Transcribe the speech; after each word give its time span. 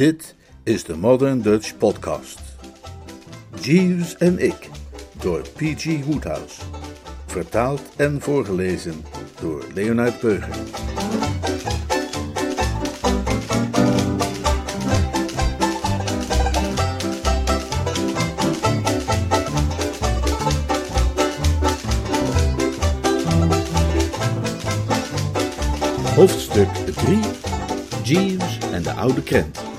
Dit 0.00 0.34
is 0.62 0.84
de 0.84 0.96
Modern 0.96 1.40
Dutch 1.40 1.76
Podcast. 1.76 2.40
Jeeves 3.60 4.16
en 4.16 4.38
ik, 4.38 4.68
door 5.18 5.40
P.G. 5.40 6.04
Woodhouse. 6.04 6.60
Vertaald 7.26 7.82
en 7.96 8.20
voorgelezen 8.20 9.04
door 9.40 9.64
Leonard 9.74 10.20
Beuger. 10.20 10.56
Hoofdstuk 26.14 26.68
3 26.68 27.18
Jeeves 28.02 28.58
en 28.72 28.82
de 28.82 28.92
oude 28.92 29.22
krent. 29.22 29.69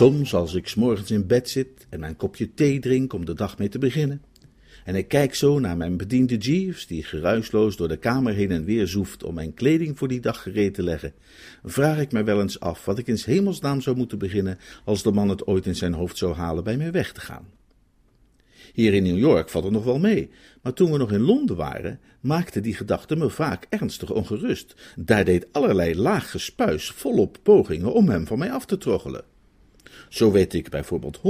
Soms 0.00 0.34
als 0.34 0.54
ik 0.54 0.68
's 0.68 0.74
morgens 0.74 1.10
in 1.10 1.26
bed 1.26 1.48
zit 1.48 1.86
en 1.88 2.00
mijn 2.00 2.16
kopje 2.16 2.54
thee 2.54 2.78
drink 2.78 3.12
om 3.12 3.24
de 3.24 3.34
dag 3.34 3.58
mee 3.58 3.68
te 3.68 3.78
beginnen, 3.78 4.22
en 4.84 4.94
ik 4.94 5.08
kijk 5.08 5.34
zo 5.34 5.58
naar 5.58 5.76
mijn 5.76 5.96
bediende 5.96 6.36
Jeeves, 6.36 6.86
die 6.86 7.02
geruisloos 7.02 7.76
door 7.76 7.88
de 7.88 7.96
kamer 7.96 8.34
heen 8.34 8.50
en 8.50 8.64
weer 8.64 8.86
zoeft 8.86 9.24
om 9.24 9.34
mijn 9.34 9.54
kleding 9.54 9.98
voor 9.98 10.08
die 10.08 10.20
dag 10.20 10.42
gereed 10.42 10.74
te 10.74 10.82
leggen, 10.82 11.12
vraag 11.64 11.98
ik 11.98 12.12
me 12.12 12.22
wel 12.22 12.40
eens 12.40 12.60
af 12.60 12.84
wat 12.84 12.98
ik 12.98 13.06
in 13.06 13.18
hemelsnaam 13.24 13.80
zou 13.80 13.96
moeten 13.96 14.18
beginnen 14.18 14.58
als 14.84 15.02
de 15.02 15.12
man 15.12 15.28
het 15.28 15.46
ooit 15.46 15.66
in 15.66 15.76
zijn 15.76 15.94
hoofd 15.94 16.16
zou 16.16 16.34
halen 16.34 16.64
bij 16.64 16.76
mij 16.76 16.92
weg 16.92 17.12
te 17.12 17.20
gaan. 17.20 17.48
Hier 18.72 18.94
in 18.94 19.02
New 19.02 19.18
York 19.18 19.48
valt 19.48 19.64
het 19.64 19.72
nog 19.72 19.84
wel 19.84 19.98
mee, 19.98 20.30
maar 20.62 20.72
toen 20.72 20.92
we 20.92 20.98
nog 20.98 21.12
in 21.12 21.20
Londen 21.20 21.56
waren, 21.56 22.00
maakte 22.20 22.60
die 22.60 22.74
gedachte 22.74 23.16
me 23.16 23.30
vaak 23.30 23.66
ernstig 23.68 24.10
ongerust. 24.10 24.74
Daar 24.96 25.24
deed 25.24 25.46
allerlei 25.52 25.96
laag 25.96 26.30
gespuis 26.30 26.90
volop 26.90 27.38
pogingen 27.42 27.92
om 27.92 28.08
hem 28.08 28.26
van 28.26 28.38
mij 28.38 28.52
af 28.52 28.66
te 28.66 28.78
troggelen. 28.78 29.29
Zo 30.10 30.30
weet 30.30 30.54
ik 30.54 30.68
bijvoorbeeld 30.68 31.20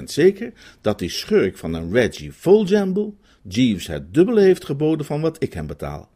100% 0.00 0.02
zeker 0.04 0.52
dat 0.80 0.98
die 0.98 1.08
schurk 1.08 1.56
van 1.56 1.74
een 1.74 1.92
Reggie 1.92 2.32
Foljamble 2.32 3.12
Jeeves 3.42 3.86
het 3.86 4.14
dubbele 4.14 4.40
heeft 4.40 4.64
geboden 4.64 5.06
van 5.06 5.20
wat 5.20 5.42
ik 5.42 5.52
hem 5.52 5.66
betaal. 5.66 6.10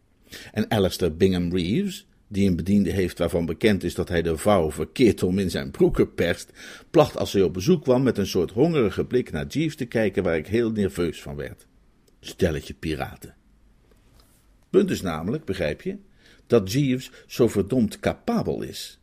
En 0.53 0.70
Alistair 0.70 1.17
Bingham 1.17 1.56
Reeves, 1.56 2.06
die 2.28 2.48
een 2.48 2.56
bediende 2.56 2.91
heeft 2.91 3.19
waarvan 3.19 3.47
bekend 3.47 3.84
is 3.84 3.95
dat 3.95 4.09
hij 4.09 4.23
de 4.23 4.37
vouw 4.37 4.70
verkeerd 4.70 5.23
om 5.23 5.39
in 5.39 5.50
zijn 5.50 5.70
broeken 5.70 6.15
perst, 6.15 6.53
placht 6.91 7.17
als 7.17 7.33
hij 7.33 7.42
op 7.42 7.53
bezoek 7.53 7.83
kwam 7.83 8.03
met 8.03 8.19
een 8.19 8.27
soort 8.27 8.50
hongerige 8.50 9.05
blik 9.05 9.33
naar 9.33 9.47
Jeeves 9.47 9.77
te 9.77 9.87
kijken 9.87 10.22
waar 10.22 10.37
ik 10.37 10.47
heel 10.47 10.70
nerveus 10.70 11.22
van 11.22 11.37
werd. 11.37 11.67
Stelletje 12.20 12.75
piraten. 12.75 13.34
Punt 14.70 14.91
is 14.91 15.03
namelijk, 15.03 15.45
begrijp 15.45 15.83
je, 15.83 15.97
dat 16.47 16.72
Jeeves 16.72 17.11
zo 17.27 17.48
verdomd 17.48 18.00
capabel 18.00 18.62
is. 18.62 18.98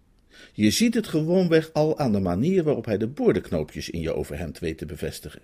Je 0.53 0.69
ziet 0.69 0.94
het 0.94 1.08
gewoonweg 1.08 1.73
al 1.73 1.97
aan 1.97 2.11
de 2.11 2.19
manier 2.19 2.64
waarop 2.64 2.86
hij 2.86 2.97
de 2.97 3.08
boordenknoopjes 3.08 3.89
in 3.89 4.02
je 4.02 4.14
overhemd 4.14 4.59
weet 4.59 4.78
te 4.78 4.86
bevestigen. 4.86 5.41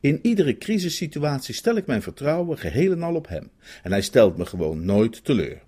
In 0.00 0.18
iedere 0.22 0.58
crisissituatie 0.58 1.54
stel 1.54 1.76
ik 1.76 1.86
mijn 1.86 2.02
vertrouwen 2.02 2.58
geheel 2.58 2.92
en 2.92 3.02
al 3.02 3.14
op 3.14 3.28
hem, 3.28 3.50
en 3.82 3.90
hij 3.90 4.02
stelt 4.02 4.36
me 4.36 4.46
gewoon 4.46 4.84
nooit 4.84 5.24
teleur. 5.24 5.62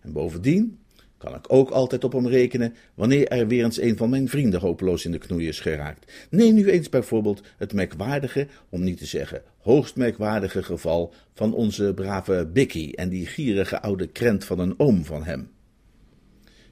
En 0.00 0.12
bovendien 0.12 0.78
kan 1.18 1.34
ik 1.34 1.52
ook 1.52 1.70
altijd 1.70 2.04
op 2.04 2.12
hem 2.12 2.28
rekenen 2.28 2.74
wanneer 2.94 3.28
er 3.28 3.46
weer 3.46 3.64
eens 3.64 3.80
een 3.80 3.96
van 3.96 4.10
mijn 4.10 4.28
vrienden 4.28 4.60
hopeloos 4.60 5.04
in 5.04 5.12
de 5.12 5.18
knoei 5.18 5.48
is 5.48 5.60
geraakt. 5.60 6.12
Neem 6.30 6.54
nu 6.54 6.70
eens 6.70 6.88
bijvoorbeeld 6.88 7.42
het 7.56 7.72
merkwaardige, 7.72 8.46
om 8.68 8.82
niet 8.82 8.98
te 8.98 9.06
zeggen 9.06 9.42
hoogst 9.60 9.96
merkwaardige 9.96 10.62
geval 10.62 11.14
van 11.34 11.54
onze 11.54 11.92
brave 11.94 12.46
Bicky 12.52 12.92
en 12.94 13.08
die 13.08 13.26
gierige 13.26 13.80
oude 13.80 14.06
krent 14.06 14.44
van 14.44 14.58
een 14.58 14.78
oom 14.78 15.04
van 15.04 15.24
hem. 15.24 15.50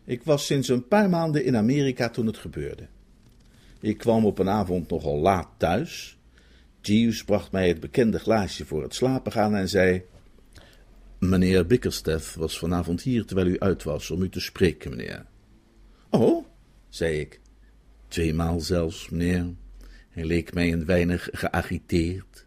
Ik 0.08 0.22
was 0.22 0.46
sinds 0.46 0.68
een 0.68 0.88
paar 0.88 1.08
maanden 1.08 1.44
in 1.44 1.56
Amerika 1.56 2.08
toen 2.08 2.26
het 2.26 2.36
gebeurde. 2.36 2.86
Ik 3.80 3.98
kwam 3.98 4.26
op 4.26 4.38
een 4.38 4.48
avond 4.48 4.90
nogal 4.90 5.18
laat 5.18 5.48
thuis. 5.56 6.18
Jeeves 6.80 7.24
bracht 7.24 7.52
mij 7.52 7.68
het 7.68 7.80
bekende 7.80 8.18
glaasje 8.18 8.66
voor 8.66 8.82
het 8.82 8.94
slapen 8.94 9.32
gaan 9.32 9.54
en 9.54 9.68
zei: 9.68 10.02
Meneer 11.18 11.66
Bickersteth 11.66 12.34
was 12.34 12.58
vanavond 12.58 13.02
hier 13.02 13.24
terwijl 13.24 13.46
u 13.46 13.58
uit 13.58 13.82
was 13.82 14.10
om 14.10 14.22
u 14.22 14.28
te 14.28 14.40
spreken, 14.40 14.90
meneer. 14.90 15.26
Oh, 16.10 16.46
zei 16.88 17.20
ik. 17.20 17.40
Tweemaal 18.06 18.60
zelfs, 18.60 19.08
meneer. 19.08 19.46
Hij 20.08 20.24
leek 20.24 20.54
mij 20.54 20.72
een 20.72 20.84
weinig 20.84 21.28
geagiteerd. 21.32 22.46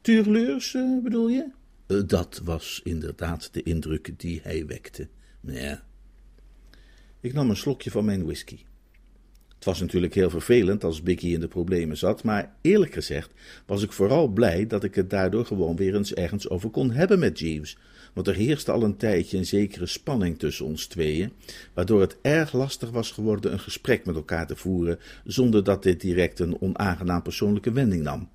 Tuurleurs, 0.00 0.74
uh, 0.74 1.02
bedoel 1.02 1.28
je? 1.28 1.50
Uh, 1.88 2.02
dat 2.06 2.40
was 2.44 2.80
inderdaad 2.84 3.54
de 3.54 3.62
indruk 3.62 4.18
die 4.18 4.40
hij 4.42 4.66
wekte, 4.66 5.08
meneer. 5.40 5.85
Ik 7.26 7.32
nam 7.32 7.50
een 7.50 7.56
slokje 7.56 7.90
van 7.90 8.04
mijn 8.04 8.24
whisky. 8.24 8.58
Het 9.54 9.64
was 9.64 9.80
natuurlijk 9.80 10.14
heel 10.14 10.30
vervelend 10.30 10.84
als 10.84 11.02
Bicky 11.02 11.26
in 11.26 11.40
de 11.40 11.48
problemen 11.48 11.96
zat, 11.96 12.22
maar 12.22 12.54
eerlijk 12.60 12.92
gezegd 12.92 13.30
was 13.66 13.82
ik 13.82 13.92
vooral 13.92 14.28
blij 14.28 14.66
dat 14.66 14.84
ik 14.84 14.94
het 14.94 15.10
daardoor 15.10 15.46
gewoon 15.46 15.76
weer 15.76 15.94
eens 15.94 16.14
ergens 16.14 16.48
over 16.48 16.70
kon 16.70 16.90
hebben 16.90 17.18
met 17.18 17.38
Jeeves, 17.38 17.78
want 18.14 18.26
er 18.26 18.34
heerste 18.34 18.72
al 18.72 18.82
een 18.82 18.96
tijdje 18.96 19.38
een 19.38 19.46
zekere 19.46 19.86
spanning 19.86 20.38
tussen 20.38 20.66
ons 20.66 20.86
tweeën, 20.86 21.32
waardoor 21.74 22.00
het 22.00 22.16
erg 22.22 22.52
lastig 22.52 22.90
was 22.90 23.10
geworden 23.10 23.52
een 23.52 23.60
gesprek 23.60 24.04
met 24.04 24.14
elkaar 24.14 24.46
te 24.46 24.56
voeren, 24.56 24.98
zonder 25.24 25.64
dat 25.64 25.82
dit 25.82 26.00
direct 26.00 26.38
een 26.38 26.60
onaangenaam 26.60 27.22
persoonlijke 27.22 27.72
wending 27.72 28.02
nam. 28.02 28.28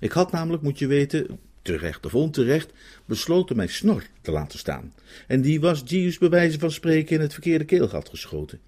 Ik 0.00 0.12
had 0.12 0.32
namelijk, 0.32 0.62
moet 0.62 0.78
je 0.78 0.86
weten, 0.86 1.38
terecht 1.64 2.06
of 2.06 2.14
onterecht, 2.14 2.72
besloten 3.04 3.56
mijn 3.56 3.68
snor 3.68 4.02
te 4.20 4.30
laten 4.30 4.58
staan, 4.58 4.92
en 5.26 5.40
die 5.40 5.60
was 5.60 5.82
Jeeves 5.84 6.18
bij 6.18 6.28
wijze 6.28 6.58
van 6.58 6.70
spreken 6.70 7.16
in 7.16 7.22
het 7.22 7.32
verkeerde 7.32 7.64
keelgat 7.64 8.08
geschoten. 8.08 8.60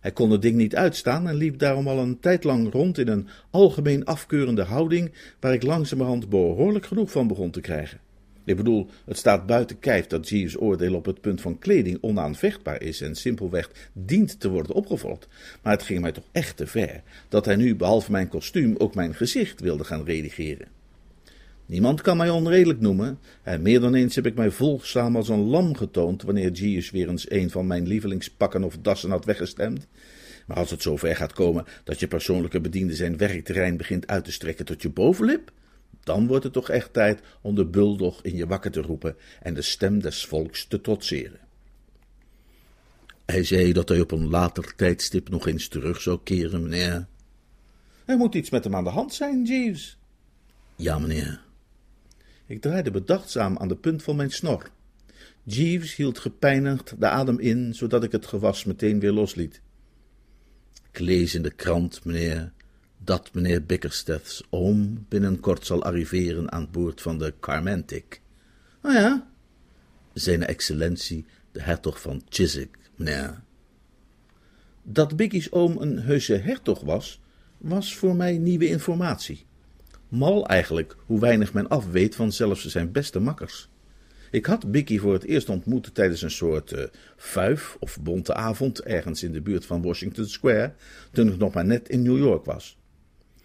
Hij 0.00 0.12
kon 0.14 0.30
het 0.30 0.42
ding 0.42 0.56
niet 0.56 0.76
uitstaan 0.76 1.28
en 1.28 1.34
liep 1.34 1.58
daarom 1.58 1.88
al 1.88 1.98
een 1.98 2.20
tijd 2.20 2.44
lang 2.44 2.72
rond 2.72 2.98
in 2.98 3.08
een 3.08 3.28
algemeen 3.50 4.04
afkeurende 4.04 4.62
houding, 4.62 5.12
waar 5.40 5.52
ik 5.52 5.62
langzamerhand 5.62 6.28
behoorlijk 6.28 6.86
genoeg 6.86 7.10
van 7.10 7.26
begon 7.26 7.50
te 7.50 7.60
krijgen. 7.60 8.00
Ik 8.44 8.56
bedoel, 8.56 8.86
het 9.04 9.16
staat 9.16 9.46
buiten 9.46 9.78
kijf 9.78 10.06
dat 10.06 10.28
Jeeves' 10.28 10.60
oordeel 10.60 10.94
op 10.94 11.04
het 11.04 11.20
punt 11.20 11.40
van 11.40 11.58
kleding 11.58 11.98
onaanvechtbaar 12.00 12.82
is 12.82 13.00
en 13.00 13.14
simpelweg 13.14 13.70
dient 13.92 14.40
te 14.40 14.48
worden 14.48 14.74
opgevolgd. 14.74 15.28
Maar 15.62 15.72
het 15.72 15.82
ging 15.82 16.00
mij 16.00 16.12
toch 16.12 16.24
echt 16.32 16.56
te 16.56 16.66
ver 16.66 17.02
dat 17.28 17.44
hij 17.44 17.56
nu, 17.56 17.76
behalve 17.76 18.10
mijn 18.10 18.28
kostuum, 18.28 18.74
ook 18.78 18.94
mijn 18.94 19.14
gezicht 19.14 19.60
wilde 19.60 19.84
gaan 19.84 20.04
redigeren. 20.04 20.75
Niemand 21.66 22.00
kan 22.00 22.16
mij 22.16 22.30
onredelijk 22.30 22.80
noemen, 22.80 23.18
en 23.42 23.62
meer 23.62 23.80
dan 23.80 23.94
eens 23.94 24.14
heb 24.14 24.26
ik 24.26 24.34
mij 24.34 24.50
volgzaam 24.50 25.16
als 25.16 25.28
een 25.28 25.44
lam 25.44 25.76
getoond 25.76 26.22
wanneer 26.22 26.50
Jeeves 26.50 26.90
weer 26.90 27.08
eens 27.08 27.30
een 27.30 27.50
van 27.50 27.66
mijn 27.66 27.86
lievelingspakken 27.86 28.64
of 28.64 28.78
dassen 28.78 29.10
had 29.10 29.24
weggestemd. 29.24 29.86
Maar 30.46 30.56
als 30.56 30.70
het 30.70 30.82
zover 30.82 31.16
gaat 31.16 31.32
komen 31.32 31.64
dat 31.84 32.00
je 32.00 32.08
persoonlijke 32.08 32.60
bediende 32.60 32.94
zijn 32.94 33.16
werkterrein 33.16 33.76
begint 33.76 34.06
uit 34.06 34.24
te 34.24 34.32
strekken 34.32 34.64
tot 34.64 34.82
je 34.82 34.90
bovenlip, 34.90 35.52
dan 36.00 36.26
wordt 36.26 36.44
het 36.44 36.52
toch 36.52 36.68
echt 36.68 36.92
tijd 36.92 37.20
om 37.40 37.54
de 37.54 37.66
bulldog 37.66 38.22
in 38.22 38.36
je 38.36 38.46
wakker 38.46 38.70
te 38.70 38.80
roepen 38.80 39.16
en 39.42 39.54
de 39.54 39.62
stem 39.62 40.00
des 40.00 40.24
volks 40.24 40.66
te 40.66 40.80
trotseren. 40.80 41.40
Hij 43.24 43.44
zei 43.44 43.72
dat 43.72 43.88
hij 43.88 44.00
op 44.00 44.10
een 44.10 44.28
later 44.28 44.74
tijdstip 44.76 45.28
nog 45.28 45.46
eens 45.46 45.68
terug 45.68 46.00
zou 46.00 46.18
keren, 46.22 46.62
meneer. 46.62 47.06
Er 48.04 48.16
moet 48.16 48.34
iets 48.34 48.50
met 48.50 48.64
hem 48.64 48.74
aan 48.74 48.84
de 48.84 48.90
hand 48.90 49.14
zijn, 49.14 49.44
Jeeves. 49.44 49.98
Ja, 50.76 50.98
meneer. 50.98 51.45
Ik 52.46 52.60
draaide 52.60 52.90
bedachtzaam 52.90 53.58
aan 53.58 53.68
de 53.68 53.76
punt 53.76 54.02
van 54.02 54.16
mijn 54.16 54.30
snor. 54.30 54.70
Jeeves 55.42 55.94
hield 55.94 56.18
gepijnigd 56.18 57.00
de 57.00 57.08
adem 57.08 57.38
in, 57.38 57.74
zodat 57.74 58.04
ik 58.04 58.12
het 58.12 58.26
gewas 58.26 58.64
meteen 58.64 59.00
weer 59.00 59.12
losliet. 59.12 59.60
Ik 60.92 60.98
lees 60.98 61.34
in 61.34 61.42
de 61.42 61.50
krant, 61.50 62.04
meneer, 62.04 62.52
dat 62.98 63.34
meneer 63.34 63.64
Bickersteth's 63.64 64.42
oom 64.50 65.06
binnenkort 65.08 65.66
zal 65.66 65.82
arriveren 65.82 66.52
aan 66.52 66.68
boord 66.70 67.00
van 67.02 67.18
de 67.18 67.34
Carmantic. 67.40 68.20
Oh 68.82 68.92
ja? 68.92 69.30
Zijn 70.12 70.46
excellentie, 70.46 71.26
de 71.52 71.62
hertog 71.62 72.00
van 72.00 72.22
Chiswick, 72.28 72.78
meneer. 72.96 73.42
Dat 74.82 75.16
Biggie's 75.16 75.48
oom 75.50 75.76
een 75.80 75.98
heuse 75.98 76.36
hertog 76.36 76.80
was, 76.80 77.20
was 77.58 77.96
voor 77.96 78.16
mij 78.16 78.38
nieuwe 78.38 78.68
informatie. 78.68 79.46
Mal 80.08 80.46
eigenlijk 80.46 80.96
hoe 81.06 81.20
weinig 81.20 81.52
men 81.52 81.68
afweet 81.68 82.14
van 82.14 82.32
zelfs 82.32 82.66
zijn 82.66 82.92
beste 82.92 83.20
makkers. 83.20 83.68
Ik 84.30 84.46
had 84.46 84.70
Biggie 84.70 85.00
voor 85.00 85.12
het 85.12 85.24
eerst 85.24 85.48
ontmoet 85.48 85.94
tijdens 85.94 86.22
een 86.22 86.30
soort 86.30 86.72
uh, 86.72 86.84
fuif 87.16 87.76
of 87.80 87.98
bonte 88.00 88.34
avond 88.34 88.82
ergens 88.82 89.22
in 89.22 89.32
de 89.32 89.40
buurt 89.40 89.66
van 89.66 89.82
Washington 89.82 90.26
Square, 90.26 90.72
toen 91.12 91.28
ik 91.28 91.38
nog 91.38 91.54
maar 91.54 91.66
net 91.66 91.88
in 91.88 92.02
New 92.02 92.18
York 92.18 92.44
was. 92.44 92.78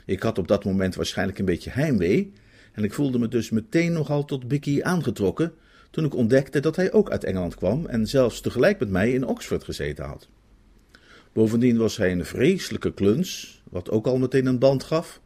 Ik 0.05 0.21
had 0.21 0.37
op 0.37 0.47
dat 0.47 0.65
moment 0.65 0.95
waarschijnlijk 0.95 1.39
een 1.39 1.45
beetje 1.45 1.69
heimwee 1.69 2.33
en 2.71 2.83
ik 2.83 2.93
voelde 2.93 3.19
me 3.19 3.27
dus 3.27 3.49
meteen 3.49 3.91
nogal 3.91 4.25
tot 4.25 4.47
Biggie 4.47 4.85
aangetrokken 4.85 5.53
toen 5.91 6.05
ik 6.05 6.15
ontdekte 6.15 6.59
dat 6.59 6.75
hij 6.75 6.91
ook 6.91 7.11
uit 7.11 7.23
Engeland 7.23 7.55
kwam 7.55 7.85
en 7.85 8.07
zelfs 8.07 8.41
tegelijk 8.41 8.79
met 8.79 8.89
mij 8.89 9.11
in 9.11 9.25
Oxford 9.25 9.63
gezeten 9.63 10.05
had. 10.05 10.29
Bovendien 11.33 11.77
was 11.77 11.97
hij 11.97 12.11
een 12.11 12.25
vreselijke 12.25 12.93
kluns, 12.93 13.61
wat 13.69 13.89
ook 13.89 14.07
al 14.07 14.17
meteen 14.17 14.45
een 14.45 14.59
band 14.59 14.83
gaf. 14.83 15.21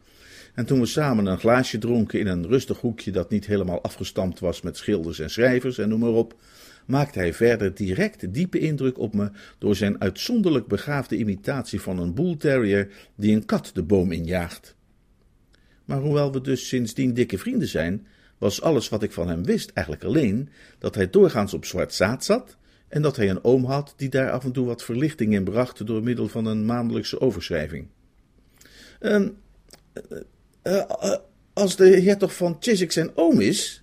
En 0.56 0.66
toen 0.66 0.80
we 0.80 0.86
samen 0.86 1.26
een 1.26 1.38
glaasje 1.38 1.78
dronken 1.78 2.20
in 2.20 2.26
een 2.26 2.46
rustig 2.46 2.80
hoekje 2.80 3.10
dat 3.10 3.30
niet 3.30 3.46
helemaal 3.46 3.82
afgestampt 3.82 4.40
was 4.40 4.60
met 4.60 4.76
schilders 4.76 5.18
en 5.18 5.30
schrijvers 5.30 5.78
en 5.78 5.88
noem 5.88 6.00
maar 6.00 6.08
op, 6.08 6.34
maakte 6.86 7.18
hij 7.18 7.34
verder 7.34 7.74
direct 7.74 8.34
diepe 8.34 8.58
indruk 8.58 8.98
op 8.98 9.14
me 9.14 9.30
door 9.58 9.76
zijn 9.76 10.00
uitzonderlijk 10.00 10.66
begaafde 10.66 11.16
imitatie 11.16 11.80
van 11.80 11.98
een 11.98 12.14
bull 12.14 12.36
terrier 12.36 12.88
die 13.14 13.34
een 13.34 13.44
kat 13.44 13.70
de 13.74 13.82
boom 13.82 14.12
injaagt. 14.12 14.74
Maar 15.84 16.00
hoewel 16.00 16.32
we 16.32 16.40
dus 16.40 16.68
sindsdien 16.68 17.14
dikke 17.14 17.38
vrienden 17.38 17.68
zijn, 17.68 18.06
was 18.38 18.62
alles 18.62 18.88
wat 18.88 19.02
ik 19.02 19.12
van 19.12 19.28
hem 19.28 19.44
wist 19.44 19.70
eigenlijk 19.70 20.06
alleen 20.06 20.48
dat 20.78 20.94
hij 20.94 21.10
doorgaans 21.10 21.54
op 21.54 21.64
zwart 21.64 21.94
zaad 21.94 22.24
zat 22.24 22.56
en 22.88 23.02
dat 23.02 23.16
hij 23.16 23.30
een 23.30 23.44
oom 23.44 23.64
had 23.64 23.94
die 23.96 24.08
daar 24.08 24.30
af 24.30 24.44
en 24.44 24.52
toe 24.52 24.66
wat 24.66 24.84
verlichting 24.84 25.34
in 25.34 25.44
bracht 25.44 25.86
door 25.86 26.02
middel 26.02 26.28
van 26.28 26.46
een 26.46 26.64
maandelijkse 26.64 27.20
overschrijving. 27.20 27.86
Uh, 30.66 31.16
als 31.52 31.76
de 31.76 32.00
hertog 32.00 32.34
van 32.34 32.56
Chiswick 32.60 32.92
zijn 32.92 33.10
oom 33.14 33.40
is, 33.40 33.82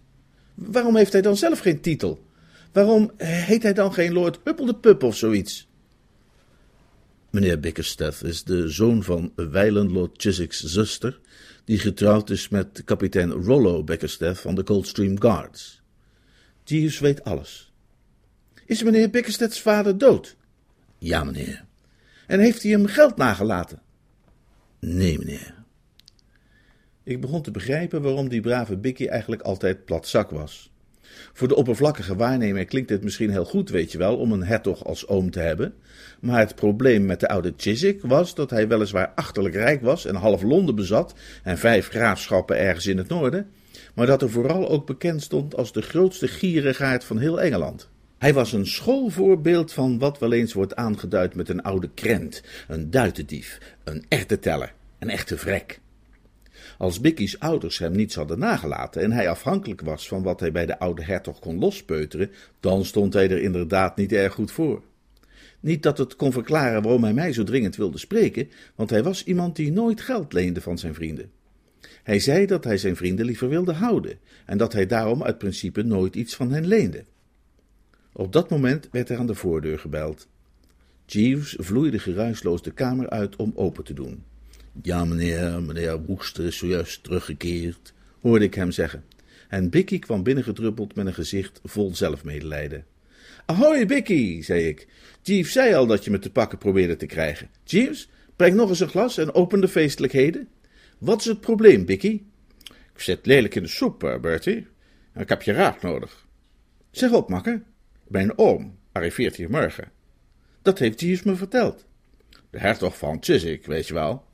waarom 0.53 0.95
heeft 0.95 1.13
hij 1.13 1.21
dan 1.21 1.37
zelf 1.37 1.59
geen 1.59 1.81
titel? 1.81 2.25
Waarom 2.71 3.11
heet 3.17 3.63
hij 3.63 3.73
dan 3.73 3.93
geen 3.93 4.13
Lord 4.13 4.39
Huppel 4.43 4.65
de 4.65 4.75
Pup 4.75 5.03
of 5.03 5.15
zoiets? 5.15 5.67
Meneer 7.29 7.59
Bickersteth 7.59 8.23
is 8.23 8.43
de 8.43 8.69
zoon 8.69 9.03
van 9.03 9.31
wijlen 9.35 9.91
Lord 9.91 10.21
Chiswick's 10.21 10.63
zuster, 10.63 11.19
die 11.65 11.79
getrouwd 11.79 12.29
is 12.29 12.49
met 12.49 12.81
kapitein 12.85 13.31
Rollo 13.31 13.83
Bickersteth 13.83 14.39
van 14.39 14.55
de 14.55 14.63
Coldstream 14.63 15.21
Guards. 15.21 15.81
Jeeves 16.63 16.99
weet 16.99 17.23
alles. 17.23 17.73
Is 18.65 18.83
meneer 18.83 19.09
Bickersteth's 19.09 19.61
vader 19.61 19.97
dood? 19.97 20.35
Ja, 20.97 21.23
meneer. 21.23 21.65
En 22.27 22.39
heeft 22.39 22.63
hij 22.63 22.71
hem 22.71 22.85
geld 22.85 23.17
nagelaten? 23.17 23.81
Nee, 24.79 25.17
meneer. 25.17 25.62
Ik 27.05 27.21
begon 27.21 27.41
te 27.41 27.51
begrijpen 27.51 28.01
waarom 28.01 28.29
die 28.29 28.41
brave 28.41 28.77
Bicky 28.77 29.07
eigenlijk 29.07 29.41
altijd 29.41 29.85
platzak 29.85 30.29
was. 30.29 30.71
Voor 31.33 31.47
de 31.47 31.55
oppervlakkige 31.55 32.15
waarnemer 32.15 32.65
klinkt 32.65 32.89
het 32.89 33.03
misschien 33.03 33.29
heel 33.29 33.45
goed, 33.45 33.69
weet 33.69 33.91
je 33.91 33.97
wel, 33.97 34.17
om 34.17 34.31
een 34.31 34.43
hertog 34.43 34.85
als 34.85 35.07
oom 35.07 35.31
te 35.31 35.39
hebben. 35.39 35.73
Maar 36.19 36.39
het 36.39 36.55
probleem 36.55 37.05
met 37.05 37.19
de 37.19 37.27
oude 37.27 37.53
Chiswick 37.57 38.01
was 38.01 38.35
dat 38.35 38.49
hij 38.49 38.67
weliswaar 38.67 39.11
achterlijk 39.15 39.55
rijk 39.55 39.81
was 39.81 40.05
en 40.05 40.15
half 40.15 40.41
Londen 40.41 40.75
bezat 40.75 41.13
en 41.43 41.57
vijf 41.57 41.87
graafschappen 41.87 42.57
ergens 42.57 42.87
in 42.87 42.97
het 42.97 43.07
noorden, 43.07 43.47
maar 43.93 44.05
dat 44.05 44.21
er 44.21 44.29
vooral 44.29 44.69
ook 44.69 44.85
bekend 44.85 45.21
stond 45.21 45.55
als 45.55 45.71
de 45.71 45.81
grootste 45.81 46.27
gierigaard 46.27 47.03
van 47.03 47.17
heel 47.17 47.41
Engeland. 47.41 47.89
Hij 48.17 48.33
was 48.33 48.53
een 48.53 48.67
schoolvoorbeeld 48.67 49.73
van 49.73 49.99
wat 49.99 50.19
wel 50.19 50.33
eens 50.33 50.53
wordt 50.53 50.75
aangeduid 50.75 51.35
met 51.35 51.49
een 51.49 51.61
oude 51.61 51.89
krent, 51.93 52.43
een 52.67 52.91
duitendief, 52.91 53.59
een 53.83 54.05
erteteller, 54.07 54.73
een 54.99 55.09
echte 55.09 55.37
vrek. 55.37 55.81
Als 56.83 56.99
Bicky's 56.99 57.35
ouders 57.39 57.77
hem 57.77 57.91
niets 57.91 58.15
hadden 58.15 58.39
nagelaten 58.39 59.01
en 59.01 59.11
hij 59.11 59.29
afhankelijk 59.29 59.81
was 59.81 60.07
van 60.07 60.23
wat 60.23 60.39
hij 60.39 60.51
bij 60.51 60.65
de 60.65 60.79
oude 60.79 61.03
hertog 61.03 61.39
kon 61.39 61.59
lospeuteren, 61.59 62.31
dan 62.59 62.85
stond 62.85 63.13
hij 63.13 63.29
er 63.29 63.41
inderdaad 63.41 63.95
niet 63.95 64.11
erg 64.11 64.33
goed 64.33 64.51
voor. 64.51 64.81
Niet 65.59 65.83
dat 65.83 65.97
het 65.97 66.15
kon 66.15 66.31
verklaren 66.31 66.81
waarom 66.81 67.03
hij 67.03 67.13
mij 67.13 67.33
zo 67.33 67.43
dringend 67.43 67.75
wilde 67.75 67.97
spreken, 67.97 68.49
want 68.75 68.89
hij 68.89 69.03
was 69.03 69.23
iemand 69.23 69.55
die 69.55 69.71
nooit 69.71 70.01
geld 70.01 70.33
leende 70.33 70.61
van 70.61 70.77
zijn 70.77 70.93
vrienden. 70.93 71.31
Hij 72.03 72.19
zei 72.19 72.45
dat 72.45 72.63
hij 72.63 72.77
zijn 72.77 72.95
vrienden 72.95 73.25
liever 73.25 73.49
wilde 73.49 73.73
houden 73.73 74.17
en 74.45 74.57
dat 74.57 74.73
hij 74.73 74.85
daarom 74.85 75.23
uit 75.23 75.37
principe 75.37 75.83
nooit 75.83 76.15
iets 76.15 76.35
van 76.35 76.51
hen 76.51 76.67
leende. 76.67 77.03
Op 78.13 78.31
dat 78.31 78.49
moment 78.49 78.87
werd 78.91 79.09
er 79.09 79.17
aan 79.17 79.27
de 79.27 79.35
voordeur 79.35 79.79
gebeld. 79.79 80.27
Jeeves 81.05 81.55
vloeide 81.59 81.99
geruisloos 81.99 82.61
de 82.61 82.71
kamer 82.71 83.09
uit 83.09 83.35
om 83.35 83.51
open 83.55 83.83
te 83.83 83.93
doen. 83.93 84.23
Ja, 84.81 85.05
meneer, 85.05 85.61
meneer 85.61 86.05
Woester 86.05 86.45
is 86.45 86.57
zojuist 86.57 87.03
teruggekeerd, 87.03 87.93
hoorde 88.21 88.45
ik 88.45 88.53
hem 88.53 88.71
zeggen. 88.71 89.03
En 89.49 89.69
Bicky 89.69 89.99
kwam 89.99 90.23
binnengedruppeld 90.23 90.95
met 90.95 91.05
een 91.05 91.13
gezicht 91.13 91.59
vol 91.63 91.95
zelfmedelijden. 91.95 92.85
Ahoy, 93.45 93.85
Bicky, 93.85 94.41
zei 94.41 94.67
ik. 94.67 94.87
Jeeves 95.21 95.51
zei 95.51 95.73
al 95.73 95.85
dat 95.85 96.03
je 96.03 96.11
me 96.11 96.19
te 96.19 96.31
pakken 96.31 96.57
probeerde 96.57 96.95
te 96.95 97.05
krijgen. 97.05 97.49
Jeeves, 97.63 98.09
breng 98.35 98.55
nog 98.55 98.69
eens 98.69 98.79
een 98.79 98.89
glas 98.89 99.17
en 99.17 99.33
open 99.33 99.61
de 99.61 99.67
feestelijkheden. 99.67 100.47
Wat 100.97 101.19
is 101.19 101.25
het 101.25 101.41
probleem, 101.41 101.85
Bicky? 101.85 102.21
Ik 102.93 102.99
zit 103.01 103.25
lelijk 103.25 103.55
in 103.55 103.63
de 103.63 103.69
soep, 103.69 104.03
eh, 104.03 104.19
Bertie. 104.19 104.67
Ik 105.15 105.29
heb 105.29 105.41
je 105.41 105.51
raad 105.51 105.81
nodig. 105.81 106.25
Zeg 106.91 107.11
op, 107.11 107.29
makker. 107.29 107.63
Mijn 108.07 108.37
oom 108.37 108.77
arriveert 108.91 109.35
hier 109.35 109.49
morgen. 109.49 109.91
Dat 110.61 110.79
heeft 110.79 110.99
Jeeves 110.99 111.23
me 111.23 111.35
verteld. 111.35 111.85
De 112.49 112.59
hertog 112.59 112.97
van 112.97 113.17
Chiswick, 113.19 113.65
weet 113.65 113.87
je 113.87 113.93
wel. 113.93 114.25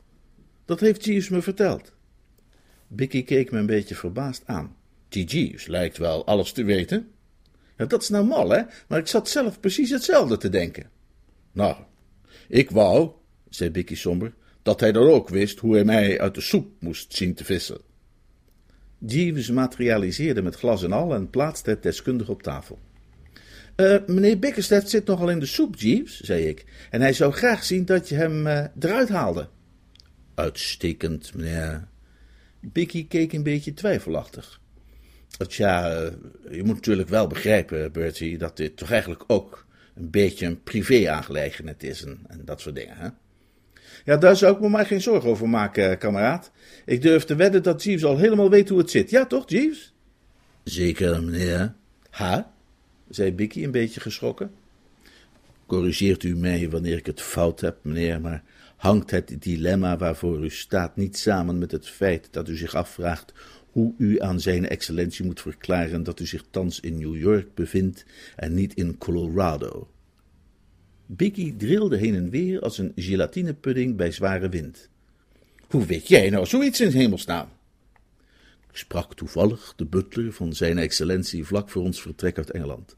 Dat 0.69 0.79
heeft 0.79 1.05
Jeeves 1.05 1.29
me 1.29 1.41
verteld. 1.41 1.93
Bicky 2.87 3.23
keek 3.23 3.51
me 3.51 3.59
een 3.59 3.65
beetje 3.65 3.95
verbaasd 3.95 4.43
aan. 4.45 4.75
Die 5.07 5.25
Jeeves 5.25 5.67
lijkt 5.67 5.97
wel 5.97 6.25
alles 6.25 6.51
te 6.51 6.63
weten. 6.63 7.07
Ja, 7.77 7.85
dat 7.85 8.01
is 8.01 8.09
nou 8.09 8.25
mal, 8.25 8.49
hè? 8.49 8.61
Maar 8.87 8.99
ik 8.99 9.07
zat 9.07 9.29
zelf 9.29 9.59
precies 9.59 9.89
hetzelfde 9.89 10.37
te 10.37 10.49
denken. 10.49 10.89
Nou, 11.51 11.75
ik 12.47 12.71
wou, 12.71 13.11
zei 13.49 13.69
Bicky 13.71 13.95
somber, 13.95 14.33
dat 14.61 14.79
hij 14.79 14.91
dan 14.91 15.07
ook 15.07 15.29
wist 15.29 15.59
hoe 15.59 15.73
hij 15.73 15.83
mij 15.83 16.19
uit 16.19 16.35
de 16.35 16.41
soep 16.41 16.67
moest 16.79 17.15
zien 17.15 17.33
te 17.33 17.45
vissen. 17.45 17.81
Jeeves 18.97 19.49
materialiseerde 19.49 20.41
met 20.41 20.55
glas 20.55 20.83
en 20.83 20.91
al 20.91 21.13
en 21.13 21.29
plaatste 21.29 21.69
het 21.69 21.83
deskundig 21.83 22.29
op 22.29 22.43
tafel. 22.43 22.79
Uh, 23.75 23.97
meneer 24.07 24.39
Bickersteth 24.39 24.89
zit 24.89 25.05
nogal 25.05 25.29
in 25.29 25.39
de 25.39 25.45
soep, 25.45 25.75
Jeeves, 25.75 26.19
zei 26.19 26.47
ik, 26.47 26.65
en 26.89 27.01
hij 27.01 27.13
zou 27.13 27.31
graag 27.31 27.63
zien 27.63 27.85
dat 27.85 28.09
je 28.09 28.15
hem 28.15 28.47
uh, 28.47 28.65
eruit 28.79 29.09
haalde. 29.09 29.49
Uitstekend, 30.39 31.33
meneer. 31.35 31.87
Bicky 32.59 33.07
keek 33.07 33.33
een 33.33 33.43
beetje 33.43 33.73
twijfelachtig. 33.73 34.59
Tja, 35.47 35.91
eh, 35.91 36.11
je 36.51 36.63
moet 36.63 36.75
natuurlijk 36.75 37.09
wel 37.09 37.27
begrijpen, 37.27 37.91
Bertie, 37.91 38.37
dat 38.37 38.57
dit 38.57 38.77
toch 38.77 38.91
eigenlijk 38.91 39.23
ook 39.27 39.65
een 39.95 40.09
beetje 40.09 40.45
een 40.45 40.63
privé-aangelegenheid 40.63 41.83
is 41.83 42.03
en, 42.03 42.19
en, 42.27 42.41
dat 42.45 42.61
soort 42.61 42.75
dingen, 42.75 42.97
hè? 42.97 43.07
Ja, 44.05 44.17
daar 44.17 44.35
zou 44.35 44.55
ik 44.55 44.61
me 44.61 44.69
maar 44.69 44.85
geen 44.85 45.01
zorgen 45.01 45.29
over 45.29 45.49
maken, 45.49 45.97
kameraad. 45.97 46.51
Ik 46.85 47.01
durf 47.01 47.23
te 47.23 47.35
wedden 47.35 47.63
dat 47.63 47.83
Jeeves 47.83 48.03
al 48.03 48.17
helemaal 48.17 48.49
weet 48.49 48.69
hoe 48.69 48.79
het 48.79 48.91
zit. 48.91 49.09
Ja, 49.09 49.25
toch, 49.25 49.49
Jeeves? 49.49 49.93
Zeker, 50.63 51.23
meneer. 51.23 51.73
Ha? 52.09 52.53
zei 53.09 53.33
Bicky 53.33 53.63
een 53.63 53.71
beetje 53.71 53.99
geschrokken. 53.99 54.51
Corrigeert 55.65 56.23
u 56.23 56.35
mij 56.35 56.69
wanneer 56.69 56.97
ik 56.97 57.05
het 57.05 57.21
fout 57.21 57.61
heb, 57.61 57.77
meneer, 57.81 58.21
maar 58.21 58.43
hangt 58.79 59.11
het 59.11 59.35
dilemma 59.39 59.97
waarvoor 59.97 60.43
u 60.43 60.49
staat 60.49 60.95
niet 60.95 61.17
samen 61.17 61.57
met 61.57 61.71
het 61.71 61.87
feit 61.87 62.27
dat 62.31 62.49
u 62.49 62.57
zich 62.57 62.75
afvraagt 62.75 63.33
hoe 63.71 63.93
u 63.97 64.21
aan 64.21 64.39
zijn 64.39 64.67
excellentie 64.67 65.25
moet 65.25 65.41
verklaren 65.41 66.03
dat 66.03 66.19
u 66.19 66.25
zich 66.25 66.43
thans 66.49 66.79
in 66.79 66.97
New 66.97 67.15
York 67.15 67.53
bevindt 67.53 68.05
en 68.35 68.53
niet 68.53 68.73
in 68.73 68.97
Colorado. 68.97 69.91
Biggie 71.05 71.55
drilde 71.55 71.97
heen 71.97 72.15
en 72.15 72.29
weer 72.29 72.61
als 72.61 72.77
een 72.77 72.91
gelatinepudding 72.95 73.95
bij 73.95 74.11
zware 74.11 74.49
wind. 74.49 74.89
Hoe 75.67 75.85
weet 75.85 76.07
jij 76.07 76.29
nou 76.29 76.45
zoiets 76.45 76.81
in 76.81 76.91
hemelsnaam? 76.91 77.47
Ik 78.69 78.77
sprak 78.77 79.15
toevallig 79.15 79.73
de 79.75 79.85
butler 79.85 80.33
van 80.33 80.53
zijn 80.53 80.77
excellentie 80.77 81.45
vlak 81.45 81.69
voor 81.69 81.83
ons 81.83 82.01
vertrek 82.01 82.37
uit 82.37 82.51
Engeland. 82.51 82.95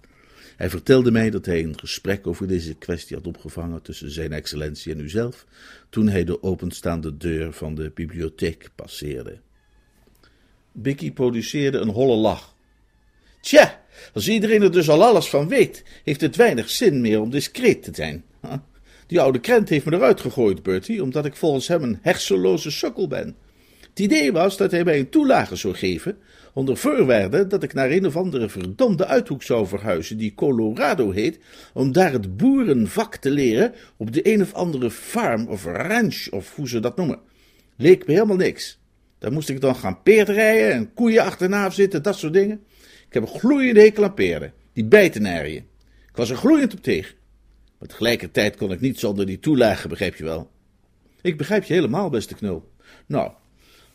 Hij 0.62 0.70
vertelde 0.70 1.12
mij 1.12 1.30
dat 1.30 1.46
hij 1.46 1.64
een 1.64 1.80
gesprek 1.80 2.28
over 2.28 2.48
deze 2.48 2.74
kwestie 2.74 3.16
had 3.16 3.28
opgevangen 3.28 3.82
tussen 3.82 4.12
zijn 4.12 4.32
excellentie 4.32 4.94
en 4.94 5.00
uzelf, 5.00 5.46
toen 5.90 6.08
hij 6.08 6.24
de 6.24 6.44
openstaande 6.44 7.18
deur 7.18 7.54
van 7.54 7.76
de 7.76 7.92
bibliotheek 7.94 8.70
passeerde. 8.76 9.40
Bicky 10.72 11.12
produceerde 11.12 11.78
een 11.78 11.90
holle 11.90 12.16
lach. 12.16 12.56
Tja, 13.40 13.82
als 14.14 14.28
iedereen 14.28 14.62
er 14.62 14.72
dus 14.72 14.90
al 14.90 15.04
alles 15.04 15.30
van 15.30 15.48
weet, 15.48 15.84
heeft 16.04 16.22
het 16.22 16.36
weinig 16.36 16.70
zin 16.70 17.02
meer 17.02 17.20
om 17.22 17.30
discreet 17.30 17.84
te 17.84 17.92
zijn. 17.94 18.24
Die 19.08 19.22
oude 19.22 19.40
krent 19.40 19.70
heeft 19.70 19.86
me 19.86 19.96
eruit 19.96 20.22
gegooid, 20.22 20.64
Bertie, 20.64 21.04
omdat 21.04 21.26
ik 21.26 21.36
volgens 21.36 21.68
hem 21.68 21.84
een 21.84 22.00
hersenloze 22.02 22.72
sukkel 22.72 23.08
ben. 23.08 23.36
Het 23.90 24.00
idee 24.00 24.32
was 24.32 24.58
dat 24.58 24.72
hij 24.72 24.84
mij 24.84 25.00
een 25.00 25.10
toelage 25.10 25.56
zou 25.56 25.74
geven, 25.74 26.18
onder 26.54 26.78
voorwaarde 26.78 27.48
dat 27.48 27.64
ik 27.64 27.74
naar 27.74 27.92
een 27.92 28.06
of 28.06 28.16
andere 28.16 28.50
verdomde 28.50 29.06
uithoek 29.06 29.44
zou 29.44 29.68
verhuizen 29.68 30.18
die 30.18 30.34
Colorado 30.36 31.12
heet, 31.12 31.40
om 31.74 31.92
daar 31.92 32.12
het 32.12 32.38
boerenvak 32.38 33.16
te 33.16 33.30
leren 33.30 33.74
op 33.98 34.14
de 34.14 34.34
een 34.34 34.42
of 34.42 34.54
andere 34.54 34.92
farm 34.92 35.48
of 35.48 35.66
ranch 35.66 36.28
of 36.30 36.56
hoe 36.56 36.68
ze 36.68 36.80
dat 36.80 36.98
noemen. 36.98 37.20
Leek 37.78 38.08
me 38.08 38.14
helemaal 38.14 38.36
niks. 38.36 38.80
Daar 39.20 39.32
moest 39.32 39.50
ik 39.50 39.62
dan 39.62 39.76
gaan 39.76 40.02
peerdrijden 40.02 40.72
en 40.72 40.94
koeien 40.94 41.24
achterna 41.24 41.70
zitten, 41.70 42.04
dat 42.04 42.18
soort 42.18 42.34
dingen. 42.34 42.64
Ik 43.08 43.14
heb 43.14 43.28
gloeiende 43.28 43.82
hekel 43.82 44.04
aan 44.04 44.52
die 44.74 44.86
bijten 44.86 45.22
naar 45.22 45.48
je. 45.48 45.58
Ik 46.08 46.16
was 46.16 46.30
er 46.30 46.36
gloeiend 46.36 46.74
op 46.74 46.84
tegen. 46.84 47.16
Maar 47.80 47.88
tegelijkertijd 47.88 48.56
kon 48.56 48.72
ik 48.72 48.80
niet 48.80 49.00
zonder 49.00 49.26
die 49.26 49.40
toelage, 49.40 49.88
begrijp 49.88 50.16
je 50.16 50.24
wel. 50.24 50.52
Ik 51.22 51.38
begrijp 51.38 51.64
je 51.64 51.74
helemaal, 51.74 52.10
beste 52.10 52.36
knul. 52.36 52.72
Nou, 53.06 53.32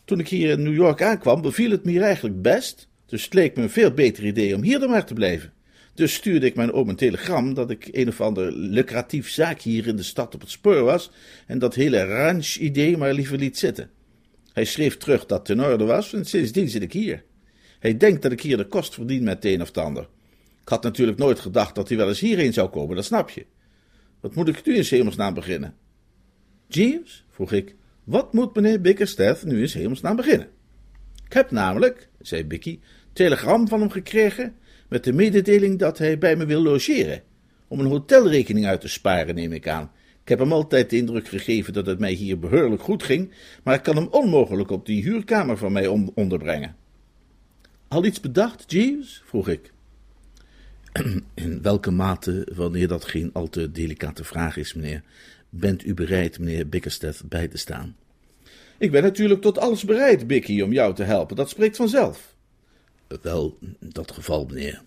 toen 0.07 0.19
ik 0.19 0.29
hier 0.29 0.51
in 0.51 0.63
New 0.63 0.75
York 0.75 1.03
aankwam, 1.03 1.43
beviel 1.43 1.71
het 1.71 1.85
me 1.85 1.91
hier 1.91 2.03
eigenlijk 2.03 2.43
best, 2.43 2.89
dus 3.07 3.25
het 3.25 3.35
leek 3.35 3.57
me 3.57 3.63
een 3.63 3.71
veel 3.71 3.91
beter 3.91 4.25
idee 4.25 4.55
om 4.55 4.63
hier 4.63 4.79
dan 4.79 4.91
maar 4.91 5.07
te 5.07 5.15
blijven. 5.15 5.53
Dus 5.95 6.15
stuurde 6.15 6.47
ik 6.47 6.55
mijn 6.55 6.73
oom 6.73 6.89
een 6.89 6.97
telegram 6.97 7.55
dat 7.55 7.71
ik 7.71 7.89
een 7.93 8.09
of 8.09 8.21
ander 8.21 8.53
lucratief 8.53 9.31
zaak 9.31 9.61
hier 9.61 9.87
in 9.87 9.97
de 9.97 10.03
stad 10.03 10.35
op 10.35 10.41
het 10.41 10.51
spoor 10.51 10.83
was 10.83 11.11
en 11.47 11.59
dat 11.59 11.75
hele 11.75 12.05
ranch-idee 12.05 12.97
maar 12.97 13.13
liever 13.13 13.39
liet 13.39 13.59
zitten. 13.59 13.91
Hij 14.53 14.65
schreef 14.65 14.97
terug 14.97 15.27
dat 15.27 15.39
het 15.39 15.59
in 15.59 15.65
orde 15.65 15.85
was 15.85 16.13
en 16.13 16.25
sindsdien 16.25 16.69
zit 16.69 16.83
ik 16.83 16.93
hier. 16.93 17.25
Hij 17.79 17.97
denkt 17.97 18.23
dat 18.23 18.33
ik 18.33 18.41
hier 18.41 18.57
de 18.57 18.67
kost 18.67 18.95
verdien 18.95 19.25
met 19.25 19.35
het 19.35 19.45
een 19.45 19.61
of 19.61 19.67
het 19.67 19.79
ander. 19.79 20.09
Ik 20.63 20.69
had 20.69 20.83
natuurlijk 20.83 21.19
nooit 21.19 21.41
gedacht 21.41 21.75
dat 21.75 21.89
hij 21.89 21.97
wel 21.97 22.09
eens 22.09 22.21
hierheen 22.21 22.53
zou 22.53 22.69
komen, 22.69 22.97
dat 22.97 23.05
snap 23.05 23.31
je. 23.31 23.47
Wat 24.21 24.35
moet 24.35 24.49
ik 24.49 24.67
nu 24.67 24.77
in 24.77 24.85
hemelsnaam 24.89 25.35
beginnen? 25.35 25.75
Jeeves, 26.69 27.25
vroeg 27.31 27.53
ik, 27.53 27.75
wat 28.07 28.33
moet 28.33 28.55
meneer 28.55 28.81
Bickerstaff 28.81 29.45
nu 29.45 29.63
in 29.63 29.69
hemelsnaam 29.73 30.17
beginnen? 30.17 30.49
Ik 31.27 31.33
heb 31.33 31.51
namelijk, 31.51 32.09
zei 32.21 32.45
Bicky, 32.45 32.79
telegram 33.13 33.69
van 33.69 33.81
hem 33.81 33.91
gekregen 33.91 34.55
met 34.89 35.05
de 35.05 35.13
mededeling 35.13 35.79
dat 35.79 35.99
hij 35.99 36.19
bij 36.19 36.37
me 36.37 36.47
wil 36.47 36.63
logeren. 36.63 37.23
Om 37.69 37.81
een 37.81 37.87
hotelrekening 37.87 38.67
uit 38.67 38.81
te 38.81 38.89
sparen, 38.89 39.35
neem 39.35 39.53
ik 39.53 39.69
aan. 39.69 39.91
Ik 40.23 40.29
heb 40.29 40.39
hem 40.39 40.53
altijd 40.53 40.91
de 40.91 40.97
indruk 40.97 41.29
gegeven 41.29 41.73
dat 41.73 41.87
het 41.87 41.99
mij 41.99 42.13
hier 42.13 42.39
behoorlijk 42.39 42.83
goed 42.83 43.03
ging, 43.03 43.33
maar 43.63 43.75
ik 43.75 43.83
kan 43.83 43.97
hem 43.97 44.09
onmogelijk 44.11 44.71
op 44.71 44.87
die 44.87 45.03
huurkamer 45.03 45.57
van 45.57 45.73
mij 45.73 45.87
onderbrengen. 46.15 46.77
Al 47.89 48.05
iets 48.05 48.21
bedacht, 48.21 48.73
Jeeves? 48.73 49.23
vroeg 49.25 49.49
ik. 49.49 49.73
In 51.35 51.63
welke 51.63 51.91
mate, 51.91 52.47
wanneer 52.55 52.89
dat 52.89 53.05
geen 53.05 53.31
al 53.33 53.49
te 53.49 53.71
delicate 53.71 54.25
vraag 54.25 54.57
is, 54.57 54.75
meneer, 54.75 55.03
bent 55.51 55.85
u 55.85 55.95
bereid, 55.95 56.39
meneer 56.39 56.69
Bickerstaff, 56.69 57.25
bij 57.25 57.49
te 57.49 57.59
staan? 57.59 57.97
Ik 58.79 58.91
ben 58.91 59.03
natuurlijk 59.03 59.41
tot 59.41 59.59
alles 59.59 59.85
bereid, 59.85 60.27
Bicky, 60.27 60.61
om 60.61 60.73
jou 60.73 60.95
te 60.95 61.03
helpen. 61.03 61.37
Dat 61.37 61.49
spreekt 61.49 61.77
vanzelf. 61.77 62.35
Wel, 63.23 63.59
dat 63.79 64.13
geval, 64.13 64.47
meneer, 64.47 64.83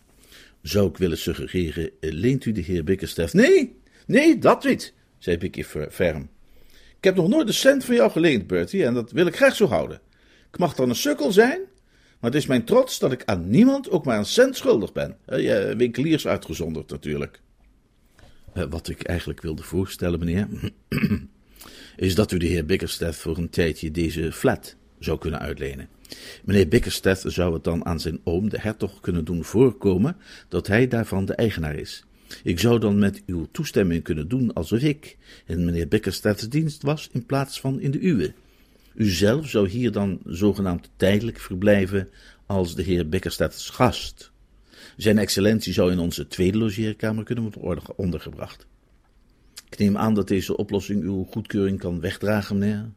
zou 0.61 0.89
ik 0.89 0.97
willen 0.97 1.17
suggereren, 1.17 1.91
leent 1.99 2.45
u 2.45 2.51
de 2.51 2.61
heer 2.61 2.83
Bickerstaff? 2.83 3.33
Nee, 3.33 3.77
nee, 4.05 4.37
dat 4.37 4.63
niet, 4.63 4.93
zei 5.17 5.37
Bicky 5.37 5.63
ferm. 5.89 6.29
Ik 6.97 7.03
heb 7.03 7.15
nog 7.15 7.27
nooit 7.27 7.47
een 7.47 7.53
cent 7.53 7.85
van 7.85 7.95
jou 7.95 8.11
geleend, 8.11 8.47
Bertie, 8.47 8.85
en 8.85 8.93
dat 8.93 9.11
wil 9.11 9.25
ik 9.25 9.35
graag 9.35 9.55
zo 9.55 9.67
houden. 9.67 10.01
Ik 10.51 10.57
mag 10.57 10.75
dan 10.75 10.89
een 10.89 10.95
sukkel 10.95 11.31
zijn, 11.31 11.59
maar 12.19 12.31
het 12.31 12.39
is 12.39 12.45
mijn 12.45 12.65
trots 12.65 12.99
dat 12.99 13.11
ik 13.11 13.23
aan 13.25 13.49
niemand 13.49 13.89
ook 13.89 14.05
maar 14.05 14.17
een 14.17 14.25
cent 14.25 14.57
schuldig 14.57 14.91
ben. 14.91 15.17
Je 15.25 15.73
winkeliers 15.77 16.27
uitgezonderd 16.27 16.89
natuurlijk. 16.89 17.41
Eh, 18.53 18.63
wat 18.69 18.89
ik 18.89 19.03
eigenlijk 19.03 19.41
wilde 19.41 19.63
voorstellen, 19.63 20.19
meneer, 20.19 20.47
is 21.95 22.15
dat 22.15 22.31
u 22.31 22.37
de 22.37 22.45
heer 22.45 22.65
Bickerstaff 22.65 23.19
voor 23.19 23.37
een 23.37 23.49
tijdje 23.49 23.91
deze 23.91 24.31
flat 24.31 24.75
zou 24.99 25.19
kunnen 25.19 25.39
uitlenen. 25.39 25.89
Meneer 26.43 26.67
Bickerstaff 26.67 27.23
zou 27.27 27.53
het 27.53 27.63
dan 27.63 27.85
aan 27.85 27.99
zijn 27.99 28.19
oom, 28.23 28.49
de 28.49 28.59
hertog, 28.59 28.99
kunnen 28.99 29.25
doen 29.25 29.43
voorkomen 29.43 30.17
dat 30.47 30.67
hij 30.67 30.87
daarvan 30.87 31.25
de 31.25 31.33
eigenaar 31.33 31.75
is. 31.75 32.03
Ik 32.43 32.59
zou 32.59 32.79
dan 32.79 32.99
met 32.99 33.21
uw 33.25 33.47
toestemming 33.51 34.03
kunnen 34.03 34.27
doen 34.27 34.53
alsof 34.53 34.79
ik 34.79 35.17
in 35.45 35.65
meneer 35.65 35.87
Bickerstaff's 35.87 36.49
dienst 36.49 36.81
was 36.81 37.09
in 37.11 37.25
plaats 37.25 37.59
van 37.59 37.79
in 37.79 37.91
de 37.91 38.01
uwe. 38.01 38.33
U 38.95 39.09
zelf 39.09 39.49
zou 39.49 39.69
hier 39.69 39.91
dan 39.91 40.19
zogenaamd 40.25 40.89
tijdelijk 40.95 41.39
verblijven 41.39 42.09
als 42.45 42.75
de 42.75 42.81
heer 42.81 43.09
Bickerstaff's 43.09 43.69
gast. 43.69 44.31
Zijn 44.99 45.17
excellentie 45.17 45.73
zou 45.73 45.91
in 45.91 45.99
onze 45.99 46.27
tweede 46.27 46.57
logeerkamer 46.57 47.23
kunnen 47.23 47.51
worden 47.59 47.83
ondergebracht. 47.97 48.67
Ik 49.69 49.77
neem 49.77 49.97
aan 49.97 50.13
dat 50.13 50.27
deze 50.27 50.57
oplossing 50.57 51.03
uw 51.03 51.23
goedkeuring 51.23 51.79
kan 51.79 51.99
wegdragen, 51.99 52.57
meneer. 52.57 52.89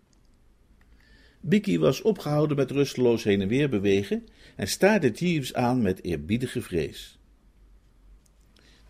Bicky 1.41 1.79
was 1.79 2.03
opgehouden 2.03 2.57
met 2.57 2.71
rusteloos 2.71 3.25
heen 3.25 3.41
en 3.41 3.49
weer 3.49 3.69
bewegen 3.69 4.27
en 4.57 4.69
staarde 4.69 5.11
Jeeves 5.11 5.55
aan 5.55 5.83
met 5.83 6.03
eerbiedige 6.05 6.63
vrees. 6.63 7.19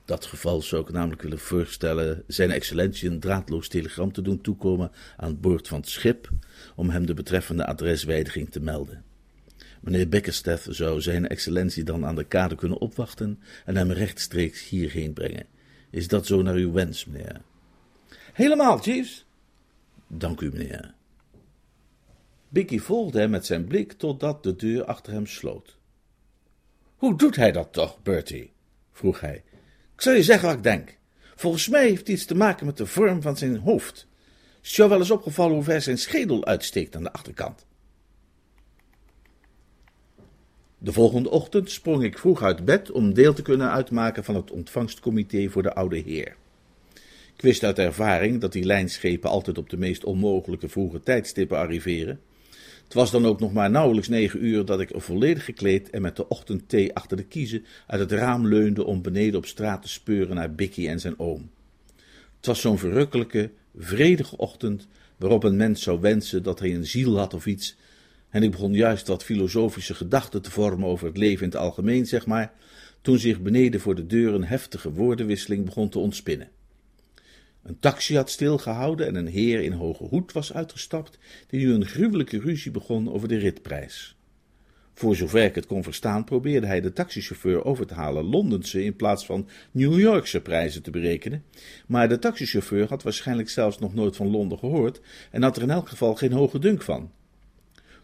Dat 0.04 0.24
geval 0.24 0.62
zou 0.62 0.82
ik 0.82 0.92
namelijk 0.92 1.22
willen 1.22 1.38
voorstellen 1.38 2.24
zijn 2.26 2.50
excellentie 2.50 3.10
een 3.10 3.20
draadloos 3.20 3.68
telegram 3.68 4.12
te 4.12 4.22
doen 4.22 4.40
toekomen 4.40 4.90
aan 5.16 5.40
boord 5.40 5.68
van 5.68 5.80
het 5.80 5.88
schip, 5.88 6.30
om 6.76 6.90
hem 6.90 7.06
de 7.06 7.14
betreffende 7.14 7.66
adreswijdiging 7.66 8.50
te 8.50 8.60
melden. 8.60 9.11
Meneer 9.82 10.08
Beckerstaff 10.08 10.66
zou 10.70 11.00
zijn 11.00 11.28
excellentie 11.28 11.84
dan 11.84 12.06
aan 12.06 12.14
de 12.14 12.24
kade 12.24 12.54
kunnen 12.54 12.78
opwachten 12.78 13.42
en 13.64 13.76
hem 13.76 13.90
rechtstreeks 13.90 14.68
hierheen 14.68 15.12
brengen. 15.12 15.46
Is 15.90 16.08
dat 16.08 16.26
zo 16.26 16.42
naar 16.42 16.54
uw 16.54 16.72
wens, 16.72 17.04
meneer? 17.04 17.40
Helemaal, 18.32 18.80
Jeeves. 18.80 19.26
Dank 20.06 20.40
u, 20.40 20.50
meneer. 20.52 20.94
Bicky 22.48 22.78
volgde 22.78 23.20
hem 23.20 23.30
met 23.30 23.46
zijn 23.46 23.64
blik 23.64 23.92
totdat 23.92 24.42
de 24.42 24.56
deur 24.56 24.84
achter 24.84 25.12
hem 25.12 25.26
sloot. 25.26 25.76
Hoe 26.96 27.16
doet 27.16 27.36
hij 27.36 27.52
dat 27.52 27.72
toch, 27.72 28.02
Bertie? 28.02 28.52
vroeg 28.92 29.20
hij. 29.20 29.42
Ik 29.94 30.00
zal 30.00 30.12
je 30.12 30.22
zeggen 30.22 30.48
wat 30.48 30.56
ik 30.56 30.62
denk. 30.62 30.98
Volgens 31.34 31.68
mij 31.68 31.86
heeft 31.86 31.98
het 31.98 32.08
iets 32.08 32.24
te 32.24 32.34
maken 32.34 32.66
met 32.66 32.76
de 32.76 32.86
vorm 32.86 33.22
van 33.22 33.36
zijn 33.36 33.56
hoofd. 33.56 34.06
Is 34.62 34.76
jou 34.76 34.88
wel 34.88 34.98
eens 34.98 35.10
opgevallen 35.10 35.54
hoe 35.54 35.64
ver 35.64 35.82
zijn 35.82 35.98
schedel 35.98 36.44
uitsteekt 36.44 36.96
aan 36.96 37.02
de 37.02 37.12
achterkant? 37.12 37.66
De 40.84 40.92
volgende 40.92 41.30
ochtend 41.30 41.70
sprong 41.70 42.04
ik 42.04 42.18
vroeg 42.18 42.42
uit 42.42 42.64
bed 42.64 42.90
om 42.90 43.14
deel 43.14 43.32
te 43.32 43.42
kunnen 43.42 43.70
uitmaken 43.70 44.24
van 44.24 44.34
het 44.34 44.50
ontvangstcomité 44.50 45.48
voor 45.48 45.62
de 45.62 45.74
oude 45.74 45.96
heer. 45.96 46.36
Ik 47.34 47.40
wist 47.40 47.64
uit 47.64 47.78
ervaring 47.78 48.40
dat 48.40 48.52
die 48.52 48.64
lijnschepen 48.64 49.30
altijd 49.30 49.58
op 49.58 49.70
de 49.70 49.76
meest 49.76 50.04
onmogelijke 50.04 50.68
vroege 50.68 51.00
tijdstippen 51.00 51.58
arriveren. 51.58 52.20
Het 52.84 52.94
was 52.94 53.10
dan 53.10 53.26
ook 53.26 53.40
nog 53.40 53.52
maar 53.52 53.70
nauwelijks 53.70 54.08
negen 54.08 54.44
uur 54.44 54.64
dat 54.64 54.80
ik 54.80 54.90
volledig 54.94 55.44
gekleed 55.44 55.90
en 55.90 56.02
met 56.02 56.16
de 56.16 56.28
ochtendthee 56.28 56.94
achter 56.94 57.16
de 57.16 57.24
kiezen 57.24 57.64
uit 57.86 58.00
het 58.00 58.12
raam 58.12 58.46
leunde 58.46 58.84
om 58.84 59.02
beneden 59.02 59.38
op 59.38 59.46
straat 59.46 59.82
te 59.82 59.88
speuren 59.88 60.34
naar 60.36 60.54
Bicky 60.54 60.88
en 60.88 61.00
zijn 61.00 61.18
oom. 61.18 61.50
Het 62.36 62.46
was 62.46 62.60
zo'n 62.60 62.78
verrukkelijke, 62.78 63.50
vredige 63.76 64.36
ochtend 64.36 64.88
waarop 65.16 65.44
een 65.44 65.56
mens 65.56 65.82
zou 65.82 66.00
wensen 66.00 66.42
dat 66.42 66.58
hij 66.58 66.74
een 66.74 66.86
ziel 66.86 67.18
had 67.18 67.34
of 67.34 67.46
iets, 67.46 67.76
en 68.32 68.42
ik 68.42 68.50
begon 68.50 68.72
juist 68.72 69.06
wat 69.06 69.24
filosofische 69.24 69.94
gedachten 69.94 70.42
te 70.42 70.50
vormen 70.50 70.88
over 70.88 71.06
het 71.06 71.16
leven 71.16 71.44
in 71.44 71.50
het 71.50 71.60
algemeen, 71.60 72.06
zeg 72.06 72.26
maar, 72.26 72.52
toen 73.00 73.18
zich 73.18 73.40
beneden 73.40 73.80
voor 73.80 73.94
de 73.94 74.06
deur 74.06 74.34
een 74.34 74.44
heftige 74.44 74.92
woordenwisseling 74.92 75.64
begon 75.64 75.88
te 75.88 75.98
ontspinnen. 75.98 76.48
Een 77.62 77.78
taxi 77.78 78.16
had 78.16 78.30
stilgehouden 78.30 79.06
en 79.06 79.14
een 79.14 79.26
heer 79.26 79.62
in 79.62 79.72
hoge 79.72 80.04
hoed 80.04 80.32
was 80.32 80.52
uitgestapt, 80.52 81.18
die 81.46 81.66
nu 81.66 81.72
een 81.72 81.86
gruwelijke 81.86 82.38
ruzie 82.38 82.70
begon 82.70 83.12
over 83.12 83.28
de 83.28 83.36
ritprijs. 83.36 84.16
Voor 84.94 85.16
zover 85.16 85.44
ik 85.44 85.54
het 85.54 85.66
kon 85.66 85.82
verstaan, 85.82 86.24
probeerde 86.24 86.66
hij 86.66 86.80
de 86.80 86.92
taxichauffeur 86.92 87.64
over 87.64 87.86
te 87.86 87.94
halen 87.94 88.24
Londense 88.24 88.84
in 88.84 88.96
plaats 88.96 89.26
van 89.26 89.48
New 89.70 89.98
Yorkse 89.98 90.40
prijzen 90.40 90.82
te 90.82 90.90
berekenen, 90.90 91.44
maar 91.86 92.08
de 92.08 92.18
taxichauffeur 92.18 92.88
had 92.88 93.02
waarschijnlijk 93.02 93.48
zelfs 93.48 93.78
nog 93.78 93.94
nooit 93.94 94.16
van 94.16 94.30
Londen 94.30 94.58
gehoord 94.58 95.00
en 95.30 95.42
had 95.42 95.56
er 95.56 95.62
in 95.62 95.70
elk 95.70 95.88
geval 95.88 96.14
geen 96.14 96.32
hoge 96.32 96.58
dunk 96.58 96.82
van. 96.82 97.10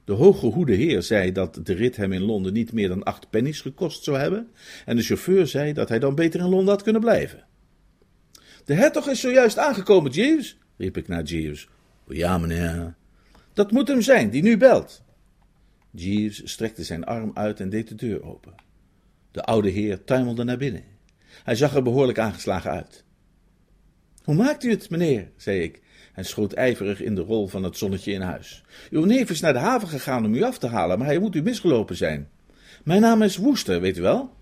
De 0.08 0.14
hooggehoede 0.14 0.74
heer 0.74 1.02
zei 1.02 1.32
dat 1.32 1.60
de 1.62 1.72
rit 1.72 1.96
hem 1.96 2.12
in 2.12 2.22
Londen 2.22 2.52
niet 2.52 2.72
meer 2.72 2.88
dan 2.88 3.02
acht 3.02 3.30
pennies 3.30 3.60
gekost 3.60 4.04
zou 4.04 4.18
hebben, 4.18 4.50
en 4.84 4.96
de 4.96 5.02
chauffeur 5.02 5.46
zei 5.46 5.72
dat 5.72 5.88
hij 5.88 5.98
dan 5.98 6.14
beter 6.14 6.40
in 6.40 6.48
Londen 6.48 6.68
had 6.68 6.82
kunnen 6.82 7.00
blijven. 7.00 7.46
De 8.64 8.74
hertog 8.74 9.08
is 9.08 9.20
zojuist 9.20 9.58
aangekomen, 9.58 10.10
Jeeves, 10.10 10.58
riep 10.76 10.96
ik 10.96 11.08
naar 11.08 11.22
Jeeves. 11.22 11.68
Ja, 12.06 12.38
meneer. 12.38 12.94
Dat 13.52 13.70
moet 13.70 13.88
hem 13.88 14.02
zijn, 14.02 14.30
die 14.30 14.42
nu 14.42 14.56
belt. 14.56 15.02
Jeeves 15.90 16.42
strekte 16.44 16.84
zijn 16.84 17.04
arm 17.04 17.30
uit 17.34 17.60
en 17.60 17.68
deed 17.68 17.88
de 17.88 17.94
deur 17.94 18.24
open. 18.24 18.54
De 19.30 19.42
oude 19.42 19.68
heer 19.68 20.04
tuimelde 20.04 20.44
naar 20.44 20.58
binnen. 20.58 20.84
Hij 21.44 21.54
zag 21.54 21.74
er 21.74 21.82
behoorlijk 21.82 22.18
aangeslagen 22.18 22.70
uit. 22.70 23.04
Hoe 24.24 24.34
maakt 24.34 24.64
u 24.64 24.70
het, 24.70 24.90
meneer? 24.90 25.30
zei 25.36 25.60
ik 25.60 25.80
en 26.18 26.24
schoot 26.24 26.52
ijverig 26.52 27.02
in 27.02 27.14
de 27.14 27.20
rol 27.20 27.46
van 27.46 27.62
het 27.62 27.76
zonnetje 27.76 28.12
in 28.12 28.20
huis. 28.20 28.62
Uw 28.90 29.04
neef 29.04 29.30
is 29.30 29.40
naar 29.40 29.52
de 29.52 29.58
haven 29.58 29.88
gegaan 29.88 30.24
om 30.24 30.34
u 30.34 30.42
af 30.42 30.58
te 30.58 30.66
halen, 30.66 30.98
maar 30.98 31.06
hij 31.06 31.18
moet 31.18 31.34
u 31.34 31.42
misgelopen 31.42 31.96
zijn. 31.96 32.28
Mijn 32.84 33.00
naam 33.00 33.22
is 33.22 33.36
Woester, 33.36 33.80
weet 33.80 33.98
u 33.98 34.00
wel? 34.00 34.32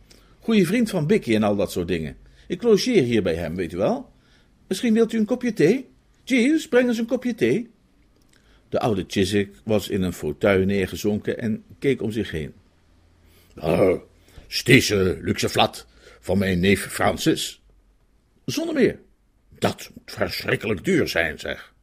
Goeie 0.40 0.66
vriend 0.66 0.90
van 0.90 1.06
Bicky 1.06 1.34
en 1.34 1.42
al 1.42 1.56
dat 1.56 1.72
soort 1.72 1.88
dingen. 1.88 2.16
Ik 2.46 2.62
logeer 2.62 3.02
hier 3.02 3.22
bij 3.22 3.34
hem, 3.34 3.56
weet 3.56 3.72
u 3.72 3.76
wel? 3.76 4.10
Misschien 4.66 4.94
wilt 4.94 5.12
u 5.12 5.18
een 5.18 5.24
kopje 5.24 5.52
thee? 5.52 5.88
Jeeves, 6.24 6.68
breng 6.68 6.88
eens 6.88 6.98
een 6.98 7.06
kopje 7.06 7.34
thee. 7.34 7.70
De 8.68 8.80
oude 8.80 9.04
Chiswick 9.06 9.50
was 9.64 9.88
in 9.88 10.02
een 10.02 10.12
fauteuil 10.12 10.64
neergezonken 10.64 11.38
en 11.38 11.64
keek 11.78 12.02
om 12.02 12.10
zich 12.10 12.30
heen. 12.30 12.52
Oh, 13.58 14.00
deze 14.64 15.18
luxe 15.22 15.48
flat 15.48 15.86
van 16.20 16.38
mijn 16.38 16.60
neef 16.60 16.86
Francis. 16.86 17.62
Zonder 18.44 18.74
meer. 18.74 18.98
Dat 19.58 19.90
moet 19.94 20.12
verschrikkelijk 20.12 20.84
duur 20.84 21.08
zijn, 21.08 21.38
zeg. 21.38 21.74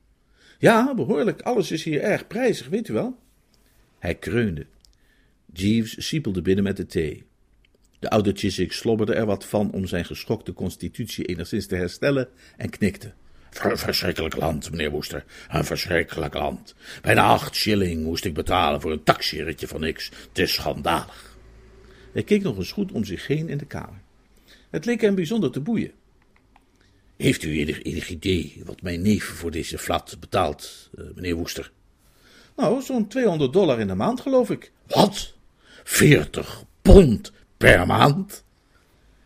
Ja, 0.57 0.93
behoorlijk. 0.93 1.41
Alles 1.41 1.71
is 1.71 1.83
hier 1.83 2.01
erg 2.01 2.27
prijzig, 2.27 2.67
weet 2.67 2.87
u 2.87 2.93
wel. 2.93 3.19
Hij 3.99 4.15
kreunde. 4.15 4.65
Jeeves 5.53 6.07
siepelde 6.07 6.41
binnen 6.41 6.63
met 6.63 6.77
de 6.77 6.85
thee. 6.85 7.23
De 7.99 8.09
oude 8.09 8.31
Chiswick 8.35 8.71
slobberde 8.71 9.13
er 9.13 9.25
wat 9.25 9.45
van 9.45 9.71
om 9.71 9.85
zijn 9.85 10.05
geschokte 10.05 10.53
constitutie 10.53 11.25
enigszins 11.25 11.67
te 11.67 11.75
herstellen 11.75 12.29
en 12.57 12.69
knikte. 12.69 13.13
verschrikkelijk 13.73 14.35
land, 14.35 14.71
meneer 14.71 14.91
Woester. 14.91 15.25
Een 15.49 15.65
verschrikkelijk 15.65 16.33
land. 16.33 16.75
Bijna 17.01 17.23
acht 17.23 17.55
shilling 17.55 18.03
moest 18.03 18.25
ik 18.25 18.33
betalen 18.33 18.81
voor 18.81 18.91
een 18.91 19.03
taxiritje 19.03 19.67
van 19.67 19.79
niks. 19.79 20.11
Het 20.27 20.39
is 20.39 20.53
schandalig. 20.53 21.37
Hij 22.13 22.23
keek 22.23 22.43
nog 22.43 22.57
eens 22.57 22.71
goed 22.71 22.91
om 22.91 23.03
zich 23.03 23.27
heen 23.27 23.49
in 23.49 23.57
de 23.57 23.65
kamer. 23.65 24.01
Het 24.69 24.85
leek 24.85 25.01
hem 25.01 25.15
bijzonder 25.15 25.51
te 25.51 25.59
boeien. 25.59 25.91
Heeft 27.17 27.43
u 27.43 27.59
enig, 27.59 27.83
enig 27.83 28.09
idee 28.09 28.61
wat 28.65 28.81
mijn 28.81 29.01
neef 29.01 29.23
voor 29.23 29.51
deze 29.51 29.77
flat 29.77 30.17
betaalt, 30.19 30.89
uh, 30.95 31.05
meneer 31.15 31.35
Woester? 31.35 31.71
Nou, 32.55 32.81
zo'n 32.81 33.07
200 33.07 33.53
dollar 33.53 33.79
in 33.79 33.87
de 33.87 33.95
maand, 33.95 34.21
geloof 34.21 34.49
ik. 34.49 34.71
Wat? 34.87 35.33
40 35.83 36.63
pond 36.81 37.31
per 37.57 37.85
maand? 37.87 38.43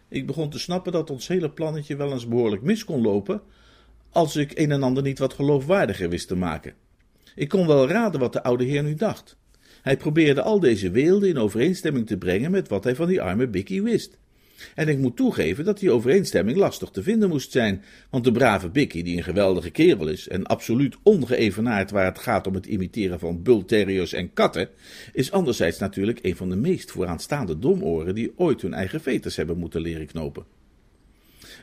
Ik 0.07 0.25
begon 0.25 0.49
te 0.49 0.59
snappen 0.59 0.91
dat 0.91 1.09
ons 1.09 1.27
hele 1.27 1.49
plannetje 1.49 1.95
wel 1.95 2.11
eens 2.11 2.27
behoorlijk 2.27 2.61
mis 2.61 2.83
kon 2.83 3.01
lopen, 3.01 3.41
als 4.11 4.35
ik 4.35 4.59
een 4.59 4.71
en 4.71 4.83
ander 4.83 5.03
niet 5.03 5.19
wat 5.19 5.33
geloofwaardiger 5.33 6.09
wist 6.09 6.27
te 6.27 6.35
maken. 6.35 6.73
Ik 7.35 7.49
kon 7.49 7.67
wel 7.67 7.87
raden 7.87 8.19
wat 8.19 8.33
de 8.33 8.43
oude 8.43 8.63
heer 8.63 8.83
nu 8.83 8.95
dacht. 8.95 9.37
Hij 9.81 9.97
probeerde 9.97 10.41
al 10.41 10.59
deze 10.59 10.91
weelden 10.91 11.29
in 11.29 11.37
overeenstemming 11.37 12.07
te 12.07 12.17
brengen 12.17 12.51
met 12.51 12.67
wat 12.67 12.83
hij 12.83 12.95
van 12.95 13.07
die 13.07 13.21
arme 13.21 13.47
Bicky 13.47 13.81
wist. 13.81 14.17
En 14.75 14.87
ik 14.87 14.97
moet 14.97 15.15
toegeven 15.15 15.65
dat 15.65 15.79
die 15.79 15.91
overeenstemming 15.91 16.57
lastig 16.57 16.89
te 16.89 17.03
vinden 17.03 17.29
moest 17.29 17.51
zijn, 17.51 17.83
want 18.09 18.23
de 18.23 18.31
brave 18.31 18.69
Bicky, 18.69 19.03
die 19.03 19.17
een 19.17 19.23
geweldige 19.23 19.69
kerel 19.69 20.07
is 20.07 20.27
en 20.27 20.45
absoluut 20.45 20.95
ongeëvenaard 21.03 21.91
waar 21.91 22.05
het 22.05 22.19
gaat 22.19 22.47
om 22.47 22.53
het 22.53 22.65
imiteren 22.65 23.19
van 23.19 23.43
bullterriers 23.43 24.13
en 24.13 24.33
katten, 24.33 24.69
is 25.13 25.31
anderzijds 25.31 25.79
natuurlijk 25.79 26.19
een 26.21 26.35
van 26.35 26.49
de 26.49 26.55
meest 26.55 26.91
vooraanstaande 26.91 27.59
domoren 27.59 28.15
die 28.15 28.33
ooit 28.35 28.61
hun 28.61 28.73
eigen 28.73 29.01
veters 29.01 29.35
hebben 29.35 29.57
moeten 29.57 29.81
leren 29.81 30.07
knopen. 30.07 30.45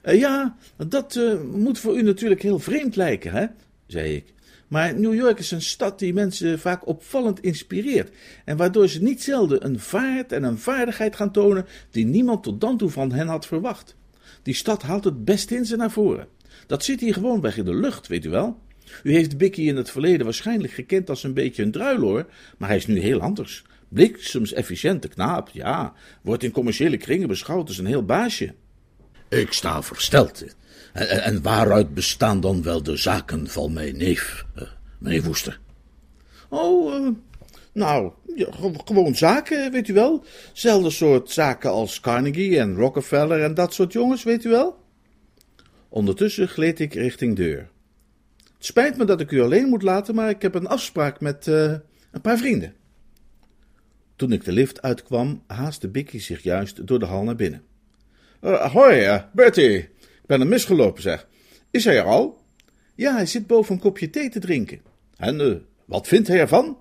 Uh, 0.05 0.19
ja, 0.19 0.57
dat 0.89 1.15
uh, 1.17 1.41
moet 1.43 1.79
voor 1.79 1.97
u 1.97 2.03
natuurlijk 2.03 2.43
heel 2.43 2.59
vreemd 2.59 2.97
lijken, 2.97 3.33
hè? 3.33 3.47
zei 3.87 4.15
ik. 4.15 4.34
Maar 4.75 5.01
New 5.01 5.15
York 5.15 5.39
is 5.39 5.51
een 5.51 5.63
stad 5.63 5.99
die 5.99 6.15
mensen 6.15 6.59
vaak 6.59 6.87
opvallend 6.87 7.41
inspireert 7.41 8.11
en 8.45 8.57
waardoor 8.57 8.89
ze 8.89 9.03
niet 9.03 9.23
zelden 9.23 9.65
een 9.65 9.81
vaart 9.81 10.33
en 10.33 10.43
een 10.43 10.59
vaardigheid 10.59 11.17
gaan 11.17 11.33
tonen 11.33 11.67
die 11.91 12.05
niemand 12.05 12.43
tot 12.43 12.61
dan 12.61 12.77
toe 12.77 12.91
van 12.91 13.13
hen 13.13 13.27
had 13.27 13.47
verwacht. 13.47 13.97
Die 14.43 14.55
stad 14.55 14.83
haalt 14.83 15.05
het 15.05 15.25
best 15.25 15.51
in 15.51 15.65
ze 15.65 15.77
naar 15.77 15.91
voren. 15.91 16.27
Dat 16.67 16.85
zit 16.85 17.01
hier 17.01 17.13
gewoon 17.13 17.41
weg 17.41 17.57
in 17.57 17.65
de 17.65 17.75
lucht, 17.75 18.07
weet 18.07 18.25
u 18.25 18.31
wel. 18.31 18.59
U 19.03 19.13
heeft 19.13 19.39
Bicky 19.39 19.63
in 19.63 19.77
het 19.77 19.91
verleden 19.91 20.25
waarschijnlijk 20.25 20.73
gekend 20.73 21.11
als 21.11 21.23
een 21.23 21.35
beetje 21.35 21.63
een 21.63 21.73
druiloor, 21.73 22.27
maar 22.59 22.69
hij 22.69 22.79
is 22.79 22.87
nu 22.87 22.99
heel 22.99 23.21
anders. 23.21 23.65
Bliksems 23.89 24.53
efficiënte 24.53 25.09
knaap, 25.09 25.49
ja, 25.53 25.93
wordt 26.23 26.43
in 26.43 26.51
commerciële 26.51 26.97
kringen 26.97 27.29
beschouwd 27.29 27.69
als 27.69 27.79
een 27.79 27.87
heel 27.87 28.05
baasje. 28.05 28.55
Ik 29.29 29.53
sta 29.53 29.83
versteld. 29.83 30.45
En, 30.95 31.43
waaruit 31.43 31.95
bestaan 31.95 32.41
dan 32.41 32.63
wel 32.63 32.83
de 32.83 32.97
zaken 32.97 33.49
van 33.49 33.73
mijn 33.73 33.97
neef, 33.97 34.45
uh, 34.57 34.63
meneer 34.99 35.23
Woester? 35.23 35.61
Oh, 36.49 36.95
uh, 36.95 37.09
nou, 37.73 38.13
gewoon 38.85 39.15
zaken, 39.15 39.73
weet 39.73 39.89
u 39.89 39.93
wel. 39.93 40.25
Zelfde 40.53 40.91
soort 40.91 41.31
zaken 41.31 41.71
als 41.71 42.01
Carnegie 42.01 42.59
en 42.59 42.77
Rockefeller 42.77 43.43
en 43.43 43.55
dat 43.55 43.75
soort 43.75 43.93
jongens, 43.93 44.23
weet 44.23 44.45
u 44.45 44.49
wel. 44.49 44.83
Ondertussen 45.89 46.49
gleed 46.49 46.81
ik 46.81 46.95
richting 46.95 47.37
deur. 47.37 47.69
Het 48.37 48.65
spijt 48.65 48.97
me 48.97 49.05
dat 49.05 49.21
ik 49.21 49.31
u 49.31 49.41
alleen 49.41 49.69
moet 49.69 49.83
laten, 49.83 50.15
maar 50.15 50.29
ik 50.31 50.43
heb 50.43 50.55
een 50.55 50.67
afspraak 50.67 51.21
met 51.21 51.47
uh, 51.47 51.75
een 52.11 52.21
paar 52.21 52.39
vrienden. 52.39 52.75
Toen 54.17 54.33
ik 54.33 54.45
de 54.45 54.53
lift 54.53 54.83
uitkwam, 54.83 55.43
haastte 55.47 55.89
Bicky 55.89 56.19
zich 56.19 56.43
juist 56.43 56.87
door 56.87 56.99
de 56.99 57.07
hal 57.07 57.23
naar 57.23 57.37
binnen. 57.37 57.63
Hoi, 58.73 59.23
Bertie. 59.33 59.93
Ik 60.25 60.31
ben 60.31 60.41
er 60.41 60.47
misgelopen, 60.47 61.03
zeg. 61.03 61.27
Is 61.71 61.85
hij 61.85 61.97
er 61.97 62.05
al? 62.05 62.43
Ja, 62.95 63.15
hij 63.15 63.27
zit 63.27 63.47
boven 63.47 63.75
een 63.75 63.81
kopje 63.81 64.11
thee 64.11 64.29
te 64.29 64.39
drinken. 64.39 64.81
En 65.17 65.41
uh, 65.41 65.55
wat 65.85 66.07
vindt 66.07 66.29
hij 66.29 66.39
ervan? 66.39 66.79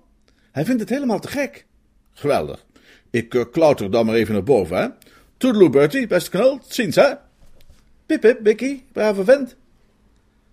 Hij 0.52 0.64
vindt 0.64 0.80
het 0.80 0.90
helemaal 0.90 1.20
te 1.20 1.28
gek. 1.28 1.66
Geweldig. 2.12 2.64
Ik 3.10 3.34
uh, 3.34 3.44
klauter 3.52 3.90
dan 3.90 4.06
maar 4.06 4.14
even 4.14 4.34
naar 4.34 4.42
boven, 4.42 4.76
hè. 4.76 4.88
Toedeloe, 5.36 5.70
Bertie, 5.70 6.06
beste 6.06 6.30
knul. 6.30 6.60
Ziens, 6.68 6.96
hè. 6.96 7.12
Pip, 8.06 8.20
pip, 8.20 8.42
Bicky, 8.42 8.82
brave 8.92 9.24
vent. 9.24 9.56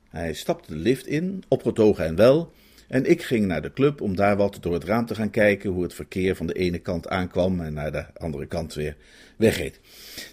Hij 0.10 0.33
stapte 0.33 0.71
de 0.74 0.79
lift 0.79 1.07
in, 1.07 1.43
opgetogen 1.48 2.05
en 2.05 2.15
wel, 2.15 2.53
en 2.91 3.05
ik 3.05 3.21
ging 3.21 3.45
naar 3.45 3.62
de 3.62 3.74
club 3.74 4.01
om 4.01 4.15
daar 4.15 4.38
wat 4.38 4.57
door 4.62 4.74
het 4.74 4.83
raam 4.83 5.05
te 5.05 5.15
gaan 5.15 5.29
kijken 5.29 5.69
hoe 5.69 5.83
het 5.83 5.93
verkeer 5.93 6.36
van 6.36 6.48
de 6.48 6.53
ene 6.53 6.79
kant 6.79 7.07
aankwam 7.07 7.62
en 7.62 7.74
naar 7.74 7.91
de 7.91 8.05
andere 8.17 8.45
kant 8.45 8.74
weer 8.74 8.95
wegreed. 9.38 9.79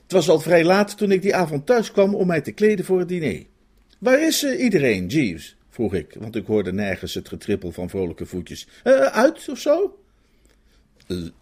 Het 0.03 0.12
was 0.12 0.29
al 0.29 0.41
vrij 0.41 0.65
laat 0.65 0.97
toen 0.97 1.11
ik 1.11 1.23
die 1.23 1.35
avond 1.35 1.67
thuis 1.67 1.91
kwam 1.91 2.15
om 2.15 2.27
mij 2.27 2.41
te 2.41 2.53
kleden 2.53 2.85
voor 2.85 2.99
het 2.99 3.09
diner. 3.09 3.45
Waar 3.99 4.23
is 4.23 4.45
uh, 4.45 4.61
iedereen, 4.61 5.07
Jeeves? 5.07 5.57
vroeg 5.71 5.95
ik, 5.95 6.15
want 6.19 6.37
ik 6.37 6.47
hoorde 6.47 6.73
nergens 6.73 7.15
het 7.15 7.29
getrippel 7.29 7.73
van 7.73 7.88
vrolijke 7.88 8.27
voetjes. 8.27 8.69
Uh, 8.85 9.00
uit 9.00 9.49
of 9.49 9.59
zo? 9.59 9.99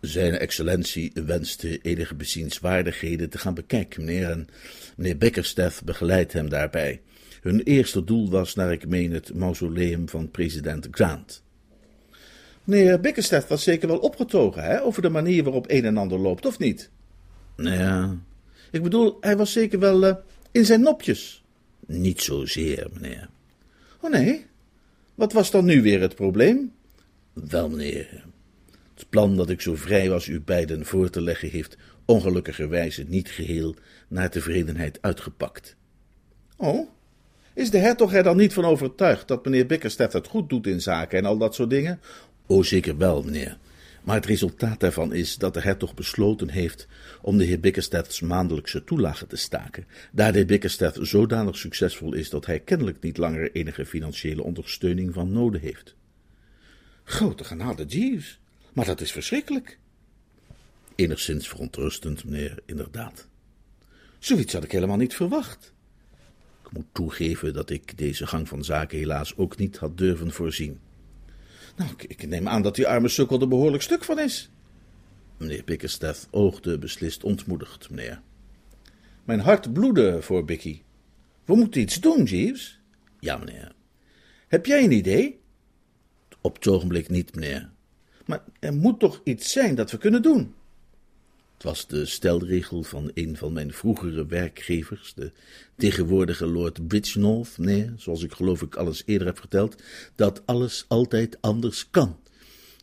Zijn 0.00 0.38
excellentie 0.38 1.12
wenste 1.14 1.78
enige 1.82 2.14
bezienswaardigheden 2.14 3.30
te 3.30 3.38
gaan 3.38 3.54
bekijken, 3.54 4.04
meneer, 4.04 4.30
en 4.30 4.48
meneer 4.96 5.18
Bickerstaff 5.18 5.84
begeleidt 5.84 6.32
hem 6.32 6.48
daarbij. 6.48 7.00
Hun 7.46 7.62
eerste 7.62 8.04
doel 8.04 8.30
was, 8.30 8.54
naar 8.54 8.72
ik 8.72 8.88
meen, 8.88 9.12
het 9.12 9.34
mausoleum 9.34 10.08
van 10.08 10.30
president 10.30 10.88
Grant. 10.90 11.42
Meneer 12.64 13.00
Bickerstaff 13.00 13.48
was 13.48 13.62
zeker 13.62 13.88
wel 13.88 13.98
opgetogen, 13.98 14.62
hè, 14.62 14.82
over 14.82 15.02
de 15.02 15.08
manier 15.08 15.44
waarop 15.44 15.70
een 15.70 15.84
en 15.84 15.96
ander 15.96 16.18
loopt, 16.18 16.46
of 16.46 16.58
niet? 16.58 16.90
Ja. 17.56 18.16
Ik 18.70 18.82
bedoel, 18.82 19.16
hij 19.20 19.36
was 19.36 19.52
zeker 19.52 19.78
wel 19.78 20.06
uh, 20.06 20.14
in 20.50 20.64
zijn 20.64 20.80
nopjes. 20.80 21.44
Niet 21.86 22.20
zozeer, 22.20 22.88
meneer. 22.92 23.28
Oh 24.00 24.10
nee? 24.10 24.46
Wat 25.14 25.32
was 25.32 25.50
dan 25.50 25.64
nu 25.64 25.82
weer 25.82 26.00
het 26.00 26.14
probleem? 26.14 26.72
Wel, 27.32 27.68
meneer, 27.68 28.24
het 28.94 29.08
plan 29.08 29.36
dat 29.36 29.50
ik 29.50 29.60
zo 29.60 29.74
vrij 29.74 30.08
was 30.08 30.26
u 30.26 30.40
beiden 30.40 30.84
voor 30.84 31.10
te 31.10 31.20
leggen 31.20 31.50
heeft 31.50 31.76
ongelukkigerwijze 32.04 33.04
niet 33.08 33.28
geheel 33.28 33.74
naar 34.08 34.30
tevredenheid 34.30 34.98
uitgepakt. 35.00 35.76
Oh? 36.56 36.94
Is 37.56 37.70
de 37.70 37.78
hertog 37.78 38.14
er 38.14 38.22
dan 38.22 38.36
niet 38.36 38.52
van 38.52 38.64
overtuigd 38.64 39.28
dat 39.28 39.44
meneer 39.44 39.66
Bickerstaff 39.66 40.12
het 40.12 40.26
goed 40.26 40.48
doet 40.48 40.66
in 40.66 40.80
zaken 40.80 41.18
en 41.18 41.24
al 41.24 41.38
dat 41.38 41.54
soort 41.54 41.70
dingen? 41.70 42.00
O, 42.46 42.62
zeker 42.62 42.96
wel, 42.96 43.22
meneer. 43.22 43.58
Maar 44.04 44.14
het 44.14 44.26
resultaat 44.26 44.80
daarvan 44.80 45.12
is 45.14 45.36
dat 45.36 45.54
de 45.54 45.60
hertog 45.60 45.94
besloten 45.94 46.48
heeft 46.48 46.86
om 47.22 47.38
de 47.38 47.44
heer 47.44 47.60
Bickerstaff's 47.60 48.20
maandelijkse 48.20 48.84
toelage 48.84 49.26
te 49.26 49.36
staken, 49.36 49.86
daar 50.12 50.32
de 50.32 50.38
heer 50.38 50.46
Bickerstaff 50.46 50.98
zodanig 51.00 51.56
succesvol 51.56 52.14
is 52.14 52.30
dat 52.30 52.46
hij 52.46 52.60
kennelijk 52.60 53.00
niet 53.00 53.16
langer 53.16 53.52
enige 53.52 53.86
financiële 53.86 54.42
ondersteuning 54.42 55.14
van 55.14 55.32
nodig 55.32 55.60
heeft. 55.60 55.94
Grote 57.04 57.44
genade, 57.44 57.84
Jeeves. 57.84 58.38
Maar 58.72 58.86
dat 58.86 59.00
is 59.00 59.12
verschrikkelijk. 59.12 59.78
Enigszins 60.94 61.48
verontrustend, 61.48 62.24
meneer, 62.24 62.58
inderdaad. 62.66 63.28
Zoiets 64.18 64.52
had 64.52 64.64
ik 64.64 64.72
helemaal 64.72 64.96
niet 64.96 65.14
verwacht. 65.14 65.74
Moet 66.76 66.86
toegeven 66.92 67.52
dat 67.52 67.70
ik 67.70 67.98
deze 67.98 68.26
gang 68.26 68.48
van 68.48 68.64
zaken 68.64 68.98
helaas 68.98 69.36
ook 69.36 69.56
niet 69.56 69.76
had 69.76 69.98
durven 69.98 70.32
voorzien. 70.32 70.80
Nou, 71.76 71.90
ik, 72.06 72.26
neem 72.26 72.48
aan 72.48 72.62
dat 72.62 72.74
die 72.74 72.88
arme 72.88 73.08
sukkel 73.08 73.40
er 73.40 73.48
behoorlijk 73.48 73.82
stuk 73.82 74.04
van 74.04 74.18
is. 74.18 74.50
Meneer 75.36 75.64
Bickerstaff 75.64 76.26
oogde 76.30 76.78
beslist 76.78 77.24
ontmoedigd, 77.24 77.90
meneer. 77.90 78.20
Mijn 79.24 79.40
hart 79.40 79.72
bloedde 79.72 80.22
voor 80.22 80.44
Bicky. 80.44 80.82
We 81.44 81.56
moeten 81.56 81.80
iets 81.80 82.00
doen, 82.00 82.24
Jeeves. 82.24 82.80
Ja, 83.20 83.36
meneer. 83.36 83.74
Heb 84.48 84.66
jij 84.66 84.84
een 84.84 84.92
idee? 84.92 85.40
Op 86.40 86.54
het 86.54 86.66
ogenblik 86.66 87.08
niet, 87.08 87.34
meneer. 87.34 87.70
Maar 88.26 88.44
er 88.58 88.74
moet 88.74 89.00
toch 89.00 89.20
iets 89.24 89.52
zijn 89.52 89.74
dat 89.74 89.90
we 89.90 89.98
kunnen 89.98 90.22
doen? 90.22 90.54
Was 91.66 91.86
de 91.86 92.06
stelregel 92.06 92.82
van 92.82 93.10
een 93.14 93.36
van 93.36 93.52
mijn 93.52 93.72
vroegere 93.72 94.26
werkgevers, 94.26 95.14
de 95.14 95.30
tegenwoordige 95.76 96.46
Lord 96.46 96.88
Bridgenorth, 96.88 97.58
nee, 97.58 97.90
zoals 97.96 98.22
ik 98.22 98.32
geloof 98.32 98.62
ik 98.62 98.74
alles 98.74 99.02
eerder 99.06 99.26
heb 99.26 99.38
verteld, 99.38 99.82
dat 100.14 100.42
alles 100.44 100.84
altijd 100.88 101.38
anders 101.40 101.90
kan. 101.90 102.16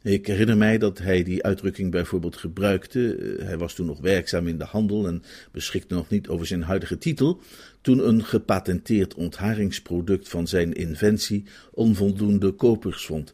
Ik 0.01 0.27
herinner 0.27 0.57
mij 0.57 0.77
dat 0.77 0.97
hij 0.97 1.23
die 1.23 1.43
uitdrukking 1.43 1.91
bijvoorbeeld 1.91 2.37
gebruikte. 2.37 3.15
Eh, 3.15 3.45
hij 3.45 3.57
was 3.57 3.73
toen 3.73 3.85
nog 3.85 3.99
werkzaam 3.99 4.47
in 4.47 4.57
de 4.57 4.65
handel 4.65 5.07
en 5.07 5.23
beschikte 5.51 5.93
nog 5.93 6.09
niet 6.09 6.27
over 6.27 6.45
zijn 6.45 6.63
huidige 6.63 6.97
titel. 6.97 7.41
Toen 7.81 8.07
een 8.07 8.23
gepatenteerd 8.23 9.13
ontharingsproduct 9.13 10.29
van 10.29 10.47
zijn 10.47 10.73
inventie 10.73 11.43
onvoldoende 11.71 12.51
kopers 12.51 13.05
vond. 13.05 13.33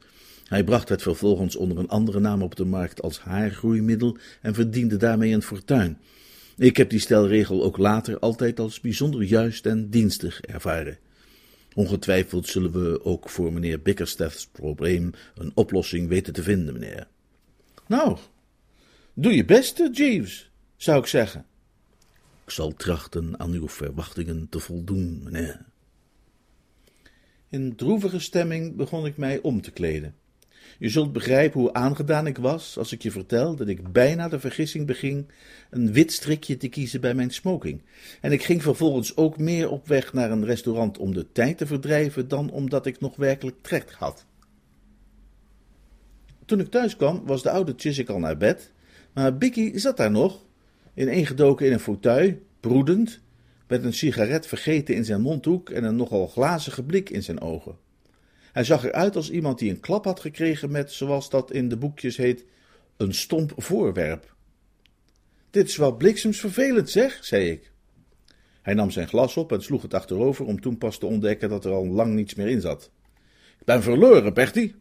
Hij 0.49 0.63
bracht 0.63 0.89
het 0.89 1.01
vervolgens 1.01 1.55
onder 1.55 1.77
een 1.77 1.89
andere 1.89 2.19
naam 2.19 2.41
op 2.41 2.55
de 2.55 2.65
markt 2.65 3.01
als 3.01 3.19
haargroeimiddel 3.19 4.17
en 4.41 4.53
verdiende 4.53 4.97
daarmee 4.97 5.33
een 5.33 5.41
fortuin. 5.41 5.97
Ik 6.57 6.77
heb 6.77 6.89
die 6.89 6.99
stelregel 6.99 7.63
ook 7.63 7.77
later 7.77 8.19
altijd 8.19 8.59
als 8.59 8.79
bijzonder 8.79 9.23
juist 9.23 9.65
en 9.65 9.89
dienstig 9.89 10.41
ervaren. 10.41 10.97
Ongetwijfeld 11.73 12.47
zullen 12.47 12.71
we 12.71 13.03
ook 13.03 13.29
voor 13.29 13.53
meneer 13.53 13.81
Bickerstaff's 13.81 14.47
probleem 14.47 15.11
een 15.35 15.51
oplossing 15.53 16.07
weten 16.07 16.33
te 16.33 16.43
vinden, 16.43 16.73
meneer. 16.73 17.07
Nou, 17.87 18.17
doe 19.13 19.35
je 19.35 19.45
best, 19.45 19.89
Jeeves, 19.91 20.51
zou 20.77 20.99
ik 20.99 21.05
zeggen. 21.05 21.45
Ik 22.45 22.51
zal 22.51 22.73
trachten 22.73 23.39
aan 23.39 23.51
uw 23.51 23.67
verwachtingen 23.67 24.47
te 24.49 24.59
voldoen, 24.59 25.21
meneer. 25.23 25.65
In 27.49 27.75
droevige 27.75 28.19
stemming 28.19 28.75
begon 28.75 29.05
ik 29.05 29.17
mij 29.17 29.39
om 29.41 29.61
te 29.61 29.71
kleden. 29.71 30.15
Je 30.77 30.89
zult 30.89 31.13
begrijpen 31.13 31.59
hoe 31.59 31.73
aangedaan 31.73 32.27
ik 32.27 32.37
was 32.37 32.77
als 32.77 32.91
ik 32.91 33.01
je 33.01 33.11
vertel 33.11 33.55
dat 33.55 33.67
ik 33.67 33.91
bijna 33.91 34.29
de 34.29 34.39
vergissing 34.39 34.87
beging 34.87 35.25
een 35.69 35.93
wit 35.93 36.11
strikje 36.11 36.57
te 36.57 36.67
kiezen 36.67 37.01
bij 37.01 37.13
mijn 37.13 37.31
smoking. 37.31 37.81
En 38.21 38.31
ik 38.31 38.43
ging 38.43 38.61
vervolgens 38.61 39.17
ook 39.17 39.37
meer 39.37 39.69
op 39.69 39.87
weg 39.87 40.13
naar 40.13 40.31
een 40.31 40.45
restaurant 40.45 40.97
om 40.97 41.13
de 41.13 41.31
tijd 41.31 41.57
te 41.57 41.65
verdrijven 41.65 42.27
dan 42.27 42.51
omdat 42.51 42.85
ik 42.85 42.99
nog 42.99 43.15
werkelijk 43.15 43.57
trek 43.61 43.91
had. 43.91 44.25
Toen 46.45 46.59
ik 46.59 46.69
thuis 46.69 46.95
kwam 46.95 47.25
was 47.25 47.43
de 47.43 47.49
oude 47.49 47.73
Chiswick 47.77 48.09
al 48.09 48.19
naar 48.19 48.37
bed, 48.37 48.71
maar 49.13 49.37
Bicky 49.37 49.77
zat 49.77 49.97
daar 49.97 50.11
nog, 50.11 50.45
ineengedoken 50.93 51.65
in 51.65 51.73
een 51.73 51.79
fauteuil, 51.79 52.33
broedend, 52.59 53.19
met 53.67 53.83
een 53.83 53.93
sigaret 53.93 54.47
vergeten 54.47 54.95
in 54.95 55.05
zijn 55.05 55.21
mondhoek 55.21 55.69
en 55.69 55.83
een 55.83 55.95
nogal 55.95 56.27
glazige 56.27 56.83
blik 56.83 57.09
in 57.09 57.23
zijn 57.23 57.41
ogen. 57.41 57.77
Hij 58.59 58.67
zag 58.67 58.83
eruit 58.83 59.15
als 59.15 59.31
iemand 59.31 59.59
die 59.59 59.69
een 59.69 59.79
klap 59.79 60.05
had 60.05 60.19
gekregen 60.19 60.71
met, 60.71 60.91
zoals 60.91 61.29
dat 61.29 61.51
in 61.51 61.69
de 61.69 61.77
boekjes 61.77 62.17
heet, 62.17 62.45
een 62.97 63.13
stomp 63.13 63.53
voorwerp. 63.57 64.35
Dit 65.49 65.67
is 65.67 65.77
wel 65.77 65.95
bliksemsvervelend, 65.95 66.89
zeg, 66.89 67.25
zei 67.25 67.49
ik. 67.49 67.71
Hij 68.61 68.73
nam 68.73 68.91
zijn 68.91 69.07
glas 69.07 69.37
op 69.37 69.51
en 69.51 69.61
sloeg 69.61 69.81
het 69.81 69.93
achterover 69.93 70.45
om 70.45 70.61
toen 70.61 70.77
pas 70.77 70.97
te 70.97 71.05
ontdekken 71.05 71.49
dat 71.49 71.65
er 71.65 71.71
al 71.71 71.87
lang 71.87 72.13
niets 72.13 72.35
meer 72.35 72.47
in 72.47 72.61
zat. 72.61 72.91
Ik 73.59 73.65
ben 73.65 73.83
verloren, 73.83 74.33
Bertie. 74.33 74.75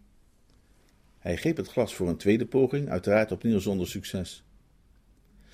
Hij 1.19 1.37
greep 1.37 1.57
het 1.57 1.69
glas 1.69 1.95
voor 1.95 2.09
een 2.09 2.17
tweede 2.17 2.47
poging, 2.47 2.89
uiteraard 2.89 3.33
opnieuw 3.33 3.59
zonder 3.59 3.89
succes. 3.89 4.45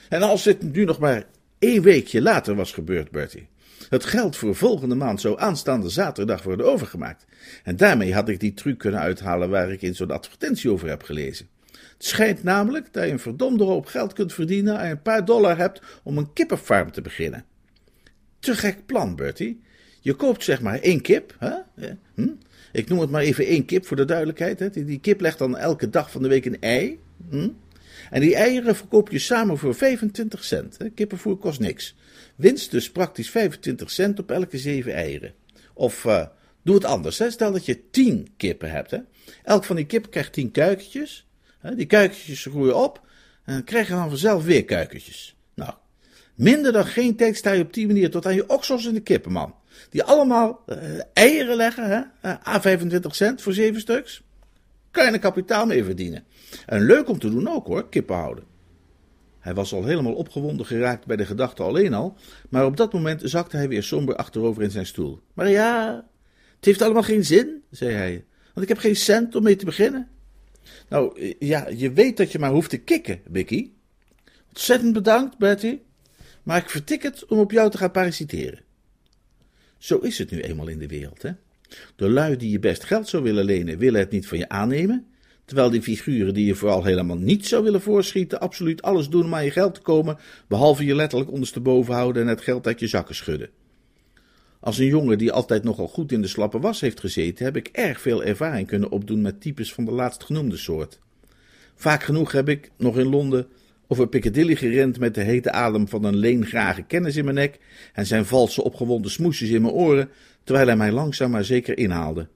En 0.08 0.22
als 0.22 0.42
dit 0.42 0.62
nu 0.62 0.84
nog 0.84 0.98
maar 0.98 1.26
één 1.58 1.82
weekje 1.82 2.22
later 2.22 2.54
was 2.54 2.72
gebeurd, 2.72 3.10
Bertie. 3.10 3.48
Het 3.88 4.04
geld 4.04 4.36
voor 4.36 4.54
volgende 4.54 4.94
maand 4.94 5.20
zou 5.20 5.40
aanstaande 5.40 5.88
zaterdag 5.88 6.42
worden 6.42 6.66
overgemaakt. 6.66 7.24
En 7.62 7.76
daarmee 7.76 8.14
had 8.14 8.28
ik 8.28 8.40
die 8.40 8.54
truc 8.54 8.78
kunnen 8.78 9.00
uithalen 9.00 9.50
waar 9.50 9.72
ik 9.72 9.82
in 9.82 9.94
zo'n 9.94 10.10
advertentie 10.10 10.70
over 10.70 10.88
heb 10.88 11.02
gelezen. 11.02 11.48
Het 11.72 12.04
schijnt 12.04 12.42
namelijk 12.42 12.92
dat 12.92 13.04
je 13.04 13.10
een 13.10 13.18
verdomde 13.18 13.64
hoop 13.64 13.86
geld 13.86 14.12
kunt 14.12 14.32
verdienen 14.32 14.80
en 14.80 14.90
een 14.90 15.02
paar 15.02 15.24
dollar 15.24 15.56
hebt 15.56 15.82
om 16.02 16.18
een 16.18 16.32
kippenfarm 16.32 16.92
te 16.92 17.00
beginnen. 17.00 17.44
Te 18.38 18.54
gek 18.54 18.86
plan, 18.86 19.16
Bertie. 19.16 19.62
Je 20.00 20.14
koopt 20.14 20.44
zeg 20.44 20.60
maar 20.60 20.78
één 20.80 21.00
kip, 21.00 21.36
hè? 21.38 21.52
Hm? 22.14 22.28
Ik 22.72 22.88
noem 22.88 22.98
het 22.98 23.10
maar 23.10 23.22
even 23.22 23.46
één 23.46 23.64
kip 23.64 23.86
voor 23.86 23.96
de 23.96 24.04
duidelijkheid. 24.04 24.58
Hè? 24.58 24.70
Die, 24.70 25.00
kip 25.00 25.20
legt 25.20 25.38
dan 25.38 25.56
elke 25.56 25.90
dag 25.90 26.10
van 26.10 26.22
de 26.22 26.28
week 26.28 26.44
een 26.44 26.60
ei. 26.60 26.98
Hm? 27.30 27.48
En 28.10 28.20
die 28.20 28.34
eieren 28.34 28.76
verkoop 28.76 29.10
je 29.10 29.18
samen 29.18 29.58
voor 29.58 29.74
25 29.74 30.44
cent. 30.44 30.76
Kippenvoer 30.94 31.36
kost 31.36 31.60
niks. 31.60 31.94
Winst 32.36 32.70
dus 32.70 32.90
praktisch 32.90 33.30
25 33.30 33.90
cent 33.90 34.18
op 34.18 34.30
elke 34.30 34.58
zeven 34.58 34.94
eieren. 34.94 35.34
Of 35.74 36.04
uh, 36.04 36.26
doe 36.62 36.74
het 36.74 36.84
anders. 36.84 37.18
Hè? 37.18 37.30
Stel 37.30 37.52
dat 37.52 37.66
je 37.66 37.90
10 37.90 38.28
kippen 38.36 38.70
hebt. 38.70 38.90
Hè? 38.90 38.98
Elk 39.42 39.64
van 39.64 39.76
die 39.76 39.86
kippen 39.86 40.10
krijgt 40.10 40.32
10 40.32 40.50
kuikentjes. 40.50 41.26
Die 41.76 41.86
kuikentjes 41.86 42.44
groeien 42.44 42.76
op 42.76 43.02
en 43.44 43.64
krijgen 43.64 43.96
dan 43.96 44.08
vanzelf 44.08 44.44
weer 44.44 44.64
kuikentjes. 44.64 45.36
Nou, 45.54 45.72
minder 46.34 46.72
dan 46.72 46.86
geen 46.86 47.16
tijd 47.16 47.36
sta 47.36 47.52
je 47.52 47.62
op 47.62 47.72
die 47.74 47.86
manier 47.86 48.10
tot 48.10 48.26
aan 48.26 48.34
je 48.34 48.48
oksels 48.48 48.84
in 48.84 48.94
de 48.94 49.00
kippen, 49.00 49.32
man. 49.32 49.54
Die 49.90 50.02
allemaal 50.02 50.64
uh, 50.66 50.76
eieren 51.12 51.56
leggen, 51.56 51.88
hè? 51.88 52.30
Uh, 52.30 52.46
A 52.46 52.60
25 52.60 53.14
cent 53.14 53.42
voor 53.42 53.52
zeven 53.52 53.80
stuks. 53.80 54.22
Kan 54.90 55.04
je 55.04 55.12
een 55.12 55.20
kapitaal 55.20 55.66
mee 55.66 55.84
verdienen. 55.84 56.24
En 56.66 56.82
leuk 56.86 57.08
om 57.08 57.18
te 57.18 57.30
doen 57.30 57.48
ook 57.48 57.66
hoor, 57.66 57.88
kippen 57.88 58.16
houden. 58.16 58.44
Hij 59.38 59.54
was 59.54 59.72
al 59.72 59.84
helemaal 59.84 60.14
opgewonden 60.14 60.66
geraakt 60.66 61.06
bij 61.06 61.16
de 61.16 61.26
gedachte 61.26 61.62
alleen 61.62 61.94
al, 61.94 62.16
maar 62.48 62.66
op 62.66 62.76
dat 62.76 62.92
moment 62.92 63.20
zakte 63.24 63.56
hij 63.56 63.68
weer 63.68 63.82
somber 63.82 64.16
achterover 64.16 64.62
in 64.62 64.70
zijn 64.70 64.86
stoel. 64.86 65.20
Maar 65.34 65.50
ja, 65.50 66.04
het 66.56 66.64
heeft 66.64 66.82
allemaal 66.82 67.02
geen 67.02 67.24
zin, 67.24 67.62
zei 67.70 67.92
hij, 67.92 68.24
want 68.44 68.62
ik 68.62 68.68
heb 68.68 68.78
geen 68.78 68.96
cent 68.96 69.34
om 69.34 69.42
mee 69.42 69.56
te 69.56 69.64
beginnen. 69.64 70.08
Nou, 70.88 71.34
ja, 71.38 71.68
je 71.68 71.92
weet 71.92 72.16
dat 72.16 72.32
je 72.32 72.38
maar 72.38 72.50
hoeft 72.50 72.70
te 72.70 72.78
kikken, 72.78 73.20
Vicky. 73.32 73.70
Ontzettend 74.48 74.92
bedankt, 74.92 75.38
Bertie, 75.38 75.82
maar 76.42 76.56
ik 76.56 76.70
vertik 76.70 77.02
het 77.02 77.26
om 77.26 77.38
op 77.38 77.50
jou 77.50 77.70
te 77.70 77.78
gaan 77.78 77.90
parasiteren. 77.90 78.62
Zo 79.78 79.98
is 79.98 80.18
het 80.18 80.30
nu 80.30 80.40
eenmaal 80.40 80.68
in 80.68 80.78
de 80.78 80.86
wereld, 80.86 81.22
hè. 81.22 81.30
De 81.96 82.08
lui 82.08 82.36
die 82.36 82.50
je 82.50 82.58
best 82.58 82.84
geld 82.84 83.08
zou 83.08 83.22
willen 83.22 83.44
lenen, 83.44 83.78
willen 83.78 84.00
het 84.00 84.10
niet 84.10 84.26
van 84.26 84.38
je 84.38 84.48
aannemen, 84.48 85.06
terwijl 85.44 85.70
die 85.70 85.82
figuren 85.82 86.34
die 86.34 86.46
je 86.46 86.54
vooral 86.54 86.84
helemaal 86.84 87.16
niet 87.16 87.46
zou 87.46 87.62
willen 87.62 87.80
voorschieten, 87.80 88.40
absoluut 88.40 88.82
alles 88.82 89.08
doen 89.08 89.24
om 89.24 89.34
aan 89.34 89.44
je 89.44 89.50
geld 89.50 89.74
te 89.74 89.80
komen, 89.80 90.18
behalve 90.48 90.84
je 90.84 90.94
letterlijk 90.94 91.30
ondersteboven 91.30 91.94
houden 91.94 92.22
en 92.22 92.28
het 92.28 92.40
geld 92.40 92.66
uit 92.66 92.80
je 92.80 92.86
zakken 92.86 93.14
schudden. 93.14 93.50
Als 94.60 94.78
een 94.78 94.86
jongen 94.86 95.18
die 95.18 95.32
altijd 95.32 95.64
nogal 95.64 95.88
goed 95.88 96.12
in 96.12 96.22
de 96.22 96.28
slappe 96.28 96.58
was 96.58 96.80
heeft 96.80 97.00
gezeten, 97.00 97.44
heb 97.44 97.56
ik 97.56 97.68
erg 97.72 98.00
veel 98.00 98.24
ervaring 98.24 98.66
kunnen 98.66 98.90
opdoen 98.90 99.22
met 99.22 99.40
types 99.40 99.72
van 99.72 99.84
de 99.84 99.90
laatstgenoemde 99.90 100.56
soort. 100.56 101.00
Vaak 101.74 102.02
genoeg 102.02 102.32
heb 102.32 102.48
ik, 102.48 102.70
nog 102.76 102.98
in 102.98 103.08
Londen, 103.08 103.46
over 103.86 104.08
Piccadilly 104.08 104.56
gerend 104.56 104.98
met 104.98 105.14
de 105.14 105.20
hete 105.20 105.52
adem 105.52 105.88
van 105.88 106.04
een 106.04 106.16
leengrage 106.16 106.82
kennis 106.82 107.16
in 107.16 107.24
mijn 107.24 107.36
nek 107.36 107.58
en 107.92 108.06
zijn 108.06 108.24
valse 108.24 108.62
opgewonden 108.64 109.10
smoesjes 109.10 109.50
in 109.50 109.62
mijn 109.62 109.74
oren, 109.74 110.08
terwijl 110.44 110.66
hij 110.66 110.76
mij 110.76 110.92
langzaam 110.92 111.30
maar 111.30 111.44
zeker 111.44 111.78
inhaalde. 111.78 112.28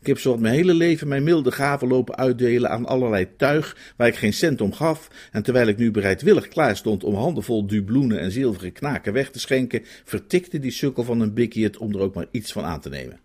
Ik 0.00 0.06
heb 0.06 0.18
zo 0.18 0.36
mijn 0.36 0.54
hele 0.54 0.74
leven 0.74 1.08
mijn 1.08 1.22
milde 1.22 1.52
gaven 1.52 1.88
lopen 1.88 2.16
uitdelen 2.16 2.70
aan 2.70 2.86
allerlei 2.86 3.28
tuig 3.36 3.76
waar 3.96 4.08
ik 4.08 4.16
geen 4.16 4.32
cent 4.32 4.60
om 4.60 4.72
gaf, 4.72 5.10
en 5.32 5.42
terwijl 5.42 5.66
ik 5.66 5.76
nu 5.76 5.90
bereidwillig 5.90 6.48
klaar 6.48 6.76
stond 6.76 7.04
om 7.04 7.14
handenvol 7.14 7.66
dubloenen 7.66 8.20
en 8.20 8.32
zilveren 8.32 8.72
knaken 8.72 9.12
weg 9.12 9.30
te 9.30 9.38
schenken, 9.38 9.82
vertikte 10.04 10.58
die 10.58 10.70
sukkel 10.70 11.04
van 11.04 11.20
een 11.20 11.34
bikkie 11.34 11.64
het 11.64 11.76
om 11.76 11.94
er 11.94 12.00
ook 12.00 12.14
maar 12.14 12.26
iets 12.30 12.52
van 12.52 12.64
aan 12.64 12.80
te 12.80 12.88
nemen. 12.88 13.20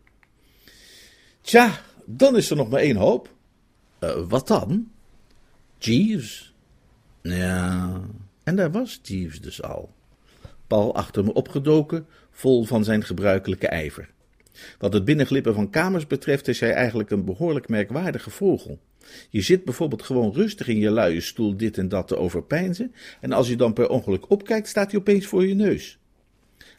Tja, 1.41 1.81
dan 2.05 2.37
is 2.37 2.49
er 2.49 2.55
nog 2.55 2.69
maar 2.69 2.79
één 2.79 2.95
hoop. 2.95 3.33
Uh, 3.99 4.15
wat 4.27 4.47
dan? 4.47 4.91
Jeeves. 5.77 6.53
Ja, 7.21 8.01
en 8.43 8.55
daar 8.55 8.71
was 8.71 8.99
Jeeves 9.03 9.41
dus 9.41 9.61
al. 9.61 9.93
Paul 10.67 10.95
achter 10.95 11.23
me 11.23 11.33
opgedoken, 11.33 12.07
vol 12.31 12.63
van 12.63 12.83
zijn 12.83 13.03
gebruikelijke 13.03 13.67
ijver. 13.67 14.09
Wat 14.77 14.93
het 14.93 15.05
binnenglippen 15.05 15.53
van 15.53 15.69
kamers 15.69 16.07
betreft 16.07 16.47
is 16.47 16.59
hij 16.59 16.73
eigenlijk 16.73 17.09
een 17.09 17.25
behoorlijk 17.25 17.69
merkwaardige 17.69 18.29
vogel. 18.29 18.79
Je 19.29 19.41
zit 19.41 19.63
bijvoorbeeld 19.63 20.03
gewoon 20.03 20.33
rustig 20.33 20.67
in 20.67 20.79
je 20.79 20.91
luie 20.91 21.21
stoel 21.21 21.57
dit 21.57 21.77
en 21.77 21.89
dat 21.89 22.07
te 22.07 22.17
overpeinzen, 22.17 22.93
en 23.21 23.31
als 23.31 23.47
je 23.47 23.55
dan 23.55 23.73
per 23.73 23.89
ongeluk 23.89 24.29
opkijkt, 24.29 24.67
staat 24.67 24.91
hij 24.91 24.99
opeens 24.99 25.25
voor 25.25 25.47
je 25.47 25.55
neus. 25.55 25.97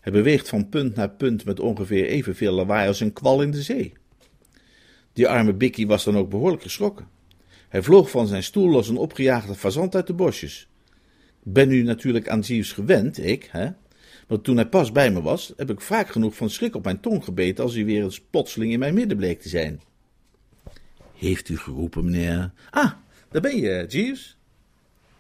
Hij 0.01 0.13
beweegt 0.13 0.49
van 0.49 0.69
punt 0.69 0.95
naar 0.95 1.11
punt 1.11 1.45
met 1.45 1.61
ongeveer 1.61 2.07
evenveel 2.07 2.53
lawaai 2.53 2.89
als 2.89 3.01
een 3.01 3.13
kwal 3.13 3.43
in 3.43 3.51
de 3.51 3.63
zee. 3.63 3.93
Die 5.13 5.29
arme 5.29 5.55
Bikkie 5.55 5.87
was 5.87 6.05
dan 6.05 6.17
ook 6.17 6.31
behoorlijk 6.31 6.63
geschrokken. 6.63 7.09
Hij 7.69 7.83
vloog 7.83 8.11
van 8.11 8.27
zijn 8.27 8.43
stoel 8.43 8.77
als 8.77 8.89
een 8.89 8.97
opgejaagde 8.97 9.55
fazant 9.55 9.95
uit 9.95 10.07
de 10.07 10.13
bosjes. 10.13 10.69
Ben 11.43 11.69
nu 11.69 11.83
natuurlijk 11.83 12.29
aan 12.29 12.45
gewend, 12.45 13.25
ik, 13.25 13.49
hè? 13.51 13.69
Want 14.27 14.45
toen 14.45 14.57
hij 14.57 14.69
pas 14.69 14.93
bij 14.93 15.11
me 15.11 15.23
was, 15.23 15.53
heb 15.57 15.71
ik 15.71 15.81
vaak 15.81 16.09
genoeg 16.09 16.37
van 16.37 16.51
schrik 16.51 16.75
op 16.75 16.85
mijn 16.85 17.01
tong 17.01 17.25
gebeten 17.25 17.65
als 17.65 17.75
hij 17.75 17.85
weer 17.85 18.03
eens 18.03 18.21
plotseling 18.21 18.73
in 18.73 18.79
mijn 18.79 18.95
midden 18.95 19.17
bleek 19.17 19.41
te 19.41 19.49
zijn. 19.49 19.81
Heeft 21.15 21.49
u 21.49 21.59
geroepen, 21.59 22.05
meneer? 22.05 22.53
Ah, 22.71 22.93
daar 23.31 23.43
ben 23.43 23.57
je, 23.57 23.85
Jeeves. 23.89 24.37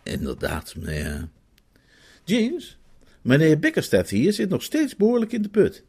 Inderdaad, 0.03 0.75
meneer. 0.77 1.29
Jeeves, 2.25 2.79
meneer 3.23 3.59
Bickerstaff 3.59 4.11
hier 4.11 4.33
zit 4.33 4.49
nog 4.49 4.63
steeds 4.63 4.97
behoorlijk 4.97 5.33
in 5.33 5.43
de 5.43 5.49
put. 5.49 5.85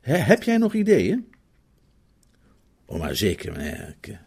heb 0.00 0.42
jij 0.42 0.56
nog 0.56 0.74
ideeën? 0.74 1.32
Oh, 2.84 2.98
maar 2.98 3.16
zeker, 3.16 3.52
meneer. 3.52 3.96
Ik 4.00 4.18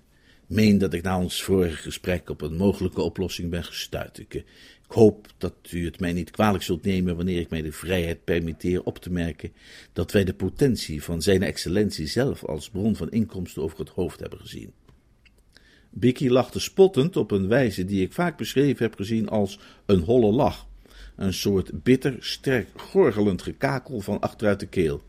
meen 0.48 0.78
dat 0.78 0.94
ik 0.94 1.04
na 1.04 1.20
ons 1.20 1.44
vorige 1.44 1.78
gesprek 1.78 2.30
op 2.30 2.42
een 2.42 2.56
mogelijke 2.56 3.02
oplossing 3.02 3.50
ben 3.50 3.64
gestuurd. 3.64 4.20
Ik, 4.20 4.44
ik 4.88 4.92
hoop 4.92 5.28
dat 5.38 5.54
u 5.72 5.86
het 5.86 6.00
mij 6.00 6.14
niet 6.14 6.32
kwalijk 6.32 6.64
zult 6.64 6.84
nemen 6.84 7.16
wanneer 7.16 7.40
ik 7.40 7.50
mij 7.50 7.62
de 7.62 7.72
vrijheid 7.72 8.24
permitteer 8.24 8.84
op 8.84 8.98
te 8.98 9.12
merken 9.12 9.52
dat 9.94 10.12
wij 10.12 10.24
de 10.24 10.34
potentie 10.34 11.04
van 11.04 11.22
zijn 11.22 11.44
excellentie 11.44 12.08
zelf 12.08 12.44
als 12.44 12.70
bron 12.70 12.96
van 12.96 13.12
inkomsten 13.12 13.62
over 13.62 13.80
het 13.80 13.90
hoofd 13.90 14.20
hebben 14.20 14.40
gezien. 14.40 14.74
Bicky 15.90 16.28
lachte 16.28 16.60
spottend 16.60 17.18
op 17.18 17.32
een 17.32 17.48
wijze 17.48 17.86
die 17.86 18.02
ik 18.02 18.14
vaak 18.14 18.38
beschreven 18.38 18.86
heb 18.86 18.96
gezien 18.96 19.30
als 19.30 19.60
een 19.86 20.00
holle 20.00 20.32
lach, 20.32 20.68
een 21.16 21.34
soort 21.34 21.84
bitter, 21.84 22.16
sterk 22.20 22.68
gorgelend 22.76 23.42
gekakel 23.42 24.00
van 24.00 24.20
achteruit 24.20 24.60
de 24.60 24.68
keel. 24.68 25.02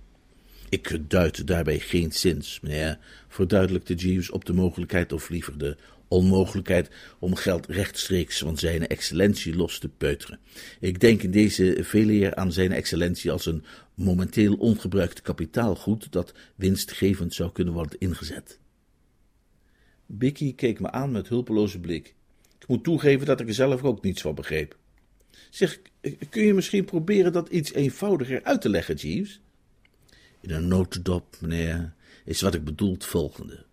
Ik 0.68 1.10
duid 1.10 1.46
daarbij 1.46 1.78
geen 1.78 2.12
zins, 2.12 2.60
meneer, 2.62 2.98
verduidelijkte 3.28 3.94
Jeeves 3.94 4.30
op 4.30 4.44
de 4.44 4.52
mogelijkheid, 4.52 5.12
of 5.12 5.28
liever 5.28 5.58
de 5.58 5.76
onmogelijkheid 6.08 6.90
om 7.18 7.34
geld 7.34 7.66
rechtstreeks 7.66 8.38
van 8.38 8.58
zijn 8.58 8.86
excellentie 8.86 9.56
los 9.56 9.78
te 9.78 9.88
peuteren. 9.88 10.38
Ik 10.80 11.00
denk 11.00 11.22
in 11.22 11.30
deze 11.30 11.78
veeleer 11.80 12.34
aan 12.34 12.52
zijn 12.52 12.72
excellentie 12.72 13.32
als 13.32 13.46
een 13.46 13.64
momenteel 13.94 14.54
ongebruikt 14.54 15.22
kapitaalgoed 15.22 16.12
dat 16.12 16.34
winstgevend 16.54 17.34
zou 17.34 17.52
kunnen 17.52 17.74
worden 17.74 17.98
ingezet. 17.98 18.58
Bicky 20.06 20.54
keek 20.54 20.80
me 20.80 20.90
aan 20.90 21.12
met 21.12 21.28
hulpeloze 21.28 21.80
blik. 21.80 22.14
Ik 22.58 22.68
moet 22.68 22.84
toegeven 22.84 23.26
dat 23.26 23.40
ik 23.40 23.48
er 23.48 23.54
zelf 23.54 23.82
ook 23.82 24.02
niets 24.02 24.22
van 24.22 24.34
begreep. 24.34 24.76
Zeg, 25.50 25.80
kun 26.30 26.44
je 26.44 26.54
misschien 26.54 26.84
proberen 26.84 27.32
dat 27.32 27.48
iets 27.48 27.72
eenvoudiger 27.72 28.42
uit 28.42 28.60
te 28.60 28.68
leggen, 28.68 28.94
Jeeves? 28.94 29.40
In 30.40 30.50
een 30.50 30.68
notendop, 30.68 31.36
meneer, 31.40 31.94
is 32.24 32.40
wat 32.40 32.54
ik 32.54 32.64
bedoel 32.64 32.92
het 32.92 33.04
volgende. 33.04 33.64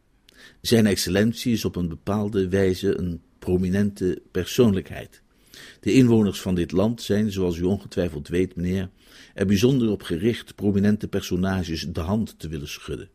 Zijn 0.61 0.85
excellentie 0.85 1.53
is 1.53 1.65
op 1.65 1.75
een 1.75 1.87
bepaalde 1.87 2.47
wijze 2.47 2.97
een 2.97 3.21
prominente 3.39 4.21
persoonlijkheid. 4.31 5.21
De 5.79 5.93
inwoners 5.93 6.41
van 6.41 6.55
dit 6.55 6.71
land 6.71 7.01
zijn, 7.01 7.31
zoals 7.31 7.57
u 7.57 7.63
ongetwijfeld 7.63 8.27
weet, 8.27 8.55
meneer, 8.55 8.89
er 9.33 9.45
bijzonder 9.45 9.89
op 9.89 10.01
gericht 10.01 10.55
prominente 10.55 11.07
personages 11.07 11.85
de 11.89 11.99
hand 11.99 12.39
te 12.39 12.47
willen 12.47 12.67
schudden. 12.67 13.09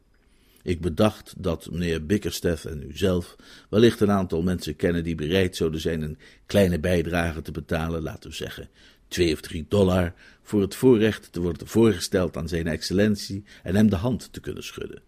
Ik 0.63 0.81
bedacht 0.81 1.35
dat 1.39 1.71
meneer 1.71 2.07
Bickerstaff 2.07 2.65
en 2.65 2.83
u 2.83 2.97
zelf 2.97 3.37
wellicht 3.71 4.01
een 4.01 4.11
aantal 4.11 4.43
mensen 4.43 4.77
kennen 4.77 5.05
die 5.05 5.15
bereid 5.15 5.57
zouden 5.57 5.81
zijn 5.81 6.03
een 6.03 6.19
kleine 6.47 6.79
bijdrage 6.79 7.43
te 7.43 7.53
betalen, 7.53 8.03
laten 8.03 8.31
we 8.31 8.37
zeggen 8.37 8.69
twee 9.09 9.33
of 9.33 9.41
drie 9.41 9.67
dollar 9.69 10.15
voor 10.43 10.61
het 10.61 10.75
voorrecht 10.75 11.33
te 11.33 11.41
worden 11.41 11.67
voorgesteld 11.67 12.37
aan 12.37 12.49
zijn 12.49 12.67
excellentie 12.67 13.45
en 13.63 13.75
hem 13.75 13.91
de 13.91 13.97
hand 13.97 14.33
te 14.33 14.41
kunnen 14.41 14.65
schudden. 14.65 15.03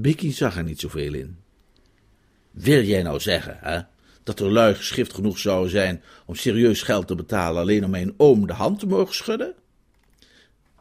Bicky 0.00 0.32
zag 0.32 0.56
er 0.56 0.64
niet 0.64 0.80
zoveel 0.80 1.14
in. 1.14 1.36
Wil 2.50 2.82
jij 2.82 3.02
nou 3.02 3.20
zeggen, 3.20 3.58
hè, 3.60 3.80
dat 4.22 4.40
er 4.40 4.52
lui 4.52 4.74
geschift 4.74 5.14
genoeg 5.14 5.38
zouden 5.38 5.70
zijn 5.70 6.02
om 6.26 6.34
serieus 6.34 6.82
geld 6.82 7.06
te 7.06 7.14
betalen 7.14 7.62
alleen 7.62 7.84
om 7.84 7.90
mijn 7.90 8.14
oom 8.16 8.46
de 8.46 8.52
hand 8.52 8.78
te 8.78 8.86
mogen 8.86 9.14
schudden? 9.14 9.54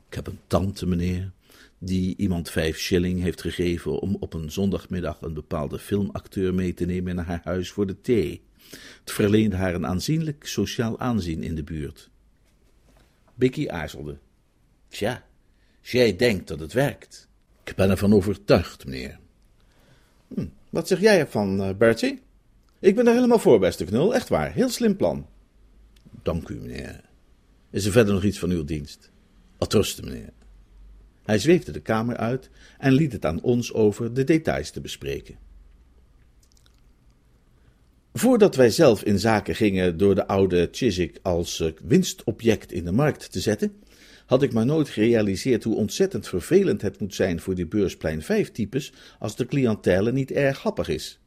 Ik 0.10 0.14
heb 0.14 0.28
een 0.28 0.40
tante, 0.48 0.86
meneer, 0.86 1.32
die 1.78 2.16
iemand 2.18 2.50
vijf 2.50 2.78
shilling 2.78 3.22
heeft 3.22 3.42
gegeven 3.42 4.00
om 4.00 4.18
op 4.20 4.34
een 4.34 4.52
zondagmiddag 4.52 5.22
een 5.22 5.34
bepaalde 5.34 5.80
filmacteur 5.80 6.54
mee 6.54 6.74
te 6.74 6.86
nemen 6.86 7.16
naar 7.16 7.26
haar 7.26 7.42
huis 7.44 7.70
voor 7.72 7.86
de 7.86 8.02
thee. 8.02 8.42
Het 9.00 9.12
verleende 9.12 9.56
haar 9.56 9.74
een 9.74 9.88
aanzienlijk 9.88 10.48
sociaal 10.48 11.00
aanzien 11.00 11.44
in 11.44 11.56
de 11.56 11.64
buurt. 11.64 12.10
Bicky 13.36 13.70
aarzelde. 13.70 14.18
Tja, 14.88 15.26
jij 15.82 16.16
denkt 16.16 16.48
dat 16.48 16.60
het 16.60 16.74
werkt. 16.74 17.27
Ik 17.68 17.76
ben 17.76 17.90
ervan 17.90 18.14
overtuigd, 18.14 18.86
meneer. 18.86 19.20
Hm, 20.34 20.46
wat 20.70 20.88
zeg 20.88 21.00
jij 21.00 21.20
ervan, 21.20 21.62
uh, 21.62 21.76
Bertie? 21.76 22.22
Ik 22.80 22.96
ben 22.96 23.08
er 23.08 23.14
helemaal 23.14 23.40
voor, 23.40 23.60
beste 23.60 23.86
knul. 23.86 24.16
Echt 24.16 24.30
waar, 24.30 24.54
heel 24.54 24.70
slim 24.70 24.96
plan. 24.96 25.28
Dank 26.24 26.50
u, 26.50 26.56
meneer. 26.56 27.02
Is 27.70 27.86
er 27.86 27.92
verder 27.92 28.14
nog 28.14 28.24
iets 28.24 28.40
van 28.40 28.50
uw 28.50 28.64
dienst? 28.64 29.12
Atrusten, 29.58 30.06
meneer. 30.06 30.34
Hij 31.24 31.40
zweefde 31.40 31.72
de 31.72 31.80
kamer 31.80 32.18
uit 32.18 32.50
en 32.78 32.92
liet 32.92 33.12
het 33.12 33.26
aan 33.26 33.42
ons 33.42 33.74
over 33.74 34.14
de 34.14 34.24
details 34.24 34.72
te 34.72 34.82
bespreken. 34.82 35.38
Voordat 38.14 38.56
wij 38.56 38.70
zelf 38.70 39.04
in 39.04 39.20
zaken 39.20 39.56
gingen 39.56 39.98
door 39.98 40.16
de 40.16 40.28
oude 40.28 40.68
Chiswick 40.72 41.20
als 41.22 41.60
eh, 41.60 41.72
winstobject 41.84 42.72
in 42.72 42.86
de 42.86 42.92
markt 42.92 43.32
te 43.32 43.40
zetten, 43.40 43.82
had 44.28 44.44
ik 44.44 44.54
maar 44.54 44.66
nooit 44.66 44.90
gerealiseerd 44.90 45.64
hoe 45.64 45.76
ontzettend 45.76 46.28
vervelend 46.28 46.82
het 46.82 47.00
moet 47.00 47.16
zijn 47.16 47.40
voor 47.40 47.56
die 47.56 47.66
beursplein 47.66 48.22
5 48.22 48.52
types 48.52 48.94
als 49.20 49.36
de 49.36 49.46
cliëntele 49.46 50.12
niet 50.12 50.32
erg 50.32 50.62
happig 50.62 50.88
is. 50.90 51.20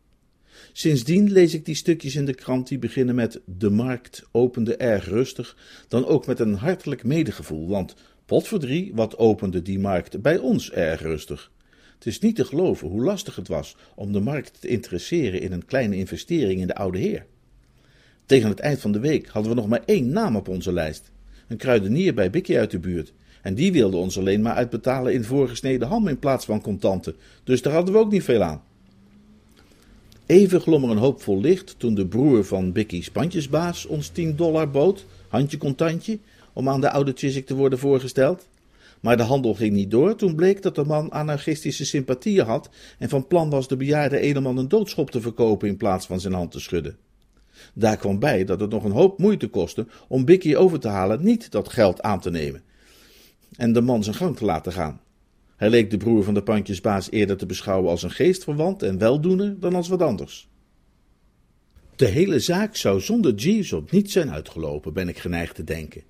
Sindsdien 0.72 1.30
lees 1.30 1.54
ik 1.54 1.64
die 1.64 1.74
stukjes 1.74 2.14
in 2.14 2.24
de 2.24 2.34
krant 2.34 2.68
die 2.68 2.78
beginnen 2.78 3.14
met 3.14 3.40
de 3.44 3.70
markt 3.70 4.22
opende 4.32 4.76
erg 4.76 5.08
rustig, 5.08 5.56
dan 5.88 6.06
ook 6.06 6.26
met 6.26 6.40
een 6.40 6.54
hartelijk 6.54 7.04
medegevoel, 7.04 7.68
want 7.68 7.94
potverdrie, 8.26 8.92
wat 8.94 9.18
opende 9.18 9.62
die 9.62 9.78
markt 9.78 10.22
bij 10.22 10.38
ons 10.38 10.70
erg 10.70 11.00
rustig. 11.00 11.50
Het 11.94 12.06
is 12.06 12.18
niet 12.18 12.36
te 12.36 12.44
geloven 12.44 12.88
hoe 12.88 13.02
lastig 13.02 13.36
het 13.36 13.48
was 13.48 13.76
om 13.94 14.12
de 14.12 14.20
markt 14.20 14.60
te 14.60 14.68
interesseren 14.68 15.40
in 15.40 15.52
een 15.52 15.64
kleine 15.64 15.96
investering 15.96 16.60
in 16.60 16.66
de 16.66 16.74
oude 16.74 16.98
heer. 16.98 17.26
Tegen 18.26 18.48
het 18.48 18.60
eind 18.60 18.80
van 18.80 18.92
de 18.92 19.00
week 19.00 19.26
hadden 19.28 19.52
we 19.52 19.58
nog 19.60 19.68
maar 19.68 19.82
één 19.84 20.08
naam 20.08 20.36
op 20.36 20.48
onze 20.48 20.72
lijst. 20.72 21.10
Een 21.50 21.56
kruidenier 21.56 22.14
bij 22.14 22.30
Bikkie 22.30 22.58
uit 22.58 22.70
de 22.70 22.78
buurt. 22.78 23.12
En 23.42 23.54
die 23.54 23.72
wilde 23.72 23.96
ons 23.96 24.18
alleen 24.18 24.42
maar 24.42 24.54
uitbetalen 24.54 25.12
in 25.12 25.24
voorgesneden 25.24 25.88
ham 25.88 26.08
in 26.08 26.18
plaats 26.18 26.44
van 26.44 26.60
contanten. 26.60 27.14
Dus 27.44 27.62
daar 27.62 27.72
hadden 27.72 27.94
we 27.94 28.00
ook 28.00 28.10
niet 28.10 28.24
veel 28.24 28.42
aan. 28.42 28.62
Even 30.26 30.60
glom 30.60 30.84
er 30.84 30.90
een 30.90 30.96
hoopvol 30.96 31.40
licht 31.40 31.74
toen 31.78 31.94
de 31.94 32.06
broer 32.06 32.44
van 32.44 32.72
Bikkie's 32.72 33.10
pandjesbaas 33.10 33.86
ons 33.86 34.08
10 34.08 34.36
dollar 34.36 34.70
bood, 34.70 35.06
handje 35.28 35.58
contantje, 35.58 36.18
om 36.52 36.68
aan 36.68 36.80
de 36.80 36.90
oude 36.90 37.12
Chiswick 37.14 37.46
te 37.46 37.54
worden 37.54 37.78
voorgesteld. 37.78 38.48
Maar 39.00 39.16
de 39.16 39.22
handel 39.22 39.54
ging 39.54 39.72
niet 39.72 39.90
door 39.90 40.16
toen 40.16 40.34
bleek 40.34 40.62
dat 40.62 40.74
de 40.74 40.84
man 40.84 41.12
anarchistische 41.12 41.84
sympathieën 41.84 42.46
had 42.46 42.70
en 42.98 43.08
van 43.08 43.26
plan 43.26 43.50
was 43.50 43.68
de 43.68 43.76
bejaarde 43.76 44.18
edelman 44.18 44.56
een 44.56 44.68
doodschop 44.68 45.10
te 45.10 45.20
verkopen 45.20 45.68
in 45.68 45.76
plaats 45.76 46.06
van 46.06 46.20
zijn 46.20 46.34
hand 46.34 46.50
te 46.50 46.60
schudden. 46.60 46.96
Daar 47.74 47.96
kwam 47.96 48.18
bij 48.18 48.44
dat 48.44 48.60
het 48.60 48.70
nog 48.70 48.84
een 48.84 48.90
hoop 48.90 49.18
moeite 49.18 49.48
kostte 49.48 49.86
om 50.08 50.24
Bikkie 50.24 50.56
over 50.56 50.80
te 50.80 50.88
halen 50.88 51.24
niet 51.24 51.50
dat 51.50 51.68
geld 51.68 52.02
aan 52.02 52.20
te 52.20 52.30
nemen 52.30 52.62
en 53.56 53.72
de 53.72 53.80
man 53.80 54.04
zijn 54.04 54.16
gang 54.16 54.36
te 54.36 54.44
laten 54.44 54.72
gaan. 54.72 55.00
Hij 55.56 55.70
leek 55.70 55.90
de 55.90 55.96
broer 55.96 56.24
van 56.24 56.34
de 56.34 56.42
pandjesbaas 56.42 57.10
eerder 57.10 57.36
te 57.36 57.46
beschouwen 57.46 57.90
als 57.90 58.02
een 58.02 58.10
geestverwant 58.10 58.82
en 58.82 58.98
weldoener 58.98 59.60
dan 59.60 59.74
als 59.74 59.88
wat 59.88 60.02
anders. 60.02 60.48
De 61.96 62.06
hele 62.06 62.40
zaak 62.40 62.76
zou 62.76 63.00
zonder 63.00 63.34
Jeeves 63.34 63.72
op 63.72 63.90
niet 63.90 64.10
zijn 64.10 64.30
uitgelopen, 64.30 64.92
ben 64.92 65.08
ik 65.08 65.18
geneigd 65.18 65.54
te 65.54 65.64
denken. 65.64 66.02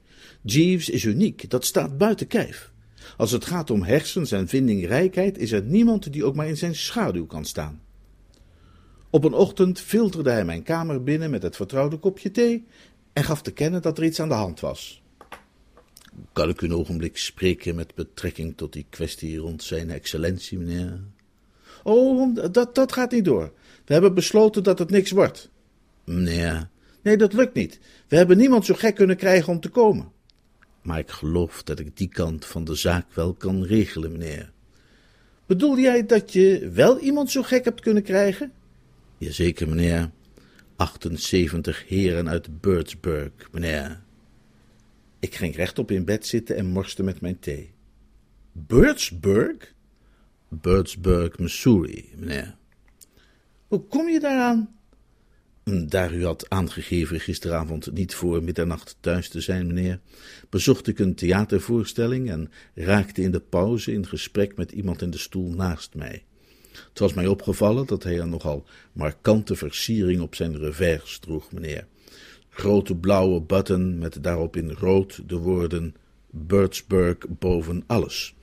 Jeeves 0.42 0.88
is 0.88 1.04
uniek, 1.04 1.50
dat 1.50 1.64
staat 1.64 1.98
buiten 1.98 2.26
kijf. 2.26 2.72
Als 3.16 3.30
het 3.30 3.44
gaat 3.44 3.70
om 3.70 3.82
hersens 3.82 4.32
en 4.32 4.48
vindingrijkheid, 4.48 5.38
is 5.38 5.52
er 5.52 5.62
niemand 5.62 6.12
die 6.12 6.24
ook 6.24 6.34
maar 6.34 6.48
in 6.48 6.56
zijn 6.56 6.74
schaduw 6.74 7.26
kan 7.26 7.44
staan. 7.44 7.80
Op 9.10 9.24
een 9.24 9.34
ochtend 9.34 9.80
filterde 9.80 10.30
hij 10.30 10.44
mijn 10.44 10.62
kamer 10.62 11.02
binnen 11.02 11.30
met 11.30 11.42
het 11.42 11.56
vertrouwde 11.56 11.96
kopje 11.96 12.30
thee 12.30 12.66
en 13.12 13.24
gaf 13.24 13.42
te 13.42 13.50
kennen 13.50 13.82
dat 13.82 13.98
er 13.98 14.04
iets 14.04 14.20
aan 14.20 14.28
de 14.28 14.34
hand 14.34 14.60
was. 14.60 15.02
Kan 16.32 16.48
ik 16.48 16.60
u 16.60 16.66
een 16.66 16.74
ogenblik 16.74 17.18
spreken 17.18 17.74
met 17.74 17.94
betrekking 17.94 18.56
tot 18.56 18.72
die 18.72 18.86
kwestie 18.90 19.38
rond 19.38 19.62
zijn 19.62 19.90
excellentie, 19.90 20.58
meneer? 20.58 21.00
Oh, 21.82 22.36
dat, 22.52 22.74
dat 22.74 22.92
gaat 22.92 23.10
niet 23.10 23.24
door. 23.24 23.52
We 23.84 23.92
hebben 23.92 24.14
besloten 24.14 24.62
dat 24.62 24.78
het 24.78 24.90
niks 24.90 25.10
wordt. 25.10 25.50
Meneer. 26.04 26.68
Nee, 27.02 27.16
dat 27.16 27.32
lukt 27.32 27.54
niet. 27.54 27.78
We 28.08 28.16
hebben 28.16 28.36
niemand 28.36 28.64
zo 28.64 28.74
gek 28.74 28.94
kunnen 28.94 29.16
krijgen 29.16 29.52
om 29.52 29.60
te 29.60 29.68
komen. 29.68 30.12
Maar 30.82 30.98
ik 30.98 31.10
geloof 31.10 31.62
dat 31.62 31.78
ik 31.78 31.96
die 31.96 32.08
kant 32.08 32.44
van 32.44 32.64
de 32.64 32.74
zaak 32.74 33.14
wel 33.14 33.34
kan 33.34 33.64
regelen, 33.64 34.12
meneer. 34.12 34.52
Bedoel 35.46 35.78
jij 35.78 36.06
dat 36.06 36.32
je 36.32 36.70
wel 36.72 36.98
iemand 36.98 37.30
zo 37.30 37.42
gek 37.42 37.64
hebt 37.64 37.80
kunnen 37.80 38.02
krijgen? 38.02 38.52
Jazeker, 39.20 39.68
meneer. 39.68 40.10
78 40.76 41.88
heren 41.88 42.28
uit 42.28 42.60
Birdsburg, 42.60 43.32
meneer. 43.52 44.02
Ik 45.18 45.34
ging 45.34 45.56
rechtop 45.56 45.90
in 45.90 46.04
bed 46.04 46.26
zitten 46.26 46.56
en 46.56 46.66
morste 46.66 47.02
met 47.02 47.20
mijn 47.20 47.38
thee. 47.38 47.72
Birdsburg? 48.52 49.74
Birdsburg, 50.48 51.38
Missouri, 51.38 52.12
meneer. 52.16 52.56
Hoe 53.66 53.80
kom 53.80 54.08
je 54.08 54.20
daaraan? 54.20 54.74
Daar 55.64 56.14
u 56.14 56.24
had 56.24 56.50
aangegeven 56.50 57.20
gisteravond 57.20 57.92
niet 57.92 58.14
voor 58.14 58.42
middernacht 58.42 58.96
thuis 59.00 59.28
te 59.28 59.40
zijn, 59.40 59.66
meneer, 59.66 60.00
bezocht 60.48 60.86
ik 60.86 60.98
een 60.98 61.14
theatervoorstelling 61.14 62.30
en 62.30 62.50
raakte 62.74 63.22
in 63.22 63.30
de 63.30 63.40
pauze 63.40 63.92
in 63.92 64.06
gesprek 64.06 64.56
met 64.56 64.72
iemand 64.72 65.02
in 65.02 65.10
de 65.10 65.18
stoel 65.18 65.50
naast 65.50 65.94
mij. 65.94 66.24
Het 66.88 66.98
was 66.98 67.14
mij 67.14 67.26
opgevallen 67.26 67.86
dat 67.86 68.02
hij 68.02 68.18
een 68.18 68.28
nogal 68.28 68.64
markante 68.92 69.56
versiering 69.56 70.20
op 70.20 70.34
zijn 70.34 70.58
revers 70.58 71.18
droeg, 71.18 71.52
meneer. 71.52 71.86
Grote 72.48 72.96
blauwe 72.96 73.40
button 73.40 73.98
met 73.98 74.22
daarop 74.22 74.56
in 74.56 74.70
rood 74.70 75.28
de 75.28 75.36
woorden 75.36 75.94
Birdsburg 76.30 77.16
boven 77.28 77.84
alles. 77.86 78.34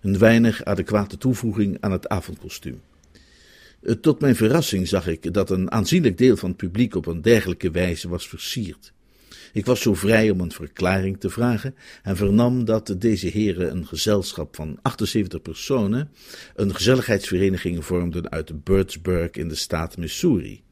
Een 0.00 0.18
weinig 0.18 0.64
adequate 0.64 1.18
toevoeging 1.18 1.76
aan 1.80 1.92
het 1.92 2.08
avondkostuum. 2.08 2.80
Eh, 3.82 3.94
tot 3.94 4.20
mijn 4.20 4.36
verrassing 4.36 4.88
zag 4.88 5.06
ik 5.06 5.34
dat 5.34 5.50
een 5.50 5.70
aanzienlijk 5.70 6.18
deel 6.18 6.36
van 6.36 6.48
het 6.48 6.58
publiek 6.58 6.94
op 6.94 7.06
een 7.06 7.22
dergelijke 7.22 7.70
wijze 7.70 8.08
was 8.08 8.28
versierd. 8.28 8.93
Ik 9.54 9.66
was 9.66 9.80
zo 9.80 9.94
vrij 9.94 10.30
om 10.30 10.40
een 10.40 10.52
verklaring 10.52 11.20
te 11.20 11.30
vragen 11.30 11.74
en 12.02 12.16
vernam 12.16 12.64
dat 12.64 12.94
deze 12.98 13.26
heren 13.26 13.70
een 13.70 13.86
gezelschap 13.86 14.56
van 14.56 14.78
78 14.82 15.42
personen 15.42 16.10
een 16.54 16.74
gezelligheidsvereniging 16.74 17.84
vormden 17.84 18.30
uit 18.30 18.64
Birdsburg 18.64 19.30
in 19.30 19.48
de 19.48 19.54
staat 19.54 19.96
Missouri. 19.96 20.62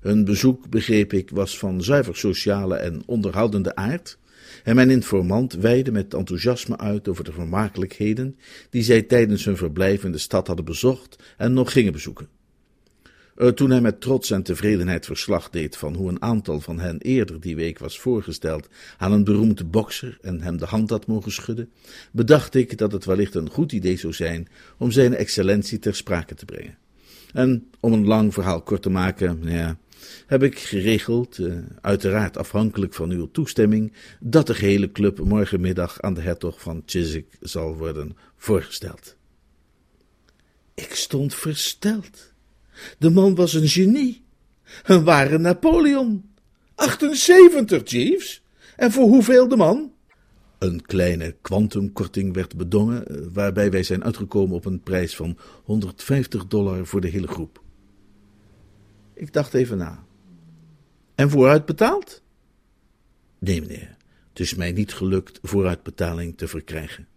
Hun 0.00 0.24
bezoek, 0.24 0.68
begreep 0.70 1.12
ik, 1.12 1.30
was 1.30 1.58
van 1.58 1.82
zuiver 1.82 2.16
sociale 2.16 2.76
en 2.76 3.02
onderhoudende 3.06 3.74
aard, 3.74 4.18
en 4.64 4.74
mijn 4.74 4.90
informant 4.90 5.52
weidde 5.52 5.92
met 5.92 6.14
enthousiasme 6.14 6.78
uit 6.78 7.08
over 7.08 7.24
de 7.24 7.32
vermakelijkheden 7.32 8.38
die 8.70 8.82
zij 8.82 9.02
tijdens 9.02 9.44
hun 9.44 9.56
verblijf 9.56 10.04
in 10.04 10.12
de 10.12 10.18
stad 10.18 10.46
hadden 10.46 10.64
bezocht 10.64 11.34
en 11.36 11.52
nog 11.52 11.72
gingen 11.72 11.92
bezoeken. 11.92 12.28
Eh, 13.36 13.48
toen 13.48 13.70
hij 13.70 13.80
met 13.80 14.00
trots 14.00 14.30
en 14.30 14.42
tevredenheid 14.42 15.06
verslag 15.06 15.50
deed 15.50 15.76
van 15.76 15.94
hoe 15.94 16.08
een 16.08 16.22
aantal 16.22 16.60
van 16.60 16.80
hen 16.80 16.98
eerder 16.98 17.40
die 17.40 17.56
week 17.56 17.78
was 17.78 18.00
voorgesteld 18.00 18.68
aan 18.98 19.12
een 19.12 19.24
beroemde 19.24 19.64
bokser 19.64 20.18
en 20.20 20.40
hem 20.40 20.56
de 20.56 20.66
hand 20.66 20.90
had 20.90 21.06
mogen 21.06 21.32
schudden, 21.32 21.70
bedacht 22.10 22.54
ik 22.54 22.78
dat 22.78 22.92
het 22.92 23.04
wellicht 23.04 23.34
een 23.34 23.50
goed 23.50 23.72
idee 23.72 23.96
zou 23.96 24.12
zijn 24.12 24.48
om 24.78 24.90
zijn 24.90 25.14
excellentie 25.14 25.78
ter 25.78 25.94
sprake 25.94 26.34
te 26.34 26.44
brengen. 26.44 26.78
En 27.32 27.70
om 27.80 27.92
een 27.92 28.06
lang 28.06 28.32
verhaal 28.32 28.62
kort 28.62 28.82
te 28.82 28.90
maken, 28.90 29.40
ja, 29.42 29.78
heb 30.26 30.42
ik 30.42 30.58
geregeld, 30.58 31.38
uh, 31.38 31.54
uiteraard 31.80 32.36
afhankelijk 32.36 32.94
van 32.94 33.10
uw 33.10 33.30
toestemming, 33.30 33.92
dat 34.20 34.46
de 34.46 34.54
gehele 34.54 34.92
club 34.92 35.18
morgenmiddag 35.18 36.00
aan 36.00 36.14
de 36.14 36.20
hertog 36.20 36.60
van 36.60 36.82
Chiswick 36.86 37.36
zal 37.40 37.76
worden 37.76 38.16
voorgesteld. 38.36 39.16
Ik 40.74 40.94
stond 40.94 41.34
versteld. 41.34 42.31
De 42.98 43.10
man 43.10 43.34
was 43.34 43.54
een 43.54 43.68
genie. 43.68 44.24
Een 44.84 45.04
ware 45.04 45.38
Napoleon. 45.38 46.30
78, 46.74 47.90
Jeeves. 47.90 48.42
En 48.76 48.92
voor 48.92 49.08
hoeveel 49.08 49.48
de 49.48 49.56
man? 49.56 49.92
Een 50.58 50.82
kleine 50.82 51.36
kwantumkorting 51.40 52.34
werd 52.34 52.56
bedongen, 52.56 53.06
eh, 53.06 53.16
waarbij 53.32 53.70
wij 53.70 53.82
zijn 53.82 54.04
uitgekomen 54.04 54.56
op 54.56 54.64
een 54.64 54.82
prijs 54.82 55.16
van 55.16 55.38
150 55.64 56.46
dollar 56.46 56.86
voor 56.86 57.00
de 57.00 57.08
hele 57.08 57.28
groep. 57.28 57.62
Ik 59.14 59.32
dacht 59.32 59.54
even 59.54 59.78
na. 59.78 60.04
En 61.14 61.30
vooruit 61.30 61.64
betaald? 61.64 62.22
Nee, 63.38 63.60
meneer, 63.60 63.96
het 64.28 64.40
is 64.40 64.54
mij 64.54 64.72
niet 64.72 64.94
gelukt 64.94 65.38
vooruitbetaling 65.42 66.36
te 66.36 66.48
verkrijgen. 66.48 67.08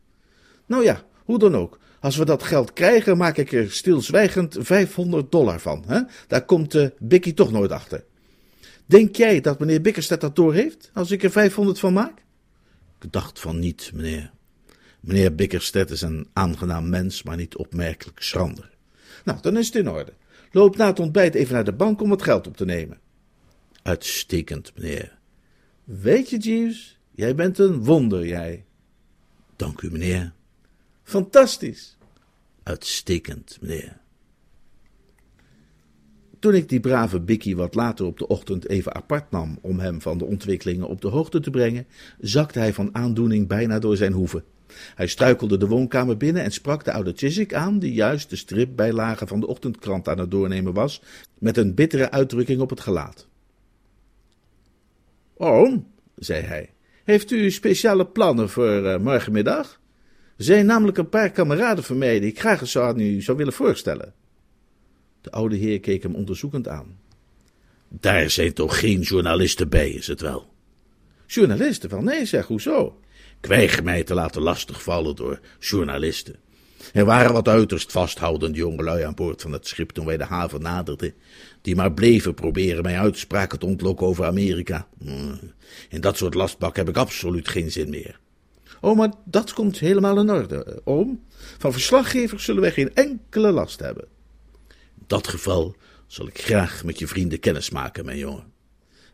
Nou 0.66 0.84
ja, 0.84 1.06
hoe 1.24 1.40
dan 1.40 1.56
ook. 1.56 1.80
Als 2.06 2.18
we 2.18 2.26
dat 2.26 2.44
geld 2.44 2.74
krijgen, 2.74 3.18
maak 3.18 3.38
ik 3.38 3.52
er 3.52 3.72
stilzwijgend 3.72 4.58
500 4.60 5.32
dollar 5.32 5.60
van. 5.60 5.84
Hè? 5.88 6.02
Daar 6.28 6.46
komt 6.46 6.76
uh, 6.76 6.88
Bicky 7.00 7.34
toch 7.34 7.52
nooit 7.52 7.72
achter. 7.72 8.04
Denk 8.86 9.16
jij 9.16 9.42
dat 9.42 9.60
meneer 9.60 9.82
Bickerstedt 9.82 10.22
dat 10.22 10.36
door 10.36 10.54
heeft, 10.54 10.92
als 10.94 11.12
ik 11.12 11.24
er 11.24 11.32
500 11.32 11.80
van 11.80 11.94
maak? 11.94 12.24
Ik 13.02 13.12
dacht 13.12 13.40
van 13.40 13.60
niet, 13.60 13.92
meneer. 13.94 14.32
Meneer 15.00 15.36
Bickerstedt 15.36 15.92
is 15.92 16.02
een 16.02 16.28
aangenaam 16.34 16.90
mens, 16.90 17.24
maar 17.24 17.38
niet 17.38 17.56
opmerkelijk 17.56 18.22
schrander. 18.22 18.70
Nou, 19.24 19.42
dan 19.42 19.58
is 19.58 19.66
het 19.66 19.76
in 19.76 19.90
orde. 19.90 20.14
Loop 20.52 20.78
na 20.78 20.88
het 20.88 21.00
ontbijt 21.00 21.36
even 21.36 21.54
naar 21.54 21.64
de 21.64 21.74
bank 21.74 22.02
om 22.02 22.12
het 22.12 22.22
geld 22.22 22.48
op 22.48 22.58
te 22.58 22.66
nemen. 22.66 23.00
Uitstekend, 23.84 24.72
meneer. 24.76 25.18
Weet 25.84 26.30
je, 26.30 26.38
Jeeves, 26.38 27.00
jij 27.12 27.36
bent 27.36 27.60
een 27.60 27.84
wonder, 27.84 28.26
jij. 28.26 28.66
Dank 29.56 29.82
u, 29.82 29.92
meneer. 29.92 30.34
Fantastisch. 31.04 31.95
Uitstekend, 32.66 33.58
meneer. 33.62 33.98
Toen 36.40 36.54
ik 36.54 36.70
die 36.70 36.80
brave 36.80 37.20
Bicky 37.20 37.56
wat 37.56 37.76
later 37.76 38.06
op 38.06 38.18
de 38.18 38.28
ochtend 38.28 38.70
even 38.70 38.96
apart 38.96 39.32
nam 39.32 39.58
om 39.62 39.80
hem 39.80 40.02
van 40.02 40.18
de 40.18 40.26
ontwikkelingen 40.26 40.88
op 40.88 41.02
de 41.02 41.08
hoogte 41.08 41.40
te 41.40 41.50
brengen, 41.50 41.88
zakte 42.20 42.60
hij 42.60 42.74
van 42.74 42.96
aandoening 42.96 43.48
bijna 43.48 43.80
door 43.80 43.98
zijn 43.98 44.14
hoeven. 44.14 44.44
Hij 44.96 45.08
struikelde 45.08 45.58
de 45.58 45.68
woonkamer 45.68 46.18
binnen 46.18 46.44
en 46.44 46.52
sprak 46.52 46.84
de 46.84 46.92
oude 46.92 47.14
Chiswick 47.16 47.54
aan, 47.54 47.80
die 47.80 47.94
juist 47.94 48.30
de 48.30 48.36
stripbijlage 48.36 49.28
van 49.28 49.40
de 49.40 49.48
ochtendkrant 49.48 50.08
aan 50.08 50.20
het 50.20 50.32
doornemen 50.32 50.74
was, 50.74 51.02
met 51.40 51.58
een 51.58 51.74
bittere 51.74 52.12
uitdrukking 52.12 52.62
op 52.62 52.70
het 52.70 52.80
gelaat. 52.80 53.28
Oom, 55.34 55.88
zei 56.16 56.42
hij, 56.42 56.70
heeft 57.04 57.32
u 57.32 57.52
speciale 57.52 58.06
plannen 58.06 58.50
voor 58.50 58.84
uh, 58.84 58.98
morgenmiddag? 58.98 59.80
Er 60.38 60.44
zijn 60.44 60.66
namelijk 60.66 60.98
een 60.98 61.10
paar 61.10 61.32
kameraden 61.32 61.84
van 61.84 61.98
mij 61.98 62.20
die 62.20 62.30
ik 62.30 62.40
graag 62.40 62.62
eens 62.62 62.78
aan 62.78 63.00
u 63.00 63.22
zou 63.22 63.38
willen 63.38 63.54
voorstellen. 63.54 64.14
De 65.22 65.32
oude 65.32 65.56
heer 65.56 65.80
keek 65.80 66.04
hem 66.04 66.16
onderzoekend 66.16 66.68
aan. 66.68 66.98
Daar 67.90 68.30
zijn 68.30 68.54
toch 68.54 68.80
geen 68.80 69.02
journalisten 69.02 69.70
bij, 69.70 69.90
is 69.90 70.08
het 70.08 70.22
wel? 70.22 70.54
Journalisten? 71.28 71.90
Wel 71.90 72.02
nee, 72.02 72.26
zeg, 72.26 72.48
hoezo? 72.48 73.00
Ik 73.42 73.46
weiger 73.46 73.84
mij 73.84 74.04
te 74.04 74.14
laten 74.14 74.42
lastigvallen 74.42 75.16
door 75.16 75.40
journalisten. 75.60 76.36
Er 76.94 77.06
waren 77.06 77.34
wat 77.34 77.48
uiterst 77.48 77.92
vasthoudende 77.92 78.58
jongelui 78.58 79.04
aan 79.04 79.14
boord 79.14 79.42
van 79.42 79.52
het 79.52 79.68
schip 79.68 79.90
toen 79.90 80.06
wij 80.06 80.18
de 80.18 80.24
haven 80.24 80.62
naderden, 80.62 81.14
die 81.62 81.76
maar 81.76 81.94
bleven 81.94 82.34
proberen 82.34 82.84
mij 82.84 83.00
uitspraken 83.00 83.60
te 83.60 83.66
ontlokken 83.66 84.08
over 84.08 84.26
Amerika. 84.26 84.88
Hmm, 84.98 85.40
in 85.90 86.02
dat 86.02 86.18
soort 86.18 86.34
lastbak 86.34 86.76
heb 86.76 86.90
ik 86.90 86.98
absoluut 86.98 87.48
geen 87.48 87.72
zin 87.72 87.90
meer. 87.90 88.20
Oh, 88.86 88.98
maar 88.98 89.14
dat 89.24 89.54
komt 89.54 89.80
helemaal 89.80 90.20
in 90.20 90.30
orde, 90.30 90.64
eh, 90.64 90.76
oom. 90.84 91.24
Van 91.58 91.72
verslaggevers 91.72 92.44
zullen 92.44 92.62
wij 92.62 92.72
geen 92.72 92.94
enkele 92.94 93.52
last 93.52 93.80
hebben. 93.80 94.08
In 94.70 95.04
dat 95.08 95.28
geval 95.28 95.76
zal 96.08 96.28
ik 96.28 96.42
graag 96.42 96.84
met 96.84 97.00
je 97.00 97.08
vrienden 97.08 97.40
kennis 97.40 97.70
maken, 97.70 98.06
mijn 98.06 98.18
jongen. 98.18 98.52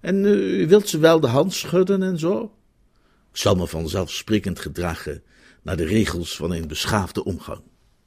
En 0.02 0.24
uh, 0.24 0.60
u 0.60 0.68
wilt 0.68 0.90
ze 0.90 1.00
wel 1.00 1.20
de 1.20 1.28
hand 1.28 1.54
schudden 1.54 2.04
en 2.04 2.20
zo? 2.20 2.44
Ik 3.32 3.38
zal 3.38 3.56
me 3.56 3.68
vanzelfsprekend 3.68 4.60
gedragen 4.60 5.24
naar 5.62 5.78
de 5.78 5.86
regels 5.86 6.36
van 6.36 6.54
een 6.54 6.68
beschaafde 6.68 7.24
omgang. 7.24 7.62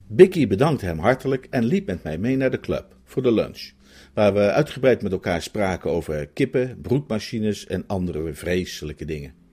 Bicky 0.07 0.47
bedankte 0.47 0.87
hem 0.87 0.99
hartelijk 0.99 1.47
en 1.51 1.65
liep 1.65 1.87
met 1.87 2.03
mij 2.03 2.19
mee 2.19 2.37
naar 2.37 2.51
de 2.51 2.61
club 2.61 2.97
voor 3.05 3.23
de 3.23 3.33
lunch, 3.33 3.71
waar 4.15 4.35
we 4.35 4.51
uitgebreid 4.51 5.03
met 5.03 5.13
elkaar 5.13 5.43
spraken 5.43 5.91
over 5.91 6.27
kippen, 6.27 6.81
broedmachines 6.81 7.67
en 7.67 7.85
andere 7.87 8.35
vreselijke 8.35 9.05
dingen. 9.05 9.44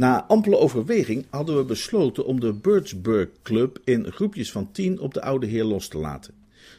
Na 0.00 0.24
ampele 0.26 0.58
overweging 0.58 1.26
hadden 1.30 1.56
we 1.56 1.64
besloten 1.64 2.24
om 2.24 2.40
de 2.40 2.52
Birdsburg 2.52 3.28
Club 3.42 3.78
in 3.84 4.12
groepjes 4.12 4.52
van 4.52 4.72
tien 4.72 5.00
op 5.00 5.14
de 5.14 5.22
oude 5.22 5.46
heer 5.46 5.64
los 5.64 5.88
te 5.88 5.98
laten. 5.98 6.34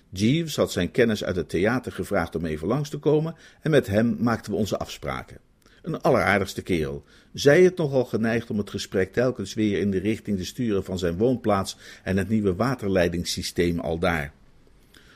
Jeeves 0.10 0.56
had 0.56 0.72
zijn 0.72 0.92
kennis 0.92 1.24
uit 1.24 1.36
het 1.36 1.50
theater 1.50 1.92
gevraagd 1.92 2.36
om 2.36 2.46
even 2.46 2.68
langs 2.68 2.90
te 2.90 2.98
komen 2.98 3.36
en 3.62 3.72
met 3.72 3.88
hem 3.88 4.18
maakten 4.20 4.52
we 4.52 4.58
onze 4.58 4.78
afspraken. 4.78 5.38
Een 5.82 6.02
alleraardigste 6.02 6.62
kerel. 6.62 7.04
Zij 7.34 7.64
het 7.64 7.78
nogal 7.78 8.06
geneigd 8.06 8.50
om 8.50 8.58
het 8.58 8.70
gesprek 8.70 9.14
telkens 9.14 9.54
weer 9.54 9.80
in 9.80 9.92
de 9.92 10.00
richting 10.00 10.38
te 10.38 10.46
sturen 10.46 10.84
van 10.84 11.00
zijn 11.00 11.18
woonplaats 11.18 11.78
en 12.04 12.18
het 12.18 12.30
nieuwe 12.30 12.56
waterleidingssysteem 12.56 13.80
al 13.80 14.00
daar. 14.00 14.34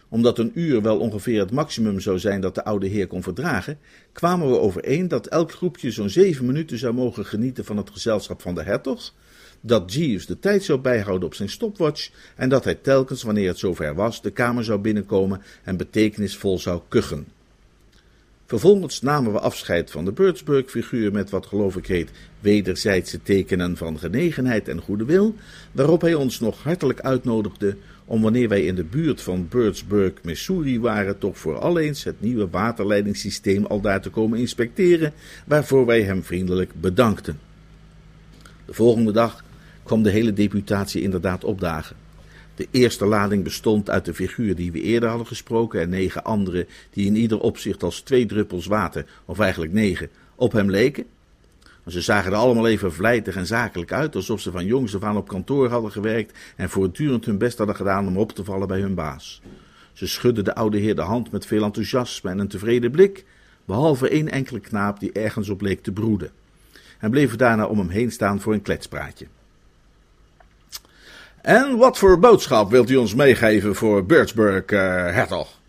Omdat 0.09 0.39
een 0.39 0.51
uur 0.53 0.81
wel 0.81 0.99
ongeveer 0.99 1.39
het 1.39 1.51
maximum 1.51 1.99
zou 1.99 2.19
zijn 2.19 2.41
dat 2.41 2.55
de 2.55 2.63
oude 2.63 2.87
heer 2.87 3.07
kon 3.07 3.23
verdragen, 3.23 3.77
kwamen 4.11 4.49
we 4.49 4.59
overeen 4.59 5.07
dat 5.07 5.27
elk 5.27 5.51
groepje 5.51 5.91
zo'n 5.91 6.09
zeven 6.09 6.45
minuten 6.45 6.77
zou 6.77 6.93
mogen 6.93 7.25
genieten 7.25 7.65
van 7.65 7.77
het 7.77 7.89
gezelschap 7.89 8.41
van 8.41 8.55
de 8.55 8.63
hertog, 8.63 9.13
dat 9.61 9.93
Jeeves 9.93 10.25
de 10.25 10.39
tijd 10.39 10.63
zou 10.63 10.79
bijhouden 10.79 11.27
op 11.27 11.33
zijn 11.33 11.49
stopwatch 11.49 12.09
en 12.35 12.49
dat 12.49 12.63
hij 12.63 12.75
telkens, 12.75 13.23
wanneer 13.23 13.47
het 13.47 13.59
zover 13.59 13.95
was, 13.95 14.21
de 14.21 14.31
kamer 14.31 14.63
zou 14.63 14.79
binnenkomen 14.79 15.41
en 15.63 15.77
betekenisvol 15.77 16.59
zou 16.59 16.81
kuchen. 16.87 17.27
Vervolgens 18.47 19.01
namen 19.01 19.31
we 19.31 19.39
afscheid 19.39 19.91
van 19.91 20.05
de 20.05 20.11
Birdsburg-figuur 20.11 21.11
met 21.11 21.29
wat 21.29 21.45
geloof 21.45 21.75
ik 21.75 21.87
heet 21.87 22.11
wederzijdse 22.39 23.21
tekenen 23.23 23.77
van 23.77 23.99
genegenheid 23.99 24.67
en 24.67 24.81
goede 24.81 25.05
wil, 25.05 25.35
waarop 25.71 26.01
hij 26.01 26.13
ons 26.13 26.39
nog 26.39 26.63
hartelijk 26.63 26.99
uitnodigde 26.99 27.77
om 28.05 28.21
wanneer 28.21 28.49
wij 28.49 28.65
in 28.65 28.75
de 28.75 28.83
buurt 28.83 29.21
van 29.21 29.47
Birdsburg, 29.49 30.13
Missouri 30.23 30.79
waren, 30.79 31.17
toch 31.17 31.37
vooral 31.37 31.79
eens 31.79 32.03
het 32.03 32.21
nieuwe 32.21 32.49
waterleidingssysteem 32.49 33.65
al 33.65 33.81
daar 33.81 34.01
te 34.01 34.09
komen 34.09 34.39
inspecteren, 34.39 35.13
waarvoor 35.45 35.85
wij 35.85 36.01
hem 36.01 36.23
vriendelijk 36.23 36.71
bedankten. 36.81 37.39
De 38.65 38.73
volgende 38.73 39.11
dag 39.11 39.43
kwam 39.83 40.03
de 40.03 40.09
hele 40.09 40.33
deputatie 40.33 41.01
inderdaad 41.01 41.43
opdagen. 41.43 41.95
De 42.55 42.67
eerste 42.71 43.05
lading 43.05 43.43
bestond 43.43 43.89
uit 43.89 44.05
de 44.05 44.13
figuur 44.13 44.55
die 44.55 44.71
we 44.71 44.81
eerder 44.81 45.09
hadden 45.09 45.27
gesproken 45.27 45.81
en 45.81 45.89
negen 45.89 46.23
andere 46.23 46.67
die 46.89 47.05
in 47.05 47.15
ieder 47.15 47.39
opzicht 47.39 47.83
als 47.83 48.01
twee 48.01 48.25
druppels 48.25 48.65
water, 48.65 49.05
of 49.25 49.39
eigenlijk 49.39 49.73
negen, 49.73 50.09
op 50.35 50.51
hem 50.51 50.69
leken. 50.69 51.05
Ze 51.87 52.01
zagen 52.01 52.31
er 52.31 52.37
allemaal 52.37 52.67
even 52.67 52.93
vlijtig 52.93 53.35
en 53.35 53.45
zakelijk 53.45 53.91
uit, 53.91 54.15
alsof 54.15 54.41
ze 54.41 54.51
van 54.51 54.65
jongs 54.65 54.95
af 54.95 55.03
aan 55.03 55.17
op 55.17 55.27
kantoor 55.27 55.69
hadden 55.69 55.91
gewerkt 55.91 56.37
en 56.55 56.69
voortdurend 56.69 57.25
hun 57.25 57.37
best 57.37 57.57
hadden 57.57 57.75
gedaan 57.75 58.07
om 58.07 58.17
op 58.17 58.31
te 58.31 58.43
vallen 58.43 58.67
bij 58.67 58.79
hun 58.79 58.95
baas. 58.95 59.41
Ze 59.93 60.07
schudden 60.07 60.43
de 60.43 60.55
oude 60.55 60.77
heer 60.77 60.95
de 60.95 61.01
hand 61.01 61.31
met 61.31 61.45
veel 61.45 61.63
enthousiasme 61.63 62.29
en 62.29 62.39
een 62.39 62.47
tevreden 62.47 62.91
blik, 62.91 63.25
behalve 63.65 64.09
één 64.09 64.31
enkele 64.31 64.59
knaap 64.59 64.99
die 64.99 65.11
ergens 65.11 65.49
op 65.49 65.61
leek 65.61 65.83
te 65.83 65.91
broeden, 65.91 66.31
en 66.99 67.11
bleven 67.11 67.37
daarna 67.37 67.65
om 67.65 67.77
hem 67.77 67.89
heen 67.89 68.11
staan 68.11 68.41
voor 68.41 68.53
een 68.53 68.61
kletspraatje. 68.61 69.27
En 71.41 71.77
wat 71.77 71.97
voor 71.97 72.19
boodschap 72.19 72.69
wilt 72.69 72.89
u 72.89 72.95
ons 72.95 73.15
meegeven 73.15 73.75
voor 73.75 74.05
Birdsburg, 74.05 74.71
uh, 74.71 74.79
hertog? 75.13 75.59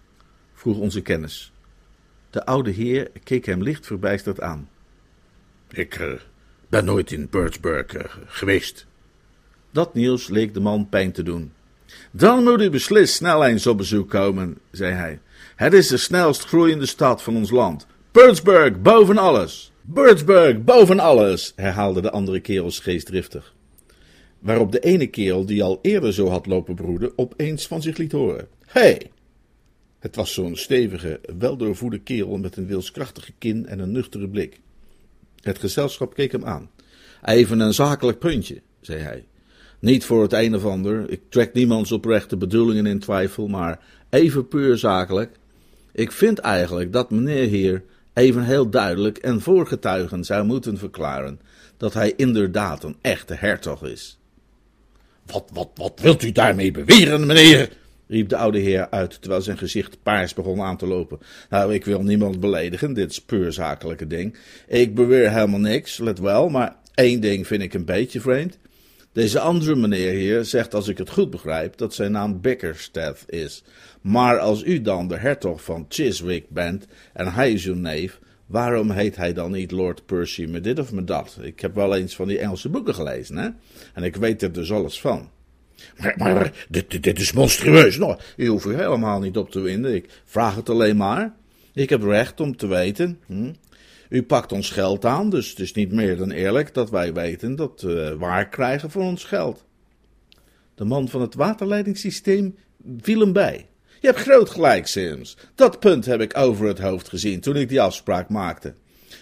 vroeg 0.54 0.78
onze 0.78 1.00
kennis. 1.00 1.52
De 2.30 2.44
oude 2.44 2.70
heer 2.70 3.10
keek 3.24 3.46
hem 3.46 3.62
licht 3.62 3.86
verbijsterd 3.86 4.40
aan. 4.40 4.68
Ik 5.70 5.98
uh, 5.98 6.12
ben 6.68 6.84
nooit 6.84 7.12
in 7.12 7.28
Birdsburg 7.30 7.94
uh, 7.94 8.02
geweest. 8.26 8.86
Dat 9.70 9.94
nieuws 9.94 10.28
leek 10.28 10.54
de 10.54 10.60
man 10.60 10.88
pijn 10.88 11.12
te 11.12 11.22
doen. 11.22 11.52
Dan 12.10 12.44
moet 12.44 12.60
u 12.60 12.70
beslist 12.70 13.14
snel 13.14 13.44
eens 13.44 13.66
op 13.66 13.76
bezoek 13.76 14.10
komen, 14.10 14.58
zei 14.70 14.92
hij. 14.92 15.20
Het 15.56 15.72
is 15.72 15.88
de 15.88 15.96
snelst 15.96 16.44
groeiende 16.44 16.86
stad 16.86 17.22
van 17.22 17.36
ons 17.36 17.50
land. 17.50 17.86
Birdsburg 18.12 18.80
boven 18.80 19.18
alles. 19.18 19.72
Birdsburg 19.82 20.64
boven 20.64 21.00
alles, 21.00 21.52
herhaalde 21.56 22.00
de 22.00 22.10
andere 22.10 22.40
kerels 22.40 22.78
geestdriftig 22.78 23.54
waarop 24.46 24.72
de 24.72 24.80
ene 24.80 25.06
kerel, 25.06 25.46
die 25.46 25.62
al 25.62 25.78
eerder 25.82 26.12
zo 26.12 26.28
had 26.28 26.46
lopen 26.46 26.74
broeden, 26.74 27.12
opeens 27.16 27.66
van 27.66 27.82
zich 27.82 27.96
liet 27.96 28.12
horen. 28.12 28.48
Hé! 28.66 28.80
Hey! 28.80 29.10
Het 29.98 30.16
was 30.16 30.32
zo'n 30.32 30.56
stevige, 30.56 31.20
weldoorvoede 31.38 31.98
kerel 31.98 32.38
met 32.38 32.56
een 32.56 32.66
wilskrachtige 32.66 33.32
kin 33.38 33.66
en 33.66 33.78
een 33.78 33.92
nuchtere 33.92 34.28
blik. 34.28 34.60
Het 35.46 35.58
gezelschap 35.58 36.14
keek 36.14 36.32
hem 36.32 36.44
aan. 36.44 36.70
Even 37.24 37.60
een 37.60 37.74
zakelijk 37.74 38.18
puntje, 38.18 38.62
zei 38.80 39.00
hij. 39.00 39.24
Niet 39.78 40.04
voor 40.04 40.22
het 40.22 40.32
een 40.32 40.54
of 40.54 40.64
ander, 40.64 41.10
ik 41.10 41.20
trek 41.28 41.52
niemands 41.52 41.92
oprechte 41.92 42.36
bedoelingen 42.36 42.86
in 42.86 42.98
twijfel, 42.98 43.48
maar 43.48 43.80
even 44.10 44.48
puur 44.48 44.78
zakelijk. 44.78 45.36
Ik 45.92 46.12
vind 46.12 46.38
eigenlijk 46.38 46.92
dat 46.92 47.10
meneer 47.10 47.48
hier 47.48 47.82
even 48.12 48.42
heel 48.42 48.70
duidelijk 48.70 49.18
en 49.18 49.40
voor 49.40 49.66
getuigen 49.66 50.24
zou 50.24 50.44
moeten 50.44 50.78
verklaren 50.78 51.40
dat 51.76 51.94
hij 51.94 52.12
inderdaad 52.16 52.84
een 52.84 52.96
echte 53.00 53.34
hertog 53.34 53.84
is. 53.84 54.18
Wat, 55.26 55.50
wat, 55.52 55.70
wat 55.74 56.00
wilt 56.00 56.22
u 56.22 56.32
daarmee 56.32 56.70
beweren, 56.70 57.26
meneer? 57.26 57.68
Riep 58.06 58.28
de 58.28 58.36
oude 58.36 58.58
heer 58.58 58.90
uit, 58.90 59.20
terwijl 59.20 59.42
zijn 59.42 59.58
gezicht 59.58 60.02
paars 60.02 60.34
begon 60.34 60.60
aan 60.60 60.76
te 60.76 60.86
lopen. 60.86 61.18
Nou, 61.50 61.74
ik 61.74 61.84
wil 61.84 62.02
niemand 62.02 62.40
beledigen, 62.40 62.92
dit 62.92 63.10
is 63.10 63.20
puur 63.20 63.52
zakelijke 63.52 64.06
ding. 64.06 64.36
Ik 64.66 64.94
beweer 64.94 65.32
helemaal 65.32 65.60
niks, 65.60 65.98
let 65.98 66.18
wel, 66.18 66.48
maar 66.48 66.76
één 66.94 67.20
ding 67.20 67.46
vind 67.46 67.62
ik 67.62 67.74
een 67.74 67.84
beetje 67.84 68.20
vreemd. 68.20 68.58
Deze 69.12 69.40
andere 69.40 69.74
meneer 69.74 70.12
hier 70.12 70.44
zegt, 70.44 70.74
als 70.74 70.88
ik 70.88 70.98
het 70.98 71.10
goed 71.10 71.30
begrijp, 71.30 71.76
dat 71.76 71.94
zijn 71.94 72.12
naam 72.12 72.40
Bickersteth 72.40 73.24
is. 73.26 73.64
Maar 74.00 74.38
als 74.38 74.64
u 74.64 74.80
dan 74.80 75.08
de 75.08 75.16
hertog 75.16 75.62
van 75.64 75.86
Chiswick 75.88 76.48
bent 76.48 76.86
en 77.12 77.32
hij 77.32 77.52
is 77.52 77.66
uw 77.66 77.74
neef, 77.74 78.18
Waarom 78.46 78.90
heet 78.90 79.16
hij 79.16 79.32
dan 79.32 79.50
niet 79.50 79.70
Lord 79.70 80.06
Percy 80.06 80.44
me 80.44 80.60
dit 80.60 80.78
of 80.78 80.92
me 80.92 81.04
dat? 81.04 81.38
Ik 81.42 81.60
heb 81.60 81.74
wel 81.74 81.96
eens 81.96 82.16
van 82.16 82.28
die 82.28 82.38
Engelse 82.38 82.68
boeken 82.68 82.94
gelezen, 82.94 83.36
hè? 83.36 83.48
En 83.94 84.02
ik 84.02 84.16
weet 84.16 84.42
er 84.42 84.52
dus 84.52 84.72
alles 84.72 85.00
van. 85.00 85.30
Maar, 85.98 86.14
maar 86.16 86.66
dit, 86.68 87.02
dit 87.02 87.20
is 87.20 87.32
monstrueus. 87.32 87.98
Nou, 87.98 88.18
u 88.36 88.46
hoeft 88.46 88.64
er 88.64 88.76
helemaal 88.76 89.20
niet 89.20 89.36
op 89.36 89.50
te 89.50 89.60
winden. 89.60 89.94
Ik 89.94 90.08
vraag 90.24 90.54
het 90.54 90.70
alleen 90.70 90.96
maar. 90.96 91.34
Ik 91.74 91.90
heb 91.90 92.02
recht 92.02 92.40
om 92.40 92.56
te 92.56 92.66
weten. 92.66 93.18
Hm? 93.26 93.52
U 94.08 94.22
pakt 94.22 94.52
ons 94.52 94.70
geld 94.70 95.04
aan, 95.04 95.30
dus 95.30 95.50
het 95.50 95.58
is 95.58 95.72
niet 95.72 95.92
meer 95.92 96.16
dan 96.16 96.30
eerlijk 96.30 96.74
dat 96.74 96.90
wij 96.90 97.12
weten 97.12 97.56
dat 97.56 97.80
we 97.80 98.16
waar 98.18 98.48
krijgen 98.48 98.90
voor 98.90 99.02
ons 99.02 99.24
geld. 99.24 99.64
De 100.74 100.84
man 100.84 101.08
van 101.08 101.20
het 101.20 101.34
waterleidingssysteem 101.34 102.56
viel 103.00 103.20
hem 103.20 103.32
bij. 103.32 103.66
Je 104.00 104.06
hebt 104.06 104.18
groot 104.18 104.50
gelijk, 104.50 104.86
Sims. 104.86 105.36
Dat 105.54 105.80
punt 105.80 106.06
heb 106.06 106.20
ik 106.20 106.36
over 106.36 106.66
het 106.66 106.78
hoofd 106.78 107.08
gezien 107.08 107.40
toen 107.40 107.56
ik 107.56 107.68
die 107.68 107.80
afspraak 107.80 108.28
maakte. 108.28 108.74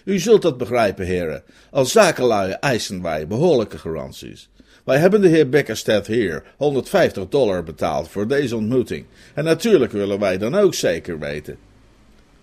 U 0.04 0.18
zult 0.18 0.42
dat 0.42 0.58
begrijpen, 0.58 1.06
heren. 1.06 1.42
Als 1.70 1.92
zakenlui 1.92 2.52
eisen 2.52 3.02
wij 3.02 3.26
behoorlijke 3.26 3.78
garanties. 3.78 4.48
Wij 4.84 4.98
hebben 4.98 5.20
de 5.20 5.28
heer 5.28 5.48
Beckerstedt 5.48 6.06
hier 6.06 6.44
150 6.56 7.28
dollar 7.28 7.64
betaald 7.64 8.08
voor 8.08 8.28
deze 8.28 8.56
ontmoeting. 8.56 9.06
En 9.34 9.44
natuurlijk 9.44 9.92
willen 9.92 10.18
wij 10.18 10.38
dan 10.38 10.54
ook 10.54 10.74
zeker 10.74 11.18
weten. 11.18 11.58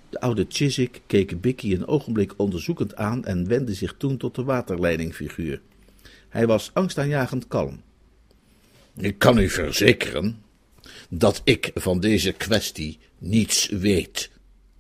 De 0.10 0.20
oude 0.20 0.46
Chiswick 0.50 1.02
keek 1.08 1.42
Bicky 1.42 1.74
een 1.74 1.88
ogenblik 1.88 2.34
onderzoekend 2.38 2.96
aan 2.96 3.26
en 3.26 3.48
wendde 3.48 3.74
zich 3.74 3.96
toen 3.98 4.18
tot 4.18 4.36
de 4.36 4.44
waterleidingfiguur. 4.44 5.62
Hij 6.30 6.48
was 6.48 6.72
angstaanjagend 6.74 7.48
kalm. 7.48 7.82
Ik 8.98 9.18
kan 9.18 9.38
u 9.38 9.50
verzekeren 9.50 10.44
dat 11.10 11.42
ik 11.44 11.72
van 11.74 12.00
deze 12.00 12.32
kwestie 12.32 13.00
niets 13.18 13.70
weet, 13.70 14.30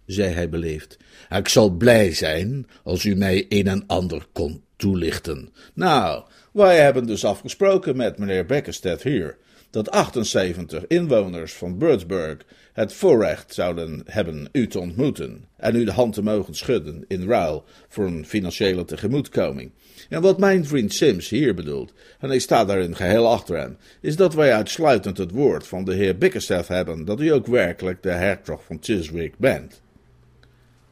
zei 0.05 0.33
hij 0.33 0.49
beleefd. 0.49 0.97
Ik 1.29 1.47
zal 1.47 1.69
blij 1.69 2.13
zijn 2.13 2.67
als 2.83 3.03
u 3.03 3.15
mij 3.15 3.45
een 3.49 3.67
en 3.67 3.83
ander 3.87 4.25
kon 4.31 4.63
toelichten. 4.75 5.49
Nou, 5.73 6.23
wij 6.51 6.79
hebben 6.79 7.07
dus 7.07 7.25
afgesproken 7.25 7.97
met 7.97 8.17
meneer 8.17 8.45
Beckerstedt 8.45 9.03
hier 9.03 9.37
dat 9.69 9.91
78 9.91 10.87
inwoners 10.87 11.53
van 11.53 11.77
Birdsburg 11.77 12.37
het 12.73 12.93
voorrecht 12.93 13.53
zouden 13.53 14.01
hebben 14.05 14.49
u 14.51 14.67
te 14.67 14.79
ontmoeten 14.79 15.45
en 15.57 15.75
u 15.75 15.83
de 15.83 15.91
hand 15.91 16.13
te 16.13 16.23
mogen 16.23 16.55
schudden 16.55 17.05
in 17.07 17.27
ruil 17.27 17.63
voor 17.87 18.05
een 18.05 18.25
financiële 18.25 18.85
tegemoetkoming. 18.85 19.71
En 20.09 20.21
wat 20.21 20.39
mijn 20.39 20.65
vriend 20.65 20.93
Sims 20.93 21.29
hier 21.29 21.55
bedoelt, 21.55 21.93
en 22.19 22.31
ik 22.31 22.41
sta 22.41 22.65
daarin 22.65 22.95
geheel 22.95 23.27
achter 23.27 23.57
hem, 23.57 23.77
is 24.01 24.15
dat 24.15 24.33
wij 24.33 24.53
uitsluitend 24.53 25.17
het 25.17 25.31
woord 25.31 25.67
van 25.67 25.83
de 25.83 25.93
heer 25.93 26.17
Bickerstaff 26.17 26.67
hebben 26.67 27.05
dat 27.05 27.21
u 27.21 27.27
ook 27.27 27.47
werkelijk 27.47 28.03
de 28.03 28.11
hertog 28.11 28.63
van 28.63 28.77
Chiswick 28.81 29.37
bent. 29.37 29.81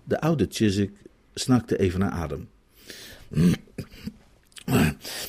De 0.03 0.22
oude 0.22 0.47
Chiswick 0.49 0.91
snakte 1.34 1.80
even 1.80 1.99
naar 1.99 2.12
adem. 2.12 2.49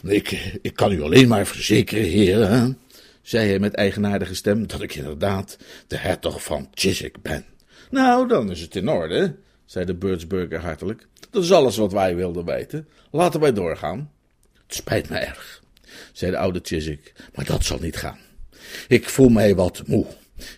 Ik, 0.03 0.71
kan 0.75 0.93
u 0.93 1.03
alleen 1.03 1.29
maar 1.29 1.47
verzekeren, 1.47 2.05
heer, 2.05 2.75
zei 3.23 3.49
hij 3.49 3.59
met 3.59 3.75
eigenaardige 3.75 4.35
stem, 4.35 4.67
dat 4.67 4.83
ik 4.83 4.95
inderdaad 4.95 5.59
de 5.87 5.97
hertog 5.97 6.43
van 6.43 6.69
Chiswick 6.75 7.23
ben. 7.23 7.45
Nou, 7.91 8.29
dan 8.29 8.51
is 8.51 8.61
het 8.61 8.77
in 8.77 8.89
orde, 8.89 9.37
zei 9.65 9.85
de 9.85 9.95
Birdsburger 9.95 10.61
hartelijk. 10.61 11.07
Dat 11.31 11.43
is 11.43 11.53
alles 11.53 11.77
wat 11.77 11.93
wij 11.93 12.17
wilden 12.17 12.45
weten. 12.45 12.89
Laten 13.11 13.41
wij 13.41 13.53
doorgaan. 13.53 14.11
Het 14.67 14.75
spijt 14.75 15.09
me 15.09 15.19
erg, 15.19 15.63
zei 16.13 16.31
de 16.31 16.39
oude 16.39 16.61
Chiswick, 16.63 17.13
maar 17.35 17.45
dat 17.45 17.65
zal 17.65 17.79
niet 17.79 17.97
gaan. 17.97 18.19
Ik 18.89 19.09
voel 19.09 19.29
mij 19.29 19.55
wat 19.55 19.83
moe. 19.87 20.07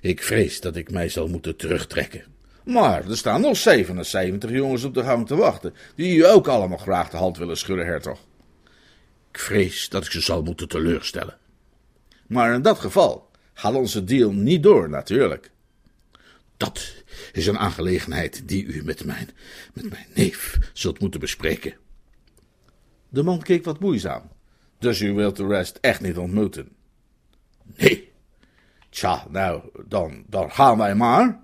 Ik 0.00 0.22
vrees 0.22 0.60
dat 0.60 0.76
ik 0.76 0.90
mij 0.90 1.08
zal 1.08 1.28
moeten 1.28 1.56
terugtrekken. 1.56 2.24
Maar 2.64 3.08
er 3.08 3.16
staan 3.16 3.40
nog 3.40 3.56
77 3.56 4.50
jongens 4.50 4.84
op 4.84 4.94
de 4.94 5.02
gang 5.02 5.26
te 5.26 5.36
wachten, 5.36 5.74
die 5.94 6.16
u 6.16 6.26
ook 6.26 6.48
allemaal 6.48 6.78
graag 6.78 7.10
de 7.10 7.16
hand 7.16 7.38
willen 7.38 7.56
schudden, 7.56 7.86
hertog. 7.86 8.18
Ik 9.32 9.38
vrees 9.38 9.88
dat 9.88 10.04
ik 10.04 10.10
ze 10.10 10.20
zal 10.20 10.42
moeten 10.42 10.68
teleurstellen. 10.68 11.38
Maar 12.26 12.54
in 12.54 12.62
dat 12.62 12.78
geval 12.78 13.30
gaat 13.54 13.74
onze 13.74 14.04
deal 14.04 14.32
niet 14.32 14.62
door, 14.62 14.88
natuurlijk. 14.88 15.50
Dat 16.56 16.94
is 17.32 17.46
een 17.46 17.58
aangelegenheid 17.58 18.48
die 18.48 18.64
u 18.64 18.84
met 18.84 19.04
mijn, 19.04 19.30
met 19.72 19.90
mijn 19.90 20.06
neef 20.14 20.58
zult 20.72 21.00
moeten 21.00 21.20
bespreken. 21.20 21.74
De 23.08 23.22
man 23.22 23.42
keek 23.42 23.64
wat 23.64 23.80
moeizaam. 23.80 24.30
Dus 24.78 25.00
u 25.00 25.12
wilt 25.12 25.36
de 25.36 25.46
rest 25.46 25.78
echt 25.80 26.00
niet 26.00 26.16
ontmoeten? 26.16 26.68
Nee. 27.76 28.12
Tja, 28.88 29.26
nou, 29.30 29.62
dan, 29.86 30.24
dan 30.26 30.50
gaan 30.50 30.78
wij 30.78 30.94
maar. 30.94 31.42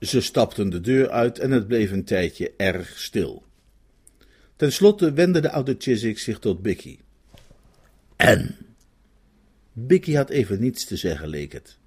Ze 0.00 0.20
stapten 0.20 0.70
de 0.70 0.80
deur 0.80 1.10
uit 1.10 1.38
en 1.38 1.50
het 1.50 1.66
bleef 1.66 1.90
een 1.90 2.04
tijdje 2.04 2.52
erg 2.56 2.98
stil. 2.98 3.47
Ten 4.58 4.72
slotte 4.72 5.12
wendde 5.12 5.40
de 5.40 5.50
oude 5.50 5.74
Chiswick 5.78 6.18
zich 6.18 6.38
tot 6.38 6.62
Bicky. 6.62 6.98
En? 8.16 8.56
Bicky 9.72 10.14
had 10.14 10.30
even 10.30 10.60
niets 10.60 10.84
te 10.84 10.96
zeggen, 10.96 11.28
leek 11.28 11.52
het. 11.52 11.78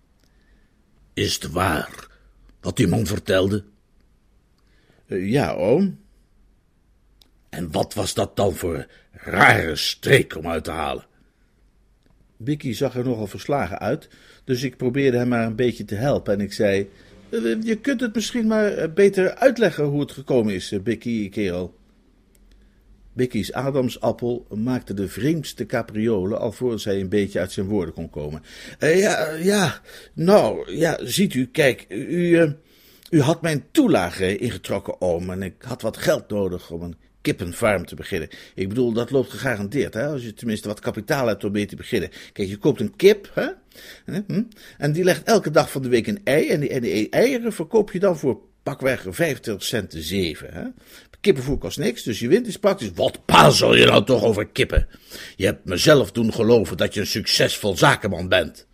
Is 1.13 1.33
het 1.33 1.51
waar 1.51 2.07
wat 2.61 2.77
die 2.77 2.87
man 2.87 3.05
vertelde? 3.05 3.63
Uh, 5.07 5.29
ja, 5.29 5.51
oom. 5.53 5.99
En 7.49 7.71
wat 7.71 7.93
was 7.93 8.13
dat 8.13 8.35
dan 8.35 8.53
voor 8.53 8.87
rare 9.11 9.75
streek 9.75 10.37
om 10.37 10.47
uit 10.47 10.63
te 10.63 10.71
halen? 10.71 11.05
Bicky 12.37 12.73
zag 12.73 12.95
er 12.95 13.03
nogal 13.03 13.27
verslagen 13.27 13.79
uit, 13.79 14.09
dus 14.43 14.63
ik 14.63 14.77
probeerde 14.77 15.17
hem 15.17 15.27
maar 15.27 15.45
een 15.45 15.55
beetje 15.55 15.85
te 15.85 15.95
helpen 15.95 16.33
en 16.33 16.41
ik 16.41 16.53
zei... 16.53 16.89
Eh, 17.29 17.61
je 17.61 17.75
kunt 17.75 18.01
het 18.01 18.15
misschien 18.15 18.47
maar 18.47 18.73
eh, 18.73 18.93
beter 18.93 19.35
uitleggen 19.35 19.83
hoe 19.83 19.99
het 19.99 20.11
gekomen 20.11 20.53
is, 20.53 20.75
Bicky, 20.83 21.29
kerel. 21.29 21.79
Bicky's 23.13 23.51
Adamsappel 23.51 24.45
maakte 24.49 24.93
de 24.93 25.07
vreemdste 25.07 25.65
capriolen 25.65 26.39
alvorens 26.39 26.85
hij 26.85 26.99
een 26.99 27.09
beetje 27.09 27.39
uit 27.39 27.51
zijn 27.51 27.67
woorden 27.67 27.93
kon 27.93 28.09
komen. 28.09 28.43
Uh, 28.79 28.99
ja, 28.99 29.29
ja, 29.31 29.81
nou, 30.13 30.75
ja, 30.75 30.99
ziet 31.01 31.33
u, 31.33 31.47
kijk, 31.47 31.85
u, 31.89 32.39
uh, 32.39 32.51
u 33.09 33.21
had 33.21 33.41
mijn 33.41 33.63
toelage 33.71 34.37
ingetrokken, 34.37 35.01
oom, 35.01 35.29
en 35.29 35.43
ik 35.43 35.55
had 35.61 35.81
wat 35.81 35.97
geld 35.97 36.29
nodig 36.29 36.71
om 36.71 36.81
een 36.81 36.95
kippenfarm 37.21 37.85
te 37.85 37.95
beginnen. 37.95 38.29
Ik 38.55 38.69
bedoel, 38.69 38.91
dat 38.91 39.11
loopt 39.11 39.29
gegarandeerd, 39.29 39.93
hè, 39.93 40.07
als 40.07 40.23
je 40.23 40.33
tenminste 40.33 40.67
wat 40.67 40.79
kapitaal 40.79 41.27
hebt 41.27 41.43
om 41.43 41.51
mee 41.51 41.65
te 41.65 41.75
beginnen. 41.75 42.09
Kijk, 42.33 42.47
je 42.47 42.57
koopt 42.57 42.79
een 42.79 42.95
kip, 42.95 43.31
hè, 43.33 43.47
hm, 44.27 44.43
en 44.77 44.91
die 44.91 45.03
legt 45.03 45.23
elke 45.23 45.51
dag 45.51 45.71
van 45.71 45.81
de 45.81 45.89
week 45.89 46.07
een 46.07 46.21
ei, 46.23 46.49
en 46.49 46.59
die, 46.59 46.69
en 46.69 46.81
die 46.81 47.09
eieren 47.09 47.53
verkoop 47.53 47.91
je 47.91 47.99
dan 47.99 48.17
voor 48.17 48.39
pakweg 48.63 49.05
25 49.09 49.63
cent 49.63 49.91
de 49.91 50.01
zeven, 50.01 50.53
hè. 50.53 50.63
Kippenvoer 51.21 51.57
kost 51.57 51.77
niks, 51.77 52.03
dus 52.03 52.19
je 52.19 52.27
wint 52.27 52.47
is 52.47 52.57
praktisch. 52.57 52.91
Wat 52.95 53.25
pazel 53.25 53.75
je 53.75 53.85
nou 53.85 54.05
toch 54.05 54.23
over 54.23 54.47
kippen? 54.47 54.87
Je 55.35 55.45
hebt 55.45 55.65
mezelf 55.65 56.11
doen 56.11 56.33
geloven 56.33 56.77
dat 56.77 56.93
je 56.93 56.99
een 56.99 57.07
succesvol 57.07 57.77
zakenman 57.77 58.27
bent. 58.27 58.67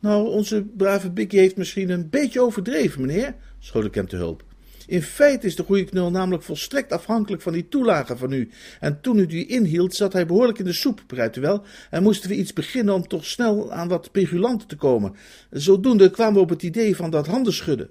Nou, 0.00 0.28
onze 0.28 0.64
brave 0.76 1.10
Bikkie 1.10 1.38
heeft 1.38 1.56
misschien 1.56 1.90
een 1.90 2.10
beetje 2.10 2.40
overdreven, 2.40 3.00
meneer, 3.00 3.34
schoot 3.58 3.84
ik 3.84 3.94
hem 3.94 4.08
te 4.08 4.16
hulp. 4.16 4.44
In 4.86 5.02
feite 5.02 5.46
is 5.46 5.56
de 5.56 5.62
goede 5.62 5.84
knul 5.84 6.10
namelijk 6.10 6.42
volstrekt 6.42 6.92
afhankelijk 6.92 7.42
van 7.42 7.52
die 7.52 7.68
toelage 7.68 8.16
van 8.16 8.32
u. 8.32 8.50
En 8.80 9.00
toen 9.00 9.18
u 9.18 9.26
die 9.26 9.46
inhield, 9.46 9.94
zat 9.94 10.12
hij 10.12 10.26
behoorlijk 10.26 10.58
in 10.58 10.64
de 10.64 10.72
soep, 10.72 11.02
begrijpt 11.06 11.36
u 11.36 11.40
wel? 11.40 11.62
En 11.90 12.02
moesten 12.02 12.30
we 12.30 12.36
iets 12.36 12.52
beginnen 12.52 12.94
om 12.94 13.08
toch 13.08 13.24
snel 13.24 13.72
aan 13.72 13.88
wat 13.88 14.12
pegulanten 14.12 14.68
te 14.68 14.76
komen. 14.76 15.14
Zodoende 15.50 16.10
kwamen 16.10 16.34
we 16.34 16.40
op 16.40 16.48
het 16.48 16.62
idee 16.62 16.96
van 16.96 17.10
dat 17.10 17.26
handen 17.26 17.52
schudden. 17.52 17.90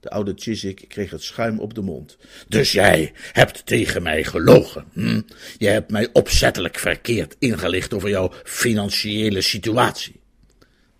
De 0.00 0.10
oude 0.10 0.32
Chiswick 0.36 0.84
kreeg 0.88 1.10
het 1.10 1.22
schuim 1.22 1.58
op 1.58 1.74
de 1.74 1.80
mond. 1.80 2.16
Dus 2.48 2.72
jij 2.72 3.12
hebt 3.32 3.66
tegen 3.66 4.02
mij 4.02 4.24
gelogen. 4.24 4.84
Hm? 4.92 5.20
Je 5.58 5.68
hebt 5.68 5.90
mij 5.90 6.08
opzettelijk 6.12 6.78
verkeerd 6.78 7.36
ingelicht 7.38 7.94
over 7.94 8.08
jouw 8.08 8.32
financiële 8.44 9.40
situatie. 9.40 10.20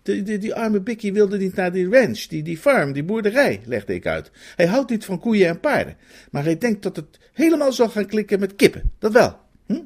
De, 0.01 0.23
de, 0.23 0.37
die 0.37 0.55
arme 0.55 0.81
Bikkie 0.81 1.13
wilde 1.13 1.37
niet 1.37 1.55
naar 1.55 1.71
die 1.71 1.89
ranch, 1.89 2.19
die, 2.19 2.43
die 2.43 2.57
farm, 2.57 2.93
die 2.93 3.03
boerderij, 3.03 3.61
legde 3.65 3.93
ik 3.93 4.05
uit. 4.05 4.31
Hij 4.55 4.65
houdt 4.65 4.89
niet 4.89 5.05
van 5.05 5.19
koeien 5.19 5.47
en 5.47 5.59
paarden, 5.59 5.97
maar 6.31 6.43
hij 6.43 6.57
denkt 6.57 6.83
dat 6.83 6.95
het 6.95 7.19
helemaal 7.33 7.71
zal 7.71 7.89
gaan 7.89 8.05
klikken 8.05 8.39
met 8.39 8.55
kippen. 8.55 8.91
Dat 8.99 9.11
wel. 9.11 9.39
Hm? 9.65 9.79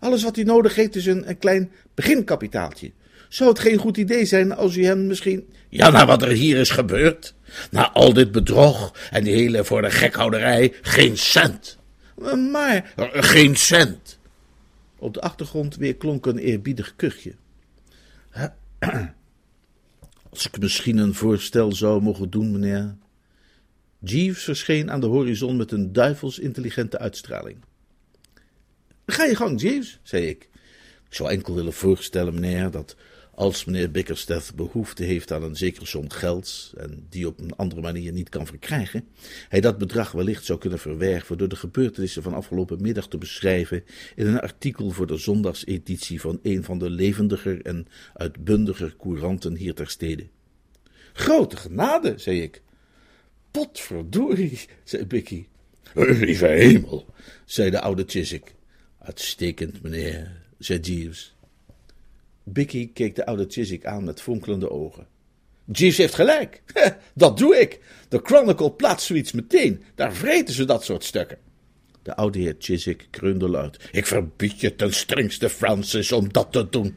Alles 0.00 0.22
wat 0.22 0.36
hij 0.36 0.44
nodig 0.44 0.74
heeft 0.74 0.96
is 0.96 1.06
een, 1.06 1.28
een 1.28 1.38
klein 1.38 1.70
beginkapitaaltje. 1.94 2.92
Zou 3.28 3.50
het 3.50 3.58
geen 3.58 3.78
goed 3.78 3.96
idee 3.96 4.24
zijn 4.24 4.52
als 4.52 4.76
u 4.76 4.84
hem 4.84 5.06
misschien... 5.06 5.48
Ja, 5.68 5.90
na 5.90 6.06
wat 6.06 6.22
er 6.22 6.30
hier 6.30 6.56
is 6.56 6.70
gebeurd. 6.70 7.34
Na 7.70 7.92
al 7.92 8.12
dit 8.12 8.32
bedrog 8.32 8.94
en 9.10 9.24
die 9.24 9.34
hele 9.34 9.64
voor 9.64 9.82
de 9.82 9.90
gekhouderij, 9.90 10.74
geen 10.82 11.18
cent. 11.18 11.78
Maar... 12.50 12.92
Geen 13.12 13.56
cent. 13.56 14.18
Op 14.98 15.14
de 15.14 15.20
achtergrond 15.20 15.76
weer 15.76 15.96
klonk 15.96 16.26
een 16.26 16.38
eerbiedig 16.38 16.96
kuchje. 16.96 17.34
Als 20.30 20.46
ik 20.46 20.58
misschien 20.58 20.98
een 20.98 21.14
voorstel 21.14 21.72
zou 21.72 22.02
mogen 22.02 22.30
doen, 22.30 22.52
meneer. 22.52 22.96
Jeeves 23.98 24.44
verscheen 24.44 24.90
aan 24.90 25.00
de 25.00 25.06
horizon 25.06 25.56
met 25.56 25.72
een 25.72 25.92
duivels 25.92 26.38
intelligente 26.38 26.98
uitstraling. 26.98 27.58
Ga 29.06 29.24
je 29.24 29.36
gang, 29.36 29.60
Jeeves, 29.60 29.98
zei 30.02 30.26
ik. 30.26 30.48
Ik 31.08 31.14
zou 31.14 31.30
enkel 31.30 31.54
willen 31.54 31.72
voorstellen, 31.72 32.34
meneer, 32.34 32.70
dat 32.70 32.96
Als 33.36 33.64
meneer 33.64 33.90
Bickersteth 33.90 34.52
behoefte 34.54 35.04
heeft 35.04 35.32
aan 35.32 35.42
een 35.42 35.56
zekere 35.56 35.86
som 35.86 36.10
gelds 36.10 36.72
en 36.76 37.06
die 37.08 37.26
op 37.26 37.40
een 37.40 37.56
andere 37.56 37.80
manier 37.80 38.12
niet 38.12 38.28
kan 38.28 38.46
verkrijgen, 38.46 39.08
hij 39.48 39.60
dat 39.60 39.78
bedrag 39.78 40.12
wellicht 40.12 40.44
zou 40.44 40.58
kunnen 40.58 40.78
verwerven 40.78 41.38
door 41.38 41.48
de 41.48 41.56
gebeurtenissen 41.56 42.22
van 42.22 42.34
afgelopen 42.34 42.82
middag 42.82 43.08
te 43.08 43.18
beschrijven 43.18 43.84
in 44.14 44.26
een 44.26 44.40
artikel 44.40 44.90
voor 44.90 45.06
de 45.06 45.16
zondagseditie 45.16 46.20
van 46.20 46.38
een 46.42 46.64
van 46.64 46.78
de 46.78 46.90
levendiger 46.90 47.62
en 47.62 47.86
uitbundiger 48.14 48.96
couranten 48.96 49.56
hier 49.56 49.74
ter 49.74 49.90
stede. 49.90 50.26
Grote 51.12 51.56
genade, 51.56 52.14
zei 52.18 52.42
ik. 52.42 52.62
Potverdorie, 53.50 54.60
zei 54.84 55.06
Bicky. 55.06 55.46
Lieve 55.94 56.46
hemel, 56.46 57.06
zei 57.44 57.70
de 57.70 57.80
oude 57.80 58.04
Chiswick. 58.06 58.54
Uitstekend, 58.98 59.82
meneer, 59.82 60.42
zei 60.58 60.80
Jeeves. 60.80 61.35
Bicky 62.48 62.92
keek 62.92 63.14
de 63.14 63.26
oude 63.26 63.44
Chiswick 63.48 63.86
aan 63.86 64.04
met 64.04 64.22
fonkelende 64.22 64.70
ogen. 64.70 65.06
Jeeves 65.64 65.96
heeft 65.96 66.14
gelijk. 66.14 66.62
dat 67.14 67.38
doe 67.38 67.56
ik. 67.56 67.80
De 68.08 68.20
Chronicle 68.22 68.72
plaatst 68.72 69.06
zoiets 69.06 69.32
meteen. 69.32 69.82
Daar 69.94 70.12
vreten 70.14 70.54
ze 70.54 70.64
dat 70.64 70.84
soort 70.84 71.04
stukken. 71.04 71.38
De 72.02 72.16
oude 72.16 72.38
heer 72.38 72.56
Chiswick 72.58 73.06
kreunde 73.10 73.48
luid. 73.48 73.88
Ik 73.92 74.06
verbied 74.06 74.60
je 74.60 74.76
ten 74.76 74.94
strengste, 74.94 75.48
Francis, 75.48 76.12
om 76.12 76.32
dat 76.32 76.52
te 76.52 76.68
doen. 76.70 76.94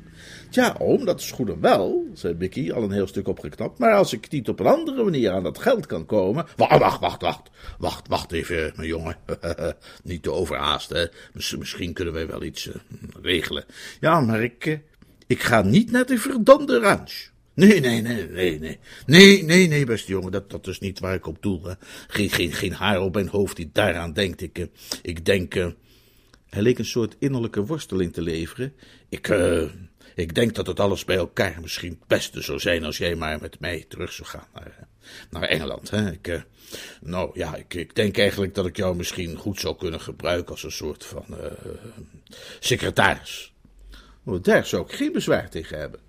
Ja, 0.50 0.76
oom, 0.80 1.06
dat 1.06 1.20
is 1.20 1.32
goed 1.32 1.50
en 1.50 1.62
wel, 1.62 2.08
zei 2.14 2.34
Bicky, 2.34 2.72
al 2.72 2.84
een 2.84 2.92
heel 2.92 3.08
stuk 3.08 3.28
opgeknapt. 3.28 3.80
Maar 3.80 3.94
als 3.94 4.14
ik 4.14 4.32
niet 4.32 4.50
op 4.50 4.60
een 4.60 4.66
andere 4.66 5.04
manier 5.04 5.32
aan 5.32 5.44
dat 5.44 5.60
geld 5.60 5.86
kan 5.86 6.06
komen. 6.06 6.46
Wacht, 6.56 6.80
wacht, 6.80 7.00
wacht, 7.00 7.22
wacht. 7.78 8.08
Wacht, 8.08 8.32
even, 8.32 8.74
mijn 8.76 8.88
jongen. 8.88 9.18
niet 10.04 10.24
te 10.24 10.32
overhaasten. 10.32 11.10
Misschien 11.34 11.94
kunnen 11.94 12.14
wij 12.14 12.28
wel 12.28 12.44
iets 12.44 12.66
uh, 12.66 12.74
regelen. 13.22 13.66
Ja, 14.00 14.20
maar 14.22 14.44
ik, 14.44 14.66
uh, 14.66 14.78
ik 15.30 15.44
ga 15.44 15.62
niet 15.62 15.92
naar 15.92 16.06
de 16.06 16.18
verdomde 16.18 16.80
ranch. 16.80 17.30
Nee, 17.54 17.80
nee, 17.80 18.02
nee, 18.02 18.28
nee, 18.30 18.60
nee. 18.60 18.80
Nee, 19.06 19.44
nee, 19.44 19.68
nee, 19.68 19.86
beste 19.86 20.12
jongen, 20.12 20.32
dat, 20.32 20.50
dat 20.50 20.68
is 20.68 20.80
niet 20.80 21.00
waar 21.00 21.14
ik 21.14 21.28
op 21.28 21.42
doel. 21.42 21.62
Geen, 22.08 22.30
geen, 22.30 22.54
geen 22.54 22.74
haar 22.74 23.02
op 23.02 23.14
mijn 23.14 23.28
hoofd 23.28 23.56
die 23.56 23.70
daaraan 23.74 24.14
denkt. 24.14 24.42
Ik, 24.42 24.58
uh, 24.58 24.66
ik 25.02 25.26
denk. 25.26 25.54
Hij 26.50 26.62
leek 26.62 26.80
een 26.80 26.86
soort 26.86 27.16
innerlijke 27.20 27.66
worsteling 27.66 28.14
te 28.14 28.22
leveren. 28.22 28.74
Ik, 29.10 29.28
ik 30.16 30.36
denk 30.36 30.56
dat 30.56 30.68
het 30.68 30.80
alles 30.80 31.06
bij 31.06 31.16
elkaar 31.16 31.58
misschien 31.62 31.90
het 31.90 32.08
beste 32.08 32.42
zou 32.42 32.60
zijn 32.60 32.84
als 32.84 32.98
jij 32.98 33.16
maar 33.16 33.40
met 33.42 33.60
mij 33.60 33.86
terug 33.88 34.14
zou 34.14 34.28
gaan 34.28 34.48
naar, 34.54 34.88
naar 35.30 35.44
Engeland. 35.44 35.90
Hè? 35.90 36.12
Ik, 36.12 36.46
nou 37.02 37.32
ja, 37.34 37.56
ik, 37.56 37.74
ik, 37.74 37.96
denk 37.96 38.18
eigenlijk 38.18 38.56
dat 38.56 38.66
ik 38.66 38.78
jou 38.78 38.96
misschien 38.96 39.36
goed 39.36 39.60
zou 39.60 39.76
kunnen 39.76 40.02
gebruiken 40.02 40.52
als 40.52 40.64
een 40.64 40.72
soort 40.72 41.06
van 41.06 41.26
secretaris. 42.60 43.54
Daar 44.38 44.66
zou 44.66 44.86
ik 44.86 44.92
geen 44.92 45.12
bezwaar 45.12 45.50
tegen 45.50 45.80
hebben. 45.80 46.00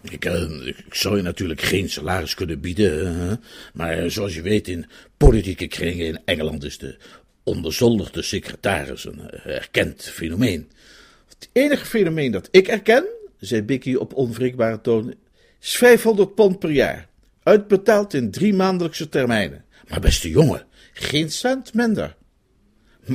Ik, 0.00 0.24
uh, 0.24 0.66
ik, 0.66 0.94
zou 0.94 1.16
je 1.16 1.22
natuurlijk 1.22 1.60
geen 1.60 1.90
salaris 1.90 2.34
kunnen 2.34 2.60
bieden, 2.60 3.40
maar 3.74 4.10
zoals 4.10 4.34
je 4.34 4.42
weet 4.42 4.68
in 4.68 4.86
politieke 5.16 5.66
kringen 5.66 6.06
in 6.06 6.20
Engeland 6.24 6.64
is 6.64 6.78
de 6.78 6.96
onderzoldigde 7.42 8.22
secretaris 8.22 9.04
een 9.04 9.30
erkend 9.30 10.02
fenomeen. 10.02 10.70
Het 11.28 11.48
enige 11.52 11.86
fenomeen 11.86 12.32
dat 12.32 12.48
ik 12.50 12.68
erken, 12.68 13.04
zei 13.38 13.62
Bicky 13.62 13.94
op 13.94 14.14
onwrikbare 14.14 14.80
toon, 14.80 15.14
is 15.60 15.76
500 15.76 16.34
pond 16.34 16.58
per 16.58 16.70
jaar. 16.70 17.08
Uitbetaald 17.42 18.14
in 18.14 18.30
drie 18.30 18.54
maandelijkse 18.54 19.08
termijnen. 19.08 19.64
Maar 19.88 20.00
beste 20.00 20.30
jongen, 20.30 20.66
geen 20.92 21.30
cent 21.30 21.74
minder. 21.74 22.16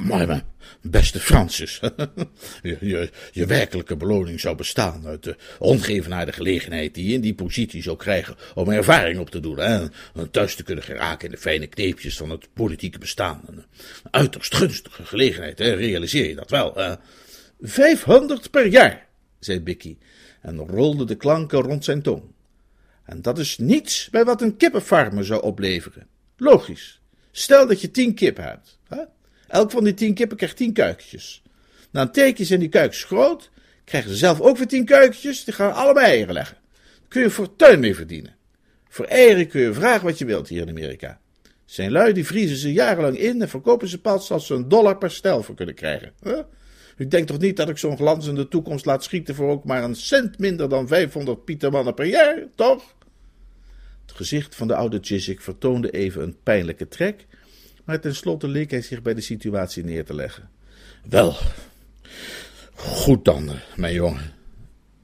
Maar, 0.05 0.27
maar 0.27 0.43
beste 0.81 1.19
Francis, 1.19 1.79
je, 2.61 2.77
je, 2.79 3.09
je, 3.31 3.45
werkelijke 3.45 3.95
beloning 3.95 4.39
zou 4.39 4.55
bestaan 4.55 5.05
uit 5.05 5.23
de 5.23 5.35
ongevenaarde 5.59 6.31
gelegenheid 6.31 6.93
die 6.93 7.07
je 7.07 7.13
in 7.13 7.21
die 7.21 7.35
positie 7.35 7.81
zou 7.81 7.97
krijgen 7.97 8.35
om 8.55 8.69
ervaring 8.69 9.19
op 9.19 9.29
te 9.29 9.39
doen 9.39 9.59
en 9.59 9.91
thuis 10.31 10.55
te 10.55 10.63
kunnen 10.63 10.83
geraken 10.83 11.25
in 11.25 11.31
de 11.33 11.41
fijne 11.41 11.67
kneepjes 11.67 12.17
van 12.17 12.29
het 12.29 12.47
politieke 12.53 12.97
bestaan. 12.97 13.41
Een 13.47 13.63
uiterst 14.11 14.55
gunstige 14.55 15.05
gelegenheid, 15.05 15.59
hè? 15.59 15.73
realiseer 15.73 16.27
je 16.27 16.35
dat 16.35 16.49
wel? 16.49 16.97
Vijfhonderd 17.61 18.51
per 18.51 18.65
jaar, 18.65 19.07
zei 19.39 19.61
Bicky 19.61 19.97
en 20.41 20.57
rolde 20.57 21.05
de 21.05 21.15
klanken 21.15 21.61
rond 21.61 21.83
zijn 21.83 22.01
tong. 22.01 22.23
En 23.03 23.21
dat 23.21 23.39
is 23.39 23.57
niets 23.57 24.09
bij 24.09 24.25
wat 24.25 24.41
een 24.41 24.57
kippenfarmer 24.57 25.25
zou 25.25 25.41
opleveren. 25.41 26.07
Logisch. 26.37 27.01
Stel 27.31 27.67
dat 27.67 27.81
je 27.81 27.91
tien 27.91 28.13
kippen 28.13 28.43
hebt. 28.43 28.79
Hè? 28.87 29.03
Elk 29.47 29.71
van 29.71 29.83
die 29.83 29.93
tien 29.93 30.13
kippen 30.13 30.37
krijgt 30.37 30.57
tien 30.57 30.73
kuikentjes. 30.73 31.41
Na 31.91 32.01
een 32.01 32.11
tijdje 32.11 32.45
zijn 32.45 32.59
die 32.59 32.69
kuikens 32.69 33.03
groot, 33.03 33.49
krijgen 33.83 34.09
ze 34.09 34.15
zelf 34.15 34.41
ook 34.41 34.57
weer 34.57 34.67
tien 34.67 34.85
kuikentjes, 34.85 35.43
die 35.43 35.53
gaan 35.53 35.73
allemaal 35.73 36.03
eieren 36.03 36.33
leggen. 36.33 36.57
Daar 36.73 37.07
kun 37.07 37.19
je 37.19 37.25
een 37.25 37.33
fortuin 37.33 37.79
mee 37.79 37.95
verdienen. 37.95 38.35
Voor 38.89 39.05
eieren 39.05 39.47
kun 39.47 39.61
je 39.61 39.73
vragen 39.73 40.05
wat 40.05 40.17
je 40.17 40.25
wilt 40.25 40.47
hier 40.47 40.61
in 40.61 40.69
Amerika. 40.69 41.19
Zijn 41.65 41.91
lui 41.91 42.13
die 42.13 42.25
vriezen 42.25 42.57
ze 42.57 42.73
jarenlang 42.73 43.17
in 43.17 43.41
en 43.41 43.49
verkopen 43.49 43.87
ze 43.87 44.01
pas 44.01 44.31
als 44.31 44.45
ze 44.47 44.53
een 44.53 44.67
dollar 44.67 44.97
per 44.97 45.11
stel 45.11 45.43
voor 45.43 45.55
kunnen 45.55 45.75
krijgen. 45.75 46.13
U 46.97 47.07
denkt 47.07 47.27
toch 47.27 47.39
niet 47.39 47.57
dat 47.57 47.69
ik 47.69 47.77
zo'n 47.77 47.97
glanzende 47.97 48.47
toekomst 48.47 48.85
laat 48.85 49.03
schieten 49.03 49.35
voor 49.35 49.49
ook 49.49 49.63
maar 49.63 49.83
een 49.83 49.95
cent 49.95 50.39
minder 50.39 50.69
dan 50.69 50.87
500 50.87 51.45
pietermannen 51.45 51.93
per 51.93 52.05
jaar, 52.05 52.43
toch? 52.55 52.95
Het 54.05 54.15
gezicht 54.15 54.55
van 54.55 54.67
de 54.67 54.75
oude 54.75 54.97
Chiswick 55.01 55.41
vertoonde 55.41 55.91
even 55.91 56.23
een 56.23 56.37
pijnlijke 56.43 56.87
trek, 56.87 57.25
maar 57.87 57.99
tenslotte 57.99 58.47
leek 58.47 58.71
hij 58.71 58.81
zich 58.81 59.01
bij 59.01 59.13
de 59.13 59.21
situatie 59.21 59.83
neer 59.83 60.05
te 60.05 60.13
leggen. 60.13 60.49
Wel, 61.09 61.35
goed 62.75 63.25
dan, 63.25 63.49
mijn 63.75 63.93
jongen, 63.93 64.33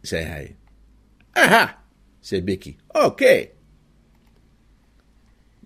zei 0.02 0.24
hij. 0.24 0.56
Aha, 1.32 1.84
zei 2.20 2.44
Bicky. 2.44 2.76
Oké. 2.88 3.06
Okay. 3.06 3.52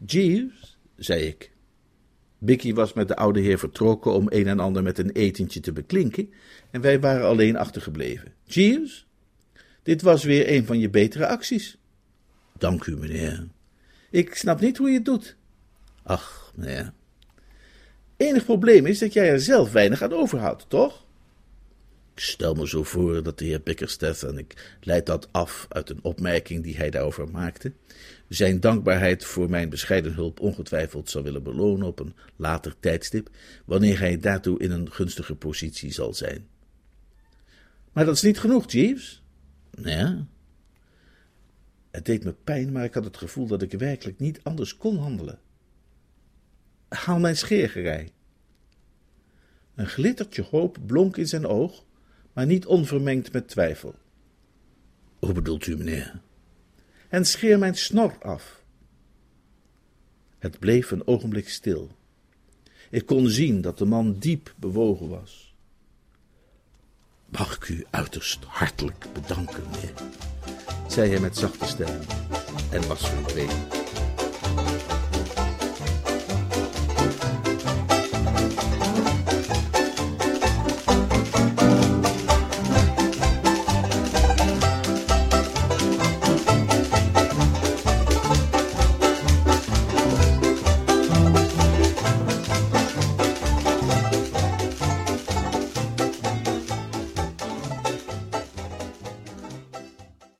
Jeeves, 0.06 0.78
zei 0.96 1.22
ik. 1.22 1.52
Bicky 2.38 2.74
was 2.74 2.94
met 2.94 3.08
de 3.08 3.16
oude 3.16 3.40
heer 3.40 3.60
vertrokken 3.60 4.14
om 4.14 4.26
een 4.30 4.48
en 4.48 4.60
ander 4.60 4.84
met 4.84 4.98
een 4.98 5.12
etentje 5.12 5.60
te 5.60 5.74
beklinken, 5.74 6.34
en 6.72 6.82
wij 6.82 7.00
waren 7.00 7.28
alleen 7.28 7.58
achtergebleven. 7.58 8.34
Jeeves, 8.44 9.08
dit 9.84 10.02
was 10.02 10.24
weer 10.24 10.54
een 10.54 10.66
van 10.66 10.80
je 10.80 10.90
betere 10.90 11.28
acties. 11.28 11.78
Dank 12.58 12.86
u, 12.86 12.98
meneer. 12.98 13.48
Ik 14.10 14.36
snap 14.36 14.60
niet 14.60 14.78
hoe 14.78 14.88
je 14.88 14.96
het 14.96 15.06
doet. 15.06 15.36
Ach, 16.04 16.52
meneer. 16.56 16.94
Enig 18.18 18.46
probleem 18.46 18.86
is 18.86 19.00
dat 19.00 19.14
jij 19.14 19.30
er 19.30 19.40
zelf 19.40 19.72
weinig 19.72 20.02
aan 20.02 20.14
overhoudt, 20.14 20.70
toch? 20.70 21.06
Ik 22.14 22.24
stel 22.24 22.54
me 22.54 22.68
zo 22.68 22.84
voor 22.84 23.24
dat 23.24 23.38
de 23.38 23.46
heer 23.46 23.62
Bickersteth, 23.62 24.24
en 24.24 24.38
ik 24.38 24.78
leid 24.82 25.06
dat 25.06 25.28
af 25.32 25.66
uit 25.70 25.90
een 25.90 26.04
opmerking 26.04 26.64
die 26.64 26.78
hij 26.78 26.90
daarover 26.90 27.30
maakte, 27.30 27.72
zijn 28.28 28.60
dankbaarheid 28.60 29.26
voor 29.26 29.50
mijn 29.50 29.70
bescheiden 29.70 30.14
hulp 30.14 30.40
ongetwijfeld 30.40 31.10
zal 31.10 31.24
willen 31.24 31.44
belonen 31.44 31.88
op 31.88 32.00
een 32.00 32.16
later 32.36 32.76
tijdstip, 32.80 33.30
wanneer 33.66 34.00
hij 34.00 34.20
daartoe 34.20 34.60
in 34.60 34.72
een 34.72 34.92
gunstige 34.92 35.36
positie 35.36 35.92
zal 35.92 36.14
zijn. 36.14 36.48
Maar 37.92 38.06
dat 38.06 38.16
is 38.16 38.22
niet 38.22 38.40
genoeg, 38.40 38.72
Jeeves. 38.72 39.24
Ja. 39.82 40.26
Het 41.92 42.06
deed 42.06 42.24
me 42.24 42.34
pijn, 42.44 42.72
maar 42.72 42.84
ik 42.84 42.94
had 42.94 43.06
het 43.06 43.18
gevoel 43.18 43.48
dat 43.48 43.62
ik 43.62 43.72
werkelijk 43.72 44.20
niet 44.20 44.40
anders 44.44 44.78
kon 44.78 44.98
handelen. 44.98 45.40
Haal 46.88 47.20
mijn 47.20 47.38
scheergerei. 47.38 48.12
Een 49.76 49.88
glittertje 49.88 50.42
hoop 50.42 50.78
blonk 50.86 51.18
in 51.18 51.28
zijn 51.28 51.46
oog, 51.46 51.86
maar 52.34 52.46
niet 52.46 52.66
onvermengd 52.66 53.32
met 53.32 53.48
twijfel. 53.48 53.96
Hoe 55.20 55.34
bedoelt 55.34 55.68
u, 55.68 55.78
meneer? 55.78 56.22
En 57.10 57.26
scheer 57.26 57.60
mijn 57.60 57.76
snor 57.76 58.18
af. 58.20 58.64
Het 60.38 60.60
bleef 60.60 60.92
een 60.92 61.08
ogenblik 61.08 61.50
stil. 61.50 61.92
Ik 62.90 63.06
kon 63.06 63.28
zien 63.28 63.62
dat 63.62 63.78
de 63.78 63.86
man 63.86 64.20
diep 64.20 64.54
bewogen 64.58 65.10
was. 65.10 65.56
Mag 67.26 67.56
ik 67.56 67.68
u 67.68 67.86
uiterst 67.90 68.44
hartelijk 68.44 69.06
bedanken, 69.14 69.64
meneer? 69.72 69.94
zei 70.88 71.10
hij 71.10 71.20
met 71.20 71.38
zachte 71.38 71.66
stem 71.66 72.00
en 72.72 72.88
was 72.88 73.10
verdwenen. 73.10 73.87